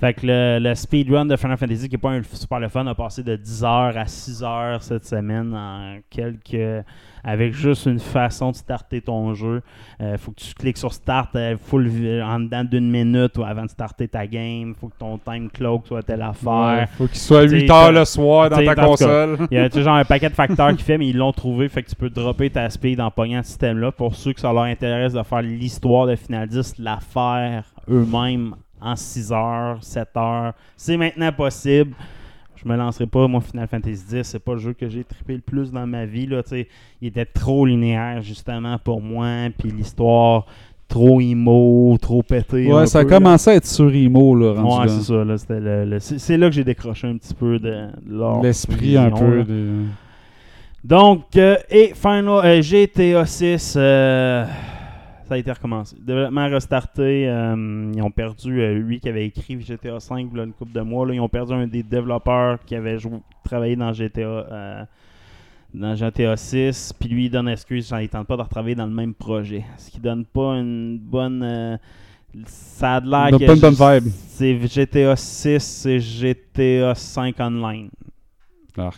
[0.00, 2.86] Fait que le, le speedrun de Final Fantasy, qui n'est pas un super le fun,
[2.86, 6.84] a passé de 10 heures à 6 heures cette semaine en quelques.
[7.22, 9.60] avec juste une façon de starter ton jeu.
[10.00, 11.86] Euh, faut que tu cliques sur Start euh, full,
[12.24, 14.74] en dedans d'une minute ou avant de starter ta game.
[14.74, 16.88] faut que ton time clock soit telle Ouais, affaire.
[16.96, 19.38] faut qu'il soit T'sais, 8 heures t'as- le soir dans t'sais, ta console.
[19.50, 21.68] Il y a genre un paquet de facteurs qui fait, mais ils l'ont trouvé.
[21.68, 23.92] Fait que tu peux dropper ta speed en pognant ce système-là.
[23.92, 28.54] Pour ceux que ça leur intéresse de faire l'histoire de Final 10, la faire eux-mêmes
[28.80, 30.52] en 6 heures, 7 heures.
[30.76, 31.94] C'est maintenant possible.
[32.62, 34.28] Je me lancerai pas, moi, Final Fantasy X.
[34.28, 36.26] C'est pas le jeu que j'ai trippé le plus dans ma vie.
[36.26, 36.42] Là,
[37.00, 39.48] il était trop linéaire, justement, pour moi.
[39.58, 40.44] Puis l'histoire,
[40.86, 42.70] trop emo, trop pété.
[42.70, 43.16] Ouais, ça a peu, là.
[43.16, 45.24] commencé à être sur Imo, là, rendu Ouais, c'est ça.
[45.24, 48.96] là, c'était le- le- c'est là que j'ai décroché un petit peu de, de L'esprit
[48.98, 49.42] un peu.
[49.44, 49.84] de-
[50.84, 54.44] Donc, euh, et Final euh, GTA 6, euh,
[55.30, 55.94] ça a été recommencé.
[56.00, 57.28] Développement restarté.
[57.28, 60.52] euh, ils ont perdu euh, lui qui avait écrit GTA 5 il y a une
[60.52, 61.06] couple de mois.
[61.06, 62.98] là, ils ont perdu un des développeurs qui avait
[63.44, 64.20] travaillé dans GTA.
[64.22, 64.84] euh,
[65.72, 68.92] dans GTA 6, puis lui il donne excuse, il tente pas de retravailler dans le
[68.92, 69.64] même projet.
[69.78, 71.44] Ce qui donne pas une bonne.
[71.44, 71.76] euh,
[72.46, 74.12] ça a l'air que pas une bonne vibe.
[74.30, 77.90] C'est GTA 6, c'est GTA 5 online.
[78.76, 78.90] Ah.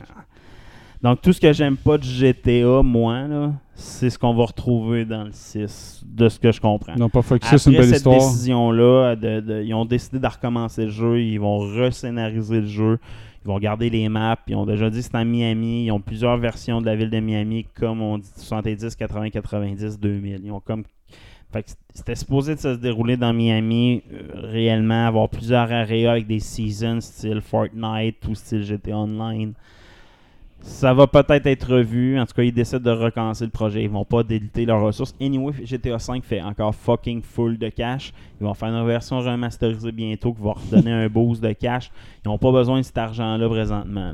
[1.03, 5.05] Donc, tout ce que j'aime pas de GTA, moi, là, c'est ce qu'on va retrouver
[5.05, 6.93] dans le 6, de ce que je comprends.
[6.95, 8.17] Ils n'ont pas focusé sur une belle cette histoire.
[8.19, 12.99] décision-là, de- de- ils ont décidé de recommencer le jeu, ils vont rescénariser le jeu,
[13.45, 16.01] ils vont garder les maps, ils ont déjà dit que c'est en Miami, ils ont
[16.01, 20.41] plusieurs versions de la ville de Miami, comme on dit 70, 80, 90, 2000.
[20.45, 20.85] Ils ont comme...
[21.51, 26.41] Fait c'était supposé de se dérouler dans Miami, euh, réellement, avoir plusieurs areas avec des
[26.41, 29.53] seasons style Fortnite ou style GTA Online.
[30.63, 32.19] Ça va peut-être être revu.
[32.19, 33.83] En tout cas, ils décident de recommencer le projet.
[33.83, 35.15] Ils vont pas déliter leurs ressources.
[35.21, 38.13] Anyway, GTA 5 fait encore fucking full de cash.
[38.41, 41.91] Ils vont faire une version remasterisée bientôt qui va redonner un boost de cash.
[42.25, 44.13] Ils n'ont pas besoin de cet argent-là présentement.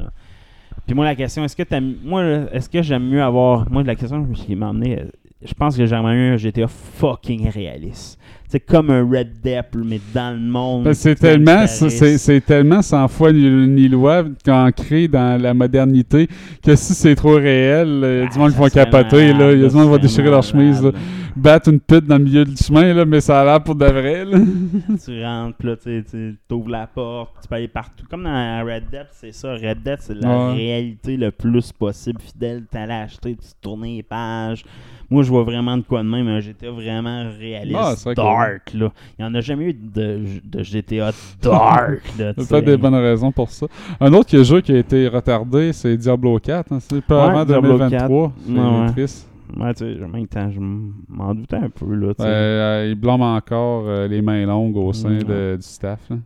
[0.87, 2.23] Puis moi, la question, est-ce que t'aimes- moi,
[2.53, 3.71] est-ce que j'aime mieux avoir.
[3.71, 5.05] Moi, la question qui m'a amené, euh,
[5.43, 8.18] je pense que j'aimerais mieux un GTA fucking réaliste.
[8.51, 10.91] C'est comme un Red Dead, mais dans le monde.
[10.95, 16.27] C'est tellement, c'est, c'est tellement sans foi ni, ni loi ancré dans la modernité
[16.65, 19.33] que si c'est trop réel, euh, il y a du Ah, monde qui serait capoter,
[19.35, 19.53] là.
[19.53, 20.93] Il y a du monde qui va déchirer leur chemise, là.
[21.37, 23.85] Battre une pute dans le milieu du chemin, là, mais ça a l'air pour de
[23.85, 24.39] vrai, là.
[25.05, 28.05] tu rentres, là, tu ouvres la porte, tu peux aller partout.
[28.11, 29.53] Comme dans Red Dead, c'est ça.
[29.53, 30.55] Red Dead, c'est la Ouais.
[30.55, 32.65] réalité le plus possible, fidèle.
[32.71, 34.65] T'allais acheter, tu tournais les pages.
[35.11, 38.15] Moi, je vois vraiment de quoi de même, un GTA vraiment réaliste, Ah, c'est vrai
[38.15, 38.93] que- dark, là.
[39.19, 42.03] Il n'y en a jamais eu de, de GTA dark,
[42.37, 42.63] pas sais.
[42.63, 43.67] des bonnes raisons pour ça.
[44.01, 46.73] Un autre jeu qui a été retardé, c'est Diablo 4.
[46.73, 46.79] hein.
[46.81, 48.33] C'est pas avant Diablo 2023.
[48.47, 49.29] C'est Ouais, triste.
[49.57, 52.29] Ouais, tu sais, en même temps, je m'en doutais un peu, là, tu sais.
[52.29, 56.01] Euh, il blâme encore euh, les mains longues au sein Mm, de- du staff.
[56.11, 56.17] là.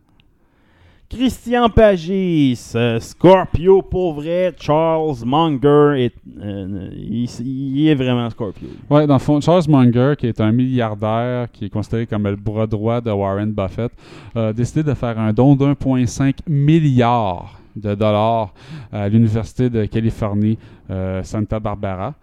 [1.13, 8.67] Christian Pagis, euh, Scorpio pour vrai, Charles Munger, est, euh, il, est vraiment Scorpio.
[8.89, 12.35] Ouais, dans le fond, Charles Munger, qui est un milliardaire, qui est considéré comme le
[12.35, 13.91] bras droit de Warren Buffett,
[14.33, 18.51] a décidé de faire un don d'1,5 milliard de dollars
[18.91, 20.57] à l'Université de Californie,
[20.89, 22.15] euh, Santa Barbara.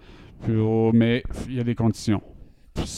[0.92, 2.20] Mais il y a des conditions.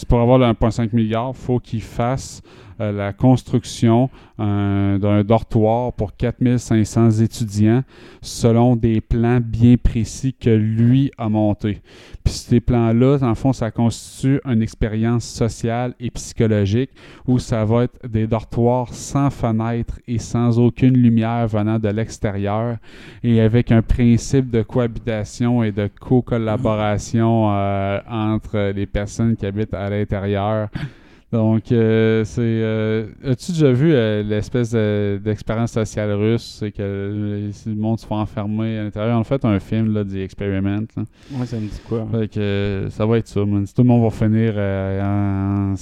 [0.08, 2.40] Pour avoir le 1,5 milliard, il faut qu'il fasse
[2.80, 7.82] euh, la construction euh, d'un dortoir pour 4500 étudiants
[8.20, 11.80] selon des plans bien précis que lui a montés.
[12.24, 16.90] Puis ces plans-là, le fond, ça constitue une expérience sociale et psychologique
[17.26, 22.76] où ça va être des dortoirs sans fenêtre et sans aucune lumière venant de l'extérieur
[23.22, 29.74] et avec un principe de cohabitation et de co-collaboration euh, entre les personnes qui habitent
[29.74, 30.68] à l'intérieur.
[31.32, 32.42] Donc, euh, c'est.
[32.42, 36.58] euh, As-tu déjà vu euh, l'espèce de- d'expérience sociale russe?
[36.60, 39.18] C'est que le monde se fait enfermer à l'intérieur.
[39.18, 40.82] En fait, un film, là, The Experiment.
[40.94, 41.04] là.
[41.32, 42.06] Ouais, ça me dit quoi?
[42.12, 43.64] Fait que euh, ça va être ça, man.
[43.66, 45.74] Tout le monde va finir euh, en,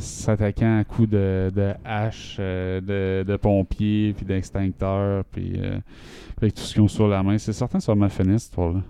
[0.00, 5.78] s'attaquant à coups de, de hache, euh, de, de pompiers, puis d'extincteurs, puis euh,
[6.38, 7.38] avec tout ce qu'ils ont sur la main.
[7.38, 8.80] C'est certain que ça va mal finir, cette histoire-là.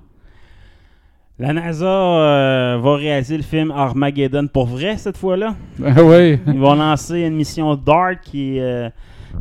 [1.40, 5.54] La NASA euh, va réaliser le film Armageddon pour vrai cette fois-là.
[5.82, 6.38] Ah oui!
[6.46, 8.90] Ils vont lancer une mission DART qui, euh,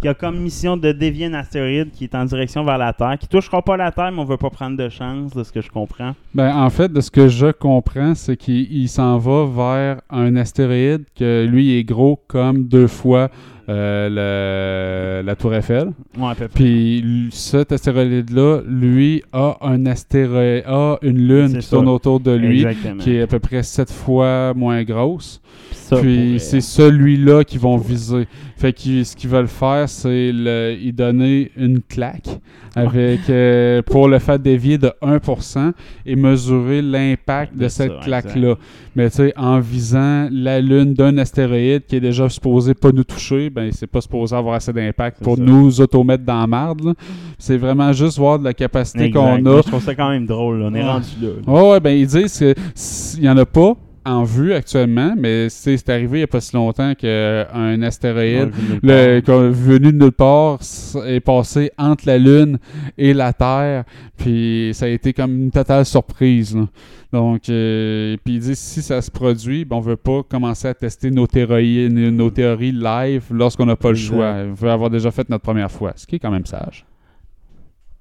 [0.01, 3.17] qui a comme mission de dévier un astéroïde qui est en direction vers la Terre,
[3.19, 5.59] qui touchera pas la Terre, mais on veut pas prendre de chance, de ce que
[5.59, 6.15] je comprends.
[6.33, 10.37] Ben, en fait, de ce que je comprends, c'est qu'il il s'en va vers un
[10.37, 13.29] astéroïde que lui est gros comme deux fois
[13.69, 15.91] euh, le- la Tour Eiffel.
[16.17, 16.55] Ouais, à peu près.
[16.63, 21.75] Puis cet astéroïde-là, lui, a un astéroïde, a une lune qui ça.
[21.75, 23.01] tourne autour de lui, Exactement.
[23.03, 25.41] qui est à peu près sept fois moins grosse.
[25.71, 28.27] Ça, Puis c'est celui-là qu'ils vont viser.
[28.59, 32.27] Fait que ce qu'ils veulent faire, c'est y donner une claque
[32.75, 35.71] avec euh, pour le faire dévier de 1%
[36.05, 38.55] et mesurer l'impact de, cette claque-là.
[38.97, 43.05] Mais tu sais, en visant la lune d'un astéroïde qui est déjà supposé pas nous
[43.05, 45.41] toucher, ben c'est pas supposé avoir assez d'impact pour ça.
[45.41, 46.83] nous automettre dans la marde.
[46.83, 46.93] là.
[47.37, 49.61] C'est vraiment juste voir de la capacité qu'on Moi, a.
[49.61, 50.59] Je trouve ça quand même drôle.
[50.59, 50.67] là.
[50.69, 50.85] On est Ouais.
[50.85, 51.27] rendu là.
[51.29, 51.33] là.
[51.47, 55.89] Oh, ouais, ben ils disent qu'il n'y en a pas en vue actuellement, mais c'est
[55.89, 58.51] arrivé il n'y a pas si longtemps qu'un astéroïde
[58.83, 60.59] Ouais, le, venu de nulle part
[61.05, 62.57] est passé entre la Lune
[62.97, 63.83] et la Terre,
[64.17, 66.55] puis ça a été comme une totale surprise.
[66.55, 66.67] là.
[67.11, 70.73] Donc, euh, puis ils disent si ça se produit, ben, on veut pas commencer à
[70.73, 74.35] tester nos théories, nos théories live lorsqu'on n'a pas le choix.
[74.47, 76.85] On veut avoir déjà fait notre première fois, ce qui est quand même sage.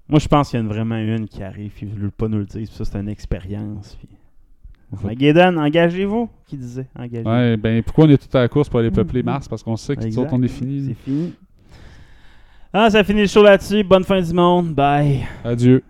[0.09, 2.11] Moi, je pense qu'il y en a vraiment une qui arrive, puis ils ne veulent
[2.11, 3.97] pas nous le dire, puis ça, c'est une expérience.
[3.99, 4.09] Puis...
[4.97, 6.87] Armageddon, engagez-vous, qui disait.
[6.99, 7.29] Engagez-vous.
[7.29, 9.49] Ouais, ben pourquoi on est tout à la course pour aller peupler Mars?
[9.49, 10.19] Parce qu'on sait Exact.
[10.23, 10.87] autres, on est fini.
[10.89, 11.35] C'est fini.
[12.73, 13.83] Ah, ça finit le show là-dessus.
[13.83, 14.75] Bonne fin du monde.
[14.75, 15.27] Bye.
[15.45, 15.83] Adieu.